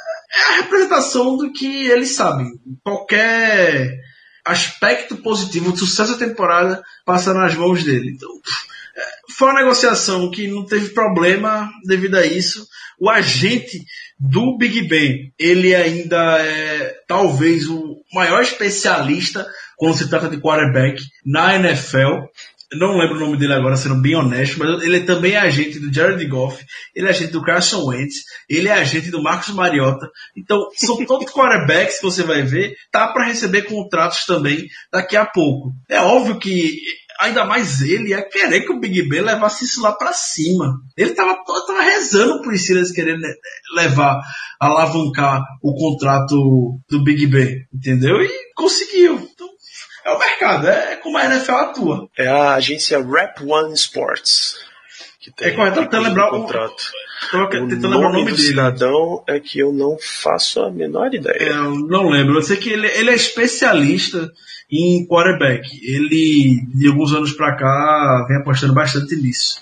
a 0.49 0.55
representação 0.57 1.37
do 1.37 1.51
que 1.51 1.87
eles 1.87 2.09
sabem. 2.09 2.47
Qualquer 2.83 3.99
aspecto 4.45 5.17
positivo 5.17 5.71
do 5.71 5.77
sucesso 5.77 6.17
da 6.17 6.25
temporada 6.25 6.81
passa 7.05 7.33
nas 7.33 7.55
mãos 7.55 7.83
dele. 7.83 8.11
Então, 8.15 8.29
é, 8.95 9.01
foi 9.37 9.49
uma 9.49 9.59
negociação 9.59 10.31
que 10.31 10.47
não 10.47 10.65
teve 10.65 10.89
problema 10.89 11.69
devido 11.85 12.15
a 12.15 12.25
isso. 12.25 12.65
O 12.99 13.09
agente 13.09 13.83
do 14.19 14.57
Big 14.57 14.87
Ben, 14.87 15.31
ele 15.37 15.75
ainda 15.75 16.39
é 16.39 16.95
talvez 17.07 17.67
o 17.67 17.97
maior 18.13 18.41
especialista 18.41 19.45
quando 19.75 19.97
se 19.97 20.09
trata 20.09 20.29
de 20.29 20.39
quarterback 20.39 21.01
na 21.25 21.55
NFL. 21.55 22.25
Eu 22.71 22.79
não 22.79 22.97
lembro 22.97 23.15
o 23.15 23.19
nome 23.19 23.37
dele 23.37 23.53
agora, 23.53 23.77
sendo 23.77 24.01
bem 24.01 24.15
honesto, 24.15 24.59
mas 24.59 24.83
ele 24.83 25.01
também 25.01 25.33
é 25.33 25.37
agente 25.37 25.79
do 25.79 25.93
Jared 25.93 26.25
Goff, 26.27 26.65
ele 26.93 27.07
é 27.07 27.11
agente 27.11 27.31
do 27.31 27.41
Carson 27.41 27.85
Wentz, 27.85 28.15
ele 28.49 28.67
é 28.67 28.73
agente 28.73 29.09
do 29.09 29.23
Marcos 29.23 29.53
Mariota. 29.53 30.09
Então, 30.35 30.67
são 30.75 30.97
todos 31.07 31.31
quarterbacks 31.31 31.97
que 31.97 32.03
você 32.03 32.23
vai 32.23 32.43
ver, 32.43 32.73
tá 32.91 33.07
para 33.07 33.27
receber 33.27 33.63
contratos 33.63 34.25
também 34.25 34.67
daqui 34.91 35.15
a 35.15 35.25
pouco. 35.25 35.71
É 35.89 36.01
óbvio 36.01 36.39
que 36.39 36.77
ainda 37.19 37.45
mais 37.45 37.81
ele 37.81 38.09
ia 38.09 38.21
querer 38.21 38.61
que 38.61 38.71
o 38.71 38.79
Big 38.79 39.07
Ben 39.07 39.21
levasse 39.21 39.65
isso 39.65 39.81
lá 39.81 39.91
para 39.93 40.13
cima. 40.13 40.79
Ele 40.95 41.13
tava, 41.13 41.37
tava 41.45 41.81
rezando 41.81 42.41
por 42.41 42.57
Steelers 42.57 42.91
querendo 42.91 43.21
levar, 43.75 44.19
alavancar 44.59 45.41
o 45.63 45.73
contrato 45.73 46.79
do 46.89 47.03
Big 47.03 47.25
Ben, 47.27 47.55
entendeu? 47.73 48.21
E 48.21 48.29
conseguiu. 48.55 49.26
É 50.07 50.11
o 50.11 50.19
mercado, 50.19 50.67
é 50.67 50.95
como 50.95 51.17
a 51.17 51.25
NFL 51.25 51.51
atua. 51.51 52.09
É 52.17 52.27
a 52.27 52.53
agência 52.55 52.97
Rap 53.03 53.43
One 53.43 53.73
Sports. 53.73 54.55
Que 55.19 55.31
tem 55.31 55.49
É 55.49 55.51
correto, 55.51 55.85
tem 55.89 55.99
lembrar 55.99 56.27
o 56.29 56.41
contrato. 56.43 56.83
O 57.33 57.47
tentando 57.49 57.71
lembrar 57.71 57.97
o 57.97 58.01
nome 58.03 58.17
nome 58.19 58.31
do 58.31 58.37
dele. 58.37 58.47
cidadão 58.47 59.23
é 59.27 59.39
que 59.39 59.59
eu 59.59 59.73
não 59.73 59.97
faço 59.99 60.61
a 60.61 60.71
menor 60.71 61.13
É, 61.13 61.17
ideia. 61.17 61.49
eu 61.49 61.71
não 61.75 62.07
lembro. 62.07 62.35
Eu 62.37 62.41
sei 62.41 62.55
que 62.55 62.69
ele, 62.69 62.87
ele 62.87 63.09
é 63.09 63.15
especialista 63.15 64.31
em 64.71 65.05
quarterback. 65.07 65.67
Ele, 65.83 66.61
de 66.73 66.87
alguns 66.87 67.13
anos 67.13 67.33
pra 67.33 67.57
cá, 67.57 68.25
vem 68.29 68.37
apostando 68.37 68.73
bastante 68.73 69.13
nisso. 69.17 69.61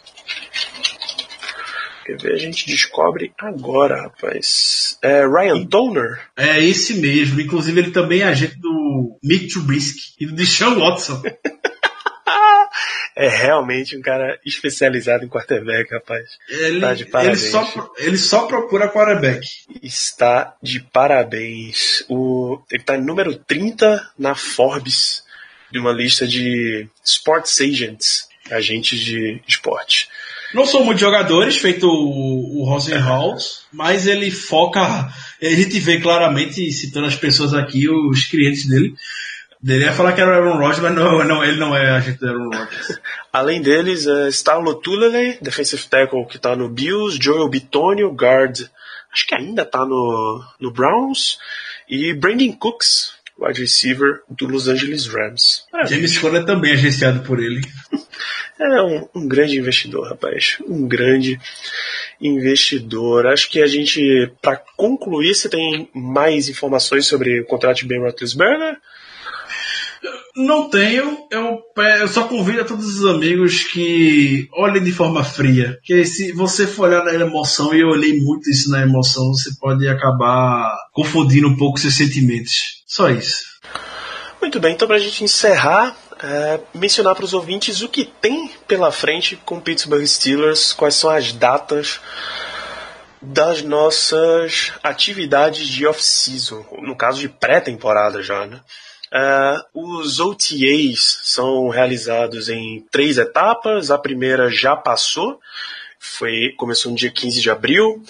Quer 2.06 2.18
ver? 2.18 2.34
A 2.34 2.38
gente 2.38 2.68
descobre 2.68 3.34
agora, 3.40 4.04
rapaz. 4.04 4.75
É 5.06 5.26
Ryan 5.28 5.64
Donner? 5.64 6.20
É 6.36 6.64
esse 6.64 6.96
mesmo. 6.96 7.40
Inclusive, 7.40 7.80
ele 7.80 7.92
também 7.92 8.22
é 8.22 8.26
agente 8.26 8.58
do 8.60 9.18
Mick 9.24 9.48
Trubisky 9.48 10.14
e 10.20 10.26
do 10.26 10.34
Deshaun 10.34 10.80
Watson. 10.80 11.22
É 13.18 13.30
realmente 13.30 13.96
um 13.98 14.02
cara 14.02 14.38
especializado 14.46 15.24
em 15.24 15.30
quarterback, 15.30 15.90
rapaz. 15.94 16.26
Ele, 16.50 16.82
Tá 16.82 16.94
de 16.94 17.04
ele, 17.04 17.12
parabéns. 17.12 17.40
só, 17.50 17.64
pro- 17.64 17.94
ele 17.98 18.18
só 18.18 18.46
procura 18.46 18.90
quarterback. 18.90 19.48
Está 19.82 20.54
de 20.62 20.82
parabéns. 20.82 22.04
O, 22.10 22.62
ele 22.70 22.82
está 22.84 22.98
número 22.98 23.34
30 23.38 24.06
na 24.20 24.36
Forbes, 24.36 25.24
de 25.72 25.80
uma 25.80 25.94
lista 25.94 26.28
de 26.28 26.90
Sports 27.06 27.62
Agents, 27.62 28.28
agentes 28.52 29.00
de 29.00 29.42
esporte. 29.48 30.10
Não 30.56 30.66
são 30.66 30.86
muitos 30.86 31.02
jogadores, 31.02 31.58
feito 31.58 31.86
o, 31.86 32.62
o 32.62 32.66
Rosenhaus, 32.66 33.66
mas 33.74 34.08
ele 34.08 34.32
foca. 34.32 34.82
A 34.82 35.12
gente 35.42 35.82
vê 35.82 36.00
claramente, 36.00 36.72
citando 36.72 37.08
as 37.08 37.16
pessoas 37.16 37.54
aqui, 37.54 37.90
os 37.90 38.26
clientes 38.26 38.66
dele. 38.66 38.96
Ele 39.68 39.84
ia 39.84 39.92
falar 39.92 40.14
que 40.14 40.22
era 40.22 40.32
o 40.32 40.34
Aaron 40.34 40.58
Rodgers, 40.58 40.80
mas 40.80 40.96
não, 40.96 41.26
não, 41.26 41.44
ele 41.44 41.58
não 41.58 41.76
é 41.76 41.90
agente 41.90 42.20
do 42.20 42.28
Aaron 42.30 42.50
Rodgers. 42.50 43.00
Além 43.34 43.62
deles, 43.62 44.08
é 44.08 44.30
Starlo 44.30 44.76
Tulele, 44.76 45.38
defensive 45.42 45.84
tackle 45.90 46.26
que 46.26 46.38
está 46.38 46.56
no 46.56 46.70
Bills, 46.70 47.20
Joel 47.22 47.50
Bitonio, 47.50 48.14
guard, 48.14 48.62
acho 49.12 49.28
que 49.28 49.36
ainda 49.36 49.64
está 49.64 49.80
no, 49.80 50.42
no 50.58 50.72
Browns, 50.72 51.38
e 51.90 52.14
Brandon 52.14 52.54
Cooks, 52.54 53.14
wide 53.38 53.60
receiver 53.60 54.22
do 54.30 54.48
Los 54.48 54.68
Angeles 54.68 55.08
Rams. 55.08 55.66
James 55.88 56.18
Conner 56.18 56.44
é 56.44 56.46
também 56.46 56.72
agenciado 56.72 57.22
por 57.22 57.40
ele. 57.40 57.62
É 58.60 58.82
um, 58.82 59.08
um 59.16 59.28
grande 59.28 59.58
investidor, 59.58 60.10
rapaz. 60.10 60.58
Um 60.68 60.88
grande 60.88 61.40
investidor. 62.22 63.28
Acho 63.28 63.50
que 63.50 63.62
a 63.62 63.68
gente, 63.68 64.32
para 64.42 64.62
concluir, 64.78 65.36
você 65.36 65.50
tem 65.50 65.90
mais 65.94 66.48
informações 66.50 67.06
sobre 67.06 67.42
o 67.42 67.46
contrato 67.46 67.78
de 67.78 67.86
Ben 67.86 68.00
Roethlisberger? 68.00 68.78
Não 70.36 70.70
tenho, 70.70 71.26
eu, 71.32 71.58
pe- 71.74 72.02
eu 72.02 72.08
só 72.08 72.28
convido 72.28 72.62
a 72.62 72.66
todos 72.66 73.00
os 73.00 73.06
amigos 73.06 73.64
que 73.64 74.48
olhem 74.54 74.84
de 74.84 74.92
forma 74.92 75.24
fria. 75.24 75.76
Porque 75.78 76.06
se 76.06 76.32
você 76.34 76.68
for 76.68 76.90
olhar 76.90 77.04
na 77.06 77.14
emoção, 77.14 77.74
e 77.74 77.80
eu 77.80 77.88
olhei 77.88 78.20
muito 78.20 78.50
isso 78.50 78.70
na 78.70 78.82
emoção, 78.82 79.34
você 79.34 79.50
pode 79.60 79.88
acabar 79.88 80.76
confundindo 80.92 81.48
um 81.48 81.56
pouco 81.56 81.80
seus 81.80 81.96
sentimentos. 81.96 82.84
Só 82.86 83.10
isso. 83.10 83.46
Muito 84.42 84.60
bem, 84.60 84.74
então 84.74 84.88
para 84.88 84.98
a 84.98 85.00
gente 85.00 85.24
encerrar, 85.24 85.98
é, 86.22 86.60
mencionar 86.74 87.16
para 87.16 87.26
os 87.26 87.34
ouvintes 87.34 87.82
o 87.82 87.90
que 87.90 88.06
tem 88.06 88.50
pela 88.68 88.92
frente 88.92 89.36
com 89.36 89.60
Pittsburgh 89.60 90.06
Steelers, 90.06 90.74
quais 90.74 90.96
são 90.96 91.10
as 91.10 91.34
datas 91.34 92.00
das 93.22 93.62
nossas 93.62 94.74
atividades 94.84 95.68
de 95.68 95.86
off-season, 95.88 96.66
no 96.82 96.96
caso 96.96 97.20
de 97.20 97.30
pré-temporada 97.30 98.22
já, 98.22 98.46
né? 98.46 98.62
É, 99.14 99.58
os 99.74 100.20
OTAs 100.20 101.22
são 101.24 101.70
realizados 101.70 102.50
em 102.50 102.86
três 102.92 103.18
etapas. 103.18 103.90
A 103.90 103.98
primeira 103.98 104.50
já 104.50 104.76
passou, 104.76 105.40
foi 106.00 106.54
começou 106.58 106.92
no 106.92 106.98
dia 106.98 107.12
15 107.12 107.42
de 107.42 107.50
abril. 107.50 108.04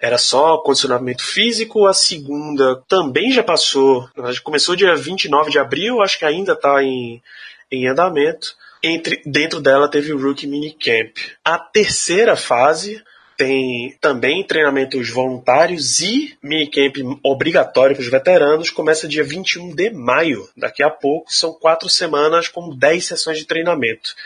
Era 0.00 0.18
só 0.18 0.58
condicionamento 0.58 1.24
físico. 1.24 1.86
A 1.86 1.94
segunda 1.94 2.82
também 2.88 3.32
já 3.32 3.42
passou. 3.42 4.08
Começou 4.42 4.76
dia 4.76 4.94
29 4.94 5.50
de 5.50 5.58
abril, 5.58 6.00
acho 6.00 6.18
que 6.18 6.24
ainda 6.24 6.52
está 6.52 6.82
em, 6.82 7.22
em 7.70 7.88
andamento. 7.88 8.54
Entre, 8.82 9.20
dentro 9.26 9.60
dela 9.60 9.88
teve 9.88 10.12
o 10.12 10.20
Rookie 10.20 10.46
Minicamp. 10.46 11.12
A 11.44 11.58
terceira 11.58 12.36
fase 12.36 13.02
tem 13.38 13.96
também 14.00 14.44
treinamentos 14.44 15.08
voluntários 15.10 16.00
e 16.00 16.36
minicamp 16.42 17.20
obrigatório 17.22 17.94
para 17.94 18.02
os 18.02 18.10
veteranos. 18.10 18.68
Começa 18.68 19.06
dia 19.06 19.22
21 19.22 19.76
de 19.76 19.90
maio. 19.90 20.48
Daqui 20.56 20.82
a 20.82 20.90
pouco 20.90 21.32
são 21.32 21.52
quatro 21.52 21.88
semanas 21.88 22.48
com 22.48 22.76
10 22.76 23.06
sessões 23.06 23.38
de 23.38 23.46
treinamento 23.46 24.16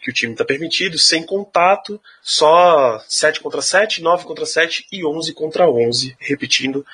que 0.00 0.10
o 0.10 0.12
time 0.12 0.32
está 0.32 0.44
permitido, 0.44 0.98
sem 0.98 1.22
contato, 1.22 2.00
só 2.22 2.98
7 3.06 3.40
contra 3.40 3.60
7, 3.60 4.02
9 4.02 4.24
contra 4.24 4.46
7 4.46 4.86
e 4.90 5.04
11 5.04 5.34
contra 5.34 5.70
11, 5.70 6.16
repetindo, 6.18 6.84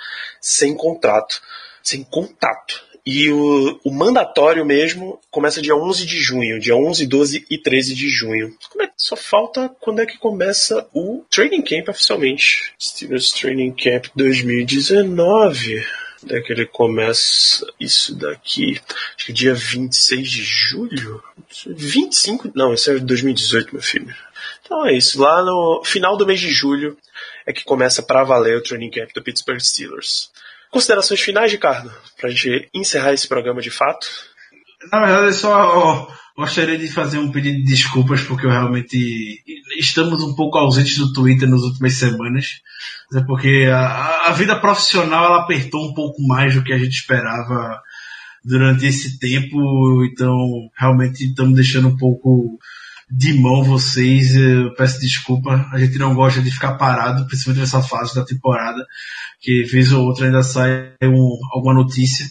sem 0.40 0.76
contrato. 0.76 1.40
Sem 1.80 2.02
contato. 2.02 2.87
E 3.10 3.30
o, 3.30 3.80
o 3.84 3.90
mandatório 3.90 4.66
mesmo 4.66 5.18
começa 5.30 5.62
dia 5.62 5.74
11 5.74 6.04
de 6.04 6.20
junho, 6.20 6.60
dia 6.60 6.76
11, 6.76 7.06
12 7.06 7.46
e 7.48 7.56
13 7.56 7.94
de 7.94 8.06
junho. 8.06 8.54
É 8.82 8.90
só 8.98 9.16
falta 9.16 9.74
quando 9.80 10.02
é 10.02 10.06
que 10.06 10.18
começa 10.18 10.86
o 10.92 11.24
Training 11.30 11.62
Camp 11.62 11.88
oficialmente? 11.88 12.74
Steelers 12.78 13.32
Training 13.32 13.72
Camp 13.72 14.08
2019. 14.14 15.86
Onde 16.22 16.36
é 16.36 16.40
que 16.42 16.52
ele 16.52 16.66
começa 16.66 17.66
isso 17.80 18.14
daqui? 18.14 18.78
Acho 19.16 19.26
que 19.26 19.32
dia 19.32 19.54
26 19.54 20.30
de 20.30 20.42
julho? 20.42 21.22
25? 21.66 22.52
Não, 22.54 22.74
isso 22.74 22.90
é 22.90 22.98
2018, 22.98 23.72
meu 23.72 23.82
filho. 23.82 24.14
Então 24.62 24.84
é 24.86 24.92
isso. 24.92 25.18
Lá 25.18 25.42
no 25.42 25.82
final 25.82 26.14
do 26.14 26.26
mês 26.26 26.40
de 26.40 26.50
julho 26.50 26.94
é 27.46 27.54
que 27.54 27.64
começa 27.64 28.02
para 28.02 28.22
valer 28.22 28.58
o 28.58 28.62
training 28.62 28.90
camp 28.90 29.14
do 29.14 29.22
Pittsburgh 29.22 29.60
Steelers. 29.60 30.30
Considerações 30.70 31.20
finais, 31.20 31.50
Ricardo, 31.50 31.90
para 32.18 32.28
a 32.28 32.32
gente 32.32 32.68
encerrar 32.74 33.12
esse 33.12 33.26
programa 33.26 33.60
de 33.60 33.70
fato? 33.70 34.06
Na 34.92 35.00
verdade, 35.00 35.26
eu 35.26 35.32
só 35.32 36.08
gostaria 36.36 36.78
de 36.78 36.86
fazer 36.86 37.18
um 37.18 37.32
pedido 37.32 37.58
de 37.58 37.64
desculpas 37.64 38.22
porque 38.22 38.46
eu 38.46 38.50
realmente 38.50 39.42
estamos 39.76 40.22
um 40.22 40.34
pouco 40.36 40.56
ausentes 40.56 40.96
do 40.98 41.12
Twitter 41.12 41.48
nas 41.48 41.62
últimas 41.62 41.94
semanas, 41.94 42.60
é 43.12 43.20
porque 43.22 43.68
a, 43.72 44.28
a 44.28 44.32
vida 44.32 44.54
profissional 44.60 45.24
ela 45.24 45.42
apertou 45.42 45.90
um 45.90 45.94
pouco 45.94 46.22
mais 46.26 46.54
do 46.54 46.62
que 46.62 46.72
a 46.72 46.78
gente 46.78 46.92
esperava 46.92 47.80
durante 48.44 48.86
esse 48.86 49.18
tempo, 49.18 50.04
então 50.04 50.36
realmente 50.78 51.24
estamos 51.24 51.54
deixando 51.54 51.88
um 51.88 51.96
pouco 51.96 52.58
de 53.10 53.32
mão 53.34 53.64
vocês. 53.64 54.34
Eu 54.34 54.74
peço 54.74 55.00
desculpa. 55.00 55.66
A 55.72 55.78
gente 55.78 55.98
não 55.98 56.14
gosta 56.14 56.40
de 56.40 56.50
ficar 56.50 56.74
parado, 56.74 57.26
principalmente 57.26 57.60
nessa 57.60 57.82
fase 57.82 58.14
da 58.14 58.24
temporada, 58.24 58.84
que 59.40 59.64
vez 59.64 59.92
ou 59.92 60.04
outra 60.04 60.26
ainda 60.26 60.42
sai 60.42 60.92
um, 61.02 61.38
alguma 61.52 61.74
notícia 61.74 62.26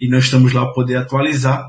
e 0.00 0.08
não 0.08 0.18
estamos 0.18 0.52
lá 0.52 0.64
para 0.64 0.74
poder 0.74 0.96
atualizar. 0.96 1.64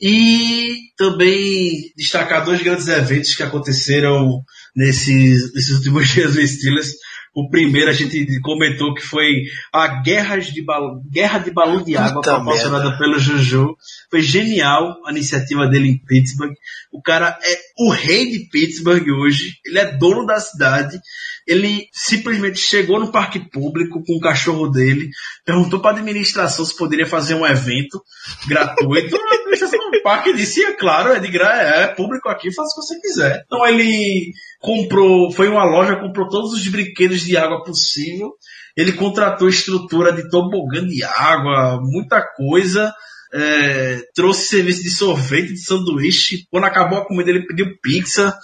E 0.00 0.90
também 0.96 1.92
destacar 1.96 2.44
dois 2.44 2.60
grandes 2.62 2.88
eventos 2.88 3.34
que 3.34 3.42
aconteceram 3.42 4.42
nesses, 4.74 5.52
nesses 5.54 5.76
últimos 5.76 6.08
dias 6.10 6.34
do 6.34 6.46
Steelers. 6.46 6.92
O 7.34 7.48
primeiro 7.48 7.88
a 7.90 7.94
gente 7.94 8.40
comentou 8.40 8.94
que 8.94 9.00
foi 9.00 9.44
a 9.72 10.02
guerra 10.02 10.36
de, 10.36 10.62
balão, 10.62 11.02
guerra 11.10 11.38
de 11.38 11.50
balão 11.50 11.82
de 11.82 11.96
água 11.96 12.20
Puta 12.20 12.34
proporcionada 12.34 12.84
merda. 12.84 12.98
pelo 12.98 13.18
Juju. 13.18 13.74
Foi 14.10 14.20
genial 14.20 15.00
a 15.06 15.10
iniciativa 15.10 15.66
dele 15.66 15.88
em 15.88 15.98
Pittsburgh. 15.98 16.52
O 16.92 17.00
cara 17.00 17.38
é 17.42 17.58
o 17.78 17.90
rei 17.90 18.30
de 18.30 18.50
Pittsburgh 18.50 19.08
hoje. 19.08 19.56
Ele 19.64 19.78
é 19.78 19.96
dono 19.96 20.26
da 20.26 20.38
cidade. 20.40 21.00
Ele 21.46 21.88
simplesmente 21.92 22.58
chegou 22.58 23.00
no 23.00 23.10
parque 23.10 23.40
público 23.50 24.02
com 24.06 24.16
o 24.16 24.20
cachorro 24.20 24.68
dele, 24.68 25.10
perguntou 25.44 25.80
para 25.80 25.96
a 25.96 26.00
administração 26.00 26.64
se 26.64 26.76
poderia 26.76 27.06
fazer 27.06 27.34
um 27.34 27.46
evento 27.46 28.00
gratuito. 28.46 29.16
Administração 29.52 29.90
do 29.90 30.02
parque 30.02 30.32
disse, 30.34 30.64
é 30.64 30.72
claro, 30.72 31.12
é 31.12 31.18
de 31.18 31.28
gra 31.28 31.54
é 31.56 31.86
público 31.88 32.28
aqui, 32.28 32.52
faça 32.52 32.70
o 32.76 32.80
que 32.80 32.86
você 32.86 33.00
quiser. 33.00 33.42
Então 33.46 33.66
ele 33.66 34.32
comprou, 34.60 35.30
foi 35.30 35.46
em 35.46 35.50
uma 35.50 35.64
loja, 35.64 35.96
comprou 35.96 36.28
todos 36.28 36.52
os 36.52 36.66
brinquedos 36.68 37.20
de 37.22 37.36
água 37.36 37.62
possível. 37.64 38.32
Ele 38.76 38.92
contratou 38.92 39.48
estrutura 39.48 40.12
de 40.12 40.28
tobogã 40.30 40.84
de 40.86 41.02
água, 41.04 41.78
muita 41.82 42.22
coisa. 42.36 42.92
É, 43.34 44.00
trouxe 44.14 44.46
serviço 44.46 44.82
de 44.82 44.90
sorvete, 44.90 45.54
de 45.54 45.64
sanduíche. 45.64 46.46
Quando 46.50 46.64
acabou 46.64 46.98
a 46.98 47.06
comida, 47.06 47.30
ele 47.30 47.46
pediu 47.46 47.66
pizza. 47.82 48.36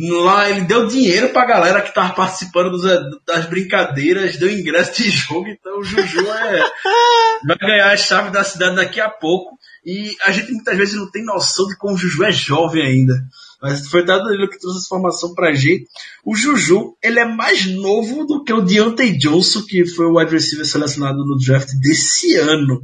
Lá 0.00 0.48
ele 0.48 0.60
deu 0.60 0.86
dinheiro 0.86 1.30
pra 1.30 1.44
galera 1.44 1.80
que 1.82 1.92
tava 1.92 2.12
participando 2.14 2.70
dos- 2.70 2.84
das 3.26 3.46
brincadeiras, 3.46 4.36
deu 4.36 4.48
ingresso 4.48 5.02
de 5.02 5.10
jogo, 5.10 5.48
então 5.48 5.78
o 5.80 5.82
Juju 5.82 6.20
é, 6.30 6.60
vai 7.44 7.58
ganhar 7.58 7.90
a 7.90 7.96
chave 7.96 8.30
da 8.30 8.44
cidade 8.44 8.76
daqui 8.76 9.00
a 9.00 9.10
pouco. 9.10 9.57
E 9.88 10.14
a 10.20 10.32
gente 10.32 10.52
muitas 10.52 10.76
vezes 10.76 10.96
não 10.96 11.10
tem 11.10 11.24
noção 11.24 11.66
de 11.66 11.74
como 11.78 11.94
o 11.94 11.96
Juju 11.96 12.22
é 12.22 12.30
jovem 12.30 12.82
ainda. 12.84 13.14
Mas 13.62 13.88
foi 13.88 14.04
dado 14.04 14.28
ele 14.28 14.46
que 14.46 14.58
trouxe 14.58 14.76
essa 14.76 14.86
informação 14.86 15.34
pra 15.34 15.54
gente. 15.54 15.86
O 16.22 16.36
Juju, 16.36 16.94
ele 17.02 17.18
é 17.18 17.24
mais 17.24 17.64
novo 17.64 18.26
do 18.26 18.44
que 18.44 18.52
o 18.52 18.60
Deontay 18.60 19.16
Johnson, 19.16 19.62
que 19.62 19.86
foi 19.86 20.04
o 20.04 20.18
wide 20.18 20.30
receiver 20.30 20.66
selecionado 20.66 21.24
no 21.24 21.38
draft 21.38 21.70
desse 21.80 22.36
ano. 22.36 22.82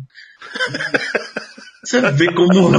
Você 1.84 2.00
vê 2.12 2.32
como 2.32 2.70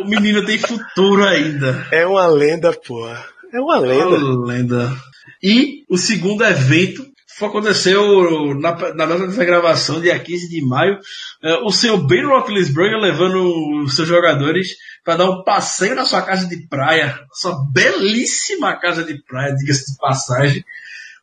o 0.00 0.04
menino 0.04 0.44
tem 0.44 0.58
futuro 0.58 1.24
ainda. 1.24 1.86
É 1.92 2.04
uma 2.04 2.26
lenda, 2.26 2.72
porra. 2.72 3.24
É 3.52 3.60
uma 3.60 3.78
lenda. 3.78 4.16
Uma 4.16 4.46
lenda. 4.46 4.96
E 5.40 5.84
o 5.88 5.96
segundo 5.96 6.42
evento 6.42 7.06
foi- 7.38 7.48
aconteceu 7.48 8.54
na, 8.54 8.72
na 8.94 9.06
data 9.06 9.26
dessa 9.26 9.44
gravação, 9.44 10.00
dia 10.00 10.18
15 10.18 10.48
de 10.48 10.60
maio. 10.64 10.98
eh, 11.42 11.58
o 11.64 11.70
senhor 11.70 11.98
Ben 12.06 12.24
Roethlisberger 12.24 12.98
levando 12.98 13.82
os 13.84 13.94
seus 13.96 14.08
jogadores 14.08 14.68
para 15.04 15.16
dar 15.16 15.30
um 15.30 15.42
passeio 15.44 15.94
na 15.94 16.04
sua 16.04 16.22
casa 16.22 16.46
de 16.48 16.66
praia. 16.68 17.18
Sua 17.32 17.56
belíssima 17.72 18.78
casa 18.80 19.04
de 19.04 19.22
praia, 19.24 19.54
diga-se 19.54 19.92
de 19.92 19.98
passagem. 19.98 20.64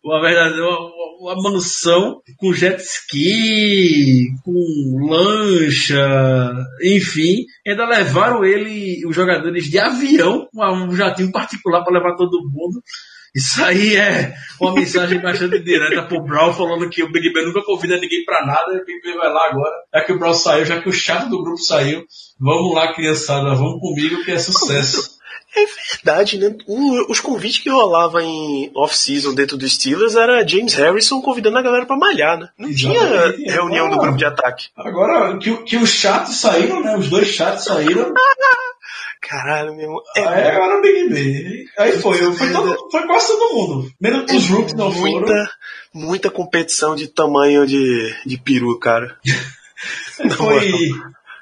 Uma 0.03 0.20
verdadeira 0.20 0.66
uma, 0.68 1.34
uma 1.36 1.51
mansão 1.51 2.22
com 2.38 2.51
jet 2.53 2.82
ski, 2.82 4.30
com 4.43 5.07
lancha, 5.07 6.53
enfim. 6.84 7.45
Ainda 7.68 7.86
levaram 7.86 8.43
ele, 8.43 9.05
os 9.05 9.16
jogadores, 9.16 9.66
de 9.70 9.78
avião, 9.78 10.47
um 10.55 10.95
jatinho 10.95 11.32
particular 11.32 11.84
para 11.84 11.93
levar 11.93 12.16
todo 12.16 12.49
mundo. 12.49 12.82
Isso 13.34 13.63
aí 13.63 13.95
é 13.95 14.34
uma 14.59 14.73
mensagem 14.73 15.19
bastante 15.21 15.59
direta 15.59 16.03
pro 16.03 16.21
Brown 16.23 16.53
falando 16.53 16.89
que 16.89 17.01
o 17.01 17.11
Big 17.11 17.32
Ben 17.34 17.45
nunca 17.45 17.63
convida 17.63 17.97
ninguém 17.97 18.25
pra 18.25 18.45
nada, 18.45 18.71
o 18.73 18.86
Big 18.86 19.01
Ben 19.01 19.15
vai 19.17 19.32
lá 19.32 19.47
agora. 19.49 19.73
Já 19.93 20.01
que 20.03 20.11
o 20.11 20.19
Brown 20.19 20.34
saiu, 20.34 20.65
já 20.65 20.82
que 20.82 20.89
o 20.89 20.93
chato 20.93 21.29
do 21.29 21.41
grupo 21.41 21.57
saiu, 21.61 22.03
vamos 22.39 22.75
lá, 22.75 22.93
criançada, 22.93 23.55
vamos 23.55 23.79
comigo 23.79 24.23
que 24.25 24.32
é 24.32 24.38
sucesso. 24.39 25.19
É 25.53 25.65
verdade, 25.93 26.38
né? 26.38 26.55
O- 26.65 27.11
os 27.11 27.19
convites 27.19 27.61
que 27.61 27.69
rolavam 27.69 28.21
em 28.21 28.71
off-season 28.73 29.34
dentro 29.34 29.57
do 29.57 29.67
Steelers 29.67 30.15
era 30.15 30.47
James 30.47 30.73
Harrison 30.73 31.21
convidando 31.21 31.57
a 31.57 31.61
galera 31.61 31.86
pra 31.86 31.97
malhar, 31.97 32.38
né? 32.39 32.47
Não 32.57 32.69
Exatamente. 32.69 33.36
tinha 33.38 33.53
reunião 33.53 33.89
do 33.89 33.95
Ah. 33.95 33.99
grupo 33.99 34.17
de 34.17 34.23
ataque. 34.25 34.67
Agora 34.77 35.38
que, 35.39 35.51
o- 35.51 35.63
que 35.65 35.75
os 35.75 35.89
chatos 35.89 36.38
saíram, 36.39 36.82
né? 36.82 36.95
Os 36.97 37.09
dois 37.09 37.27
chatos 37.27 37.65
saíram. 37.65 38.13
Caralho, 39.22 39.74
meu 39.76 39.84
irmão. 39.84 40.01
É 40.17 40.26
Aí 40.26 40.47
agora 40.47 40.80
o 40.80 40.82
Big 40.82 41.09
Ben. 41.09 41.65
Aí 41.78 41.91
foi, 41.99 42.17
foi, 42.34 42.51
todo- 42.51 42.89
foi 42.89 43.05
quase 43.05 43.28
todo 43.28 43.53
mundo. 43.53 43.91
Menos 44.01 44.32
os 44.34 44.49
rookies 44.49 44.74
não 44.74 44.91
foram. 44.91 45.11
muita, 45.11 45.51
muita 45.93 46.32
competição 46.32 46.95
de 46.95 47.07
tamanho 47.07 47.65
de, 47.67 48.15
de 48.26 48.38
peru, 48.38 48.78
cara. 48.80 49.15
Foi. 50.38 50.89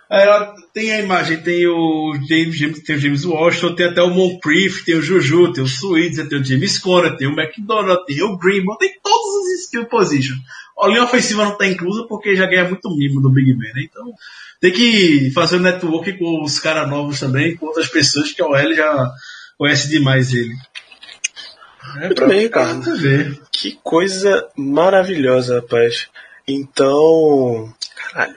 Aí 0.09 0.23
ela 0.23 0.55
tem 0.73 0.91
a 0.91 1.01
imagem, 1.01 1.37
tem 1.37 1.67
o 1.67 2.13
James, 2.27 2.55
James- 2.57 2.81
tem 2.83 2.95
o 2.95 2.99
James 2.99 3.25
Washington, 3.25 3.75
tem 3.75 3.85
até 3.87 4.01
o 4.01 4.09
Moncrief, 4.09 4.83
tem 4.83 4.95
o 4.95 5.01
Juju, 5.01 5.53
tem 5.53 5.63
o 5.63 5.67
Switzer, 5.67 6.27
tem 6.27 6.39
o 6.39 6.43
James 6.43 6.79
Conner, 6.79 7.15
tem 7.15 7.27
o 7.27 7.39
McDonald, 7.39 8.03
tem 8.07 8.23
o 8.23 8.35
Greenbaum, 8.37 8.75
tem 8.77 8.91
todos 9.03 9.21
os 9.28 9.28
skill 9.69 9.85
position. 9.85 10.35
A 10.81 10.87
linha 10.87 11.03
ofensiva 11.03 11.43
não 11.43 11.53
está 11.53 11.67
inclusa 11.67 12.05
porque 12.07 12.35
já 12.35 12.45
ganha 12.45 12.67
muito 12.67 12.89
mimo 12.95 13.21
do 13.21 13.29
Big 13.29 13.53
Ben, 13.53 13.73
né? 13.73 13.83
Então 13.83 14.13
tem 14.59 14.71
que 14.71 15.31
fazer 15.31 15.57
o 15.57 15.61
network 15.61 16.17
com 16.17 16.43
os 16.43 16.59
caras 16.59 16.89
novos 16.89 17.19
também, 17.19 17.55
com 17.55 17.67
outras 17.67 17.87
pessoas 17.87 18.31
que 18.31 18.41
a 18.41 18.47
OL 18.47 18.73
já 18.73 19.11
conhece 19.57 19.89
demais 19.89 20.33
ele. 20.33 20.53
É, 21.97 22.05
Muito 22.05 22.27
bem, 22.27 22.49
ver. 22.97 23.39
Que 23.51 23.77
coisa 23.83 24.47
maravilhosa, 24.55 25.61
rapaz. 25.61 26.07
Então. 26.47 27.73
Caralho. 27.95 28.35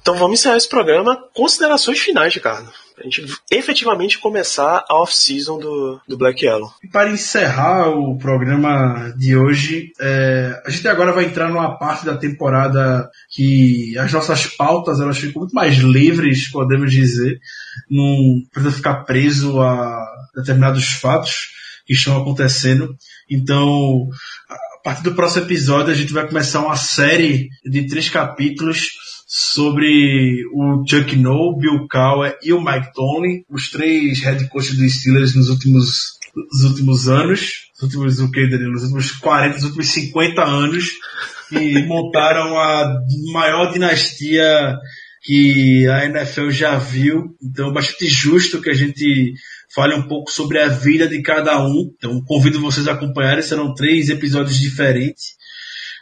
Então 0.00 0.16
vamos 0.16 0.40
encerrar 0.40 0.56
esse 0.56 0.68
programa. 0.68 1.16
Considerações 1.32 1.98
finais, 1.98 2.34
Ricardo. 2.34 2.70
A 2.98 3.02
gente 3.02 3.26
efetivamente 3.50 4.18
começar 4.18 4.84
a 4.88 5.02
off-season 5.02 5.58
do, 5.58 6.00
do 6.06 6.16
Black 6.16 6.44
Yellow. 6.44 6.72
E 6.82 6.88
para 6.88 7.10
encerrar 7.10 7.90
o 7.90 8.16
programa 8.16 9.12
de 9.16 9.36
hoje, 9.36 9.92
é, 10.00 10.62
a 10.64 10.70
gente 10.70 10.86
agora 10.86 11.12
vai 11.12 11.24
entrar 11.24 11.48
numa 11.48 11.76
parte 11.76 12.06
da 12.06 12.16
temporada 12.16 13.10
que 13.30 13.96
as 13.98 14.12
nossas 14.12 14.46
pautas 14.46 15.00
elas 15.00 15.18
ficam 15.18 15.40
muito 15.40 15.54
mais 15.54 15.76
livres, 15.76 16.50
podemos 16.50 16.92
dizer. 16.92 17.38
Não 17.90 18.42
precisa 18.52 18.74
ficar 18.74 19.04
preso 19.04 19.60
a 19.60 20.06
determinados 20.34 20.86
fatos 20.94 21.52
que 21.86 21.92
estão 21.92 22.20
acontecendo. 22.20 22.96
Então, 23.30 24.08
partir 24.84 25.02
do 25.02 25.14
próximo 25.14 25.46
episódio, 25.46 25.90
a 25.90 25.96
gente 25.96 26.12
vai 26.12 26.28
começar 26.28 26.60
uma 26.60 26.76
série 26.76 27.48
de 27.64 27.86
três 27.86 28.10
capítulos 28.10 28.90
sobre 29.26 30.44
o 30.52 30.84
Chuck 30.86 31.16
Noll, 31.16 31.58
Bill 31.58 31.88
Cowher 31.90 32.38
e 32.42 32.52
o 32.52 32.62
Mike 32.62 32.92
Tomlin, 32.92 33.42
os 33.48 33.70
três 33.70 34.20
head 34.20 34.46
coaches 34.50 34.76
dos 34.76 34.92
Steelers 34.92 35.34
nos 35.34 35.48
últimos, 35.48 36.18
nos 36.52 36.64
últimos 36.64 37.08
anos, 37.08 37.70
nos 37.72 37.82
últimos, 37.82 38.20
o 38.20 38.30
que, 38.30 38.46
Danilo? 38.46 38.72
Nos 38.72 38.82
últimos 38.82 39.12
40, 39.12 39.54
nos 39.54 39.64
últimos 39.64 39.88
50 39.88 40.44
anos, 40.44 40.90
e 41.50 41.82
montaram 41.88 42.58
a 42.58 43.00
maior 43.32 43.72
dinastia 43.72 44.76
que 45.22 45.88
a 45.88 46.04
NFL 46.04 46.50
já 46.50 46.76
viu. 46.76 47.34
Então, 47.42 47.70
é 47.70 47.72
bastante 47.72 48.06
justo 48.06 48.60
que 48.60 48.68
a 48.68 48.74
gente 48.74 49.32
fale 49.74 49.94
um 49.94 50.06
pouco 50.06 50.30
sobre 50.30 50.60
a 50.60 50.68
vida 50.68 51.08
de 51.08 51.20
cada 51.22 51.60
um. 51.60 51.92
Então, 51.96 52.22
convido 52.24 52.60
vocês 52.60 52.86
a 52.86 52.92
acompanharem, 52.92 53.42
serão 53.42 53.74
três 53.74 54.08
episódios 54.08 54.58
diferentes. 54.58 55.34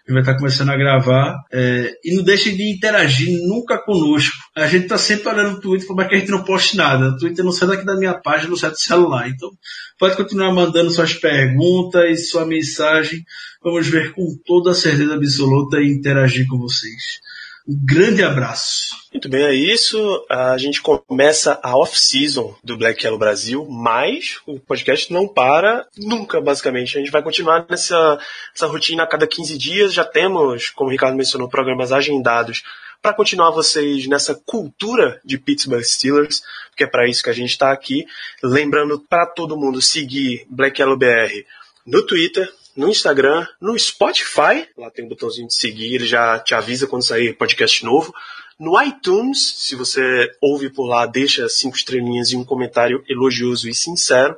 Ele 0.07 0.14
vai 0.14 0.23
estar 0.23 0.37
começando 0.37 0.70
a 0.70 0.77
gravar. 0.77 1.37
É, 1.53 1.93
e 2.05 2.14
não 2.16 2.25
deixe 2.25 2.55
de 2.55 2.70
interagir 2.70 3.31
nunca 3.47 3.79
conosco. 3.79 4.37
A 4.55 4.66
gente 4.66 4.89
tá 4.89 4.99
sempre 4.99 5.29
olhando 5.29 5.53
no 5.53 5.61
Twitter, 5.61 5.87
como 5.87 6.03
é 6.03 6.09
que 6.09 6.14
a 6.14 6.18
gente 6.18 6.31
não 6.31 6.45
poste 6.45 6.77
nada. 6.77 7.11
O 7.11 7.16
Twitter 7.16 7.45
não 7.45 7.53
sai 7.53 7.68
daqui 7.68 7.85
da 7.85 7.97
minha 7.97 8.14
página, 8.14 8.51
não 8.51 8.57
sai 8.57 8.70
do 8.70 8.79
celular. 8.79 9.29
Então, 9.29 9.51
pode 9.99 10.16
continuar 10.16 10.53
mandando 10.53 10.91
suas 10.91 11.14
perguntas, 11.14 12.31
sua 12.31 12.45
mensagem. 12.45 13.25
Vamos 13.62 13.87
ver 13.87 14.12
com 14.12 14.27
toda 14.45 14.75
certeza 14.75 15.14
absoluta 15.14 15.81
e 15.81 15.89
interagir 15.89 16.47
com 16.49 16.59
vocês. 16.59 17.20
Um 17.69 17.79
grande 17.85 18.25
abraço. 18.25 18.97
Muito 19.13 19.29
bem, 19.29 19.45
é 19.45 19.55
isso. 19.55 20.27
A 20.29 20.59
gente 20.59 20.83
começa 20.83 21.61
a 21.63 21.77
off-season 21.77 22.57
do 22.65 22.77
Black 22.77 23.05
Yellow 23.05 23.19
Brasil, 23.19 23.67
mas 23.71 24.41
o 24.47 24.59
podcast 24.59 25.13
não 25.13 25.29
para 25.29 25.87
nunca, 25.97 26.41
basicamente. 26.41 26.97
A 26.97 27.01
gente 27.01 27.13
vai 27.13 27.23
continuar 27.23 27.65
nessa, 27.71 28.19
nessa 28.53 28.67
rotina 28.67 29.05
a 29.05 29.07
cada 29.07 29.27
15 29.27 29.57
dias. 29.57 29.93
Já 29.93 30.05
temos, 30.05 30.71
como 30.71 30.89
o 30.89 30.93
Ricardo 30.93 31.17
mencionou, 31.17 31.49
programas 31.49 31.93
agendados 31.93 32.65
para 33.01 33.15
continuar 33.15 33.51
vocês 33.51 34.07
nessa 34.07 34.35
cultura 34.35 35.21
de 35.25 35.37
Pittsburgh 35.37 35.83
Steelers, 35.83 36.43
porque 36.71 36.85
é 36.85 36.87
para 36.87 37.09
isso 37.09 37.23
que 37.23 37.31
a 37.31 37.35
gente 37.35 37.51
está 37.51 37.73
aqui. 37.73 38.07
Lembrando 38.43 38.99
para 38.99 39.27
todo 39.27 39.57
mundo 39.57 39.83
seguir 39.83 40.47
Black 40.49 40.81
Yellow 40.81 40.97
BR 40.97 41.45
no 41.85 42.07
Twitter, 42.07 42.49
no 42.77 42.89
Instagram, 42.89 43.47
no 43.61 43.79
Spotify, 43.79 44.66
lá 44.77 44.91
tem 44.91 45.05
um 45.05 45.09
botãozinho 45.09 45.47
de 45.47 45.55
seguir, 45.55 45.95
ele 45.95 46.07
já 46.07 46.39
te 46.39 46.55
avisa 46.55 46.87
quando 46.87 47.03
sair 47.03 47.35
podcast 47.35 47.85
novo. 47.85 48.14
No 48.59 48.81
iTunes, 48.81 49.55
se 49.57 49.75
você 49.75 50.31
ouve 50.41 50.70
por 50.70 50.87
lá, 50.87 51.05
deixa 51.07 51.49
cinco 51.49 51.77
estrelinhas 51.77 52.31
e 52.31 52.37
um 52.37 52.45
comentário 52.45 53.03
elogioso 53.09 53.68
e 53.68 53.75
sincero. 53.75 54.37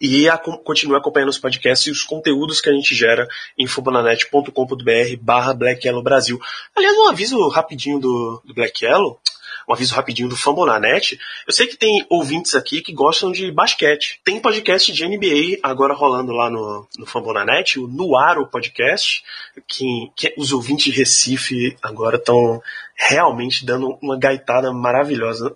E 0.00 0.28
a, 0.28 0.38
continue 0.38 0.96
acompanhando 0.96 1.30
os 1.30 1.38
podcasts 1.38 1.86
e 1.88 1.90
os 1.90 2.04
conteúdos 2.04 2.60
que 2.60 2.70
a 2.70 2.72
gente 2.72 2.94
gera 2.94 3.26
em 3.58 3.66
fubonanet.com.br 3.66 5.16
barra 5.20 5.52
Black 5.52 5.84
Yellow 5.86 6.02
Brasil. 6.02 6.40
Aliás, 6.74 6.96
um 6.96 7.08
aviso 7.08 7.48
rapidinho 7.48 7.98
do, 7.98 8.40
do 8.44 8.54
Black 8.54 8.84
Yellow 8.84 9.20
um 9.68 9.72
aviso 9.72 9.94
rapidinho 9.94 10.28
do 10.28 10.36
Fambonanet. 10.36 11.20
Eu 11.46 11.52
sei 11.52 11.66
que 11.66 11.76
tem 11.76 12.06
ouvintes 12.08 12.54
aqui 12.54 12.80
que 12.80 12.92
gostam 12.92 13.30
de 13.30 13.52
basquete. 13.52 14.20
Tem 14.24 14.40
podcast 14.40 14.90
de 14.90 15.06
NBA 15.06 15.58
agora 15.62 15.92
rolando 15.92 16.32
lá 16.32 16.48
no, 16.48 16.88
no 16.98 17.06
Fambonanet, 17.06 17.78
o 17.78 17.86
Nuaro 17.86 18.46
Podcast, 18.46 19.22
que, 19.66 20.10
que 20.16 20.34
os 20.38 20.52
ouvintes 20.52 20.86
de 20.86 20.98
Recife 20.98 21.76
agora 21.82 22.16
estão 22.16 22.62
realmente 22.96 23.66
dando 23.66 23.98
uma 24.00 24.18
gaitada 24.18 24.72
maravilhosa 24.72 25.54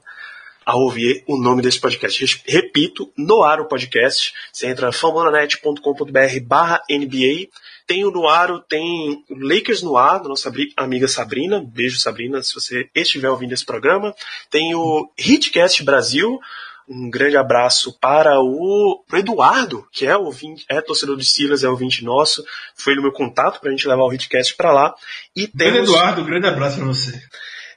a 0.65 0.77
ouvir 0.77 1.25
o 1.27 1.37
nome 1.37 1.63
desse 1.63 1.81
podcast. 1.81 2.43
Repito, 2.47 3.11
Noaro 3.17 3.67
Podcast. 3.67 4.33
Você 4.53 4.67
entra 4.67 4.93
fambonanet.com.br 4.93 6.41
barra 6.47 6.83
NBA 6.89 7.49
tem 7.93 8.07
o 8.07 8.11
Noaro, 8.11 8.59
tem 8.59 9.23
Lakers 9.29 9.83
no 9.83 9.99
ar, 9.99 10.19
da 10.19 10.27
nossa 10.27 10.51
amiga 10.79 11.07
Sabrina. 11.07 11.63
Beijo, 11.63 12.01
Sabrina, 12.01 12.43
se 12.43 12.55
você 12.55 12.89
estiver 12.95 13.29
ouvindo 13.29 13.53
esse 13.53 13.67
programa. 13.67 14.15
Tem 14.51 14.75
o 14.75 15.11
Hitcast 15.19 15.85
Brasil. 15.85 16.41
Um 16.89 17.11
grande 17.11 17.37
abraço 17.37 17.93
para 18.01 18.41
o 18.41 19.05
Eduardo, 19.13 19.87
que 19.93 20.07
é 20.07 20.17
ouvinte, 20.17 20.65
é 20.71 20.81
torcedor 20.81 21.19
de 21.19 21.25
Silas, 21.27 21.63
é 21.63 21.69
ouvinte 21.69 22.03
nosso. 22.03 22.43
Foi 22.75 22.95
no 22.95 23.03
meu 23.03 23.13
contato 23.13 23.61
para 23.61 23.69
a 23.69 23.73
gente 23.73 23.87
levar 23.87 24.05
o 24.05 24.13
Hitcast 24.13 24.57
para 24.57 24.73
lá. 24.73 24.95
E 25.37 25.47
temos... 25.47 25.75
Grande 25.75 25.91
Eduardo, 25.91 26.23
um 26.23 26.27
grande 26.27 26.47
abraço 26.47 26.77
para 26.79 26.87
você. 26.87 27.23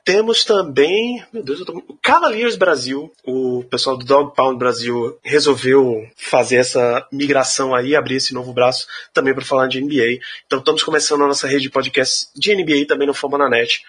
Temos 0.06 0.44
também, 0.44 1.26
meu 1.34 1.44
Deus, 1.44 1.60
eu 1.60 1.66
tô... 1.66 1.82
Cavaliers 2.00 2.56
Brasil, 2.56 3.12
o 3.26 3.64
pessoal 3.64 3.98
do 3.98 4.06
Dog 4.06 4.36
Pound 4.36 4.56
Brasil 4.60 5.18
resolveu 5.24 6.08
fazer 6.16 6.58
essa 6.58 7.08
migração 7.12 7.74
aí, 7.74 7.96
abrir 7.96 8.18
esse 8.18 8.32
novo 8.32 8.54
braço 8.54 8.86
também 9.12 9.34
para 9.34 9.44
falar 9.44 9.68
de 9.68 9.82
NBA. 9.82 10.20
Então 10.46 10.60
estamos 10.60 10.84
começando 10.84 11.24
a 11.24 11.28
nossa 11.28 11.48
rede 11.48 11.64
de 11.64 11.70
podcasts 11.72 12.30
de 12.36 12.56
NBA 12.56 12.86
também 12.88 13.08
no 13.08 13.16
Fama 13.16 13.40
na 13.40 13.50
Net. 13.50 13.82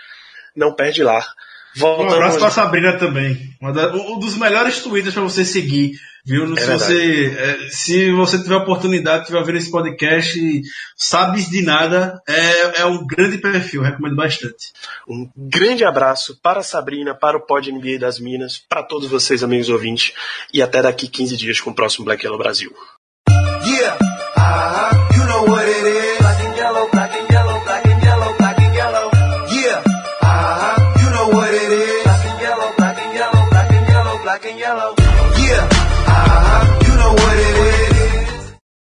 Não 0.56 0.72
perde 0.72 1.02
lá. 1.02 1.22
Voltando 1.76 2.10
um 2.10 2.14
abraço 2.14 2.38
para 2.38 2.50
Sabrina 2.50 2.98
também. 2.98 3.38
Um 3.60 4.18
dos 4.18 4.36
melhores 4.36 4.80
twitters 4.80 5.14
para 5.14 5.22
você 5.22 5.44
seguir 5.44 5.92
Viu? 6.26 6.52
É 6.54 6.60
se, 6.60 6.66
você, 6.66 7.36
é, 7.38 7.68
se 7.70 8.10
você 8.10 8.42
tiver 8.42 8.56
oportunidade, 8.56 9.26
tiver 9.26 9.38
ouvindo 9.38 9.58
esse 9.58 9.70
podcast, 9.70 10.62
sabes 10.96 11.48
de 11.48 11.62
nada, 11.62 12.20
é, 12.28 12.80
é 12.80 12.84
um 12.84 13.06
grande 13.06 13.38
perfil, 13.38 13.80
recomendo 13.80 14.16
bastante. 14.16 14.72
Um 15.08 15.30
grande 15.36 15.84
abraço 15.84 16.36
para 16.42 16.58
a 16.58 16.64
Sabrina, 16.64 17.14
para 17.14 17.36
o 17.36 17.46
Pod 17.46 17.70
NBA 17.70 18.00
das 18.00 18.18
Minas, 18.18 18.60
para 18.68 18.82
todos 18.82 19.08
vocês, 19.08 19.44
amigos 19.44 19.68
ouvintes, 19.68 20.14
e 20.52 20.60
até 20.60 20.82
daqui 20.82 21.06
15 21.06 21.36
dias 21.36 21.60
com 21.60 21.70
o 21.70 21.74
próximo 21.74 22.04
Black 22.04 22.24
Yellow 22.24 22.38
Brasil. 22.38 22.74
Yeah, 23.64 23.96
uh-huh. 24.36 25.16
you 25.16 25.26
know 25.26 26.05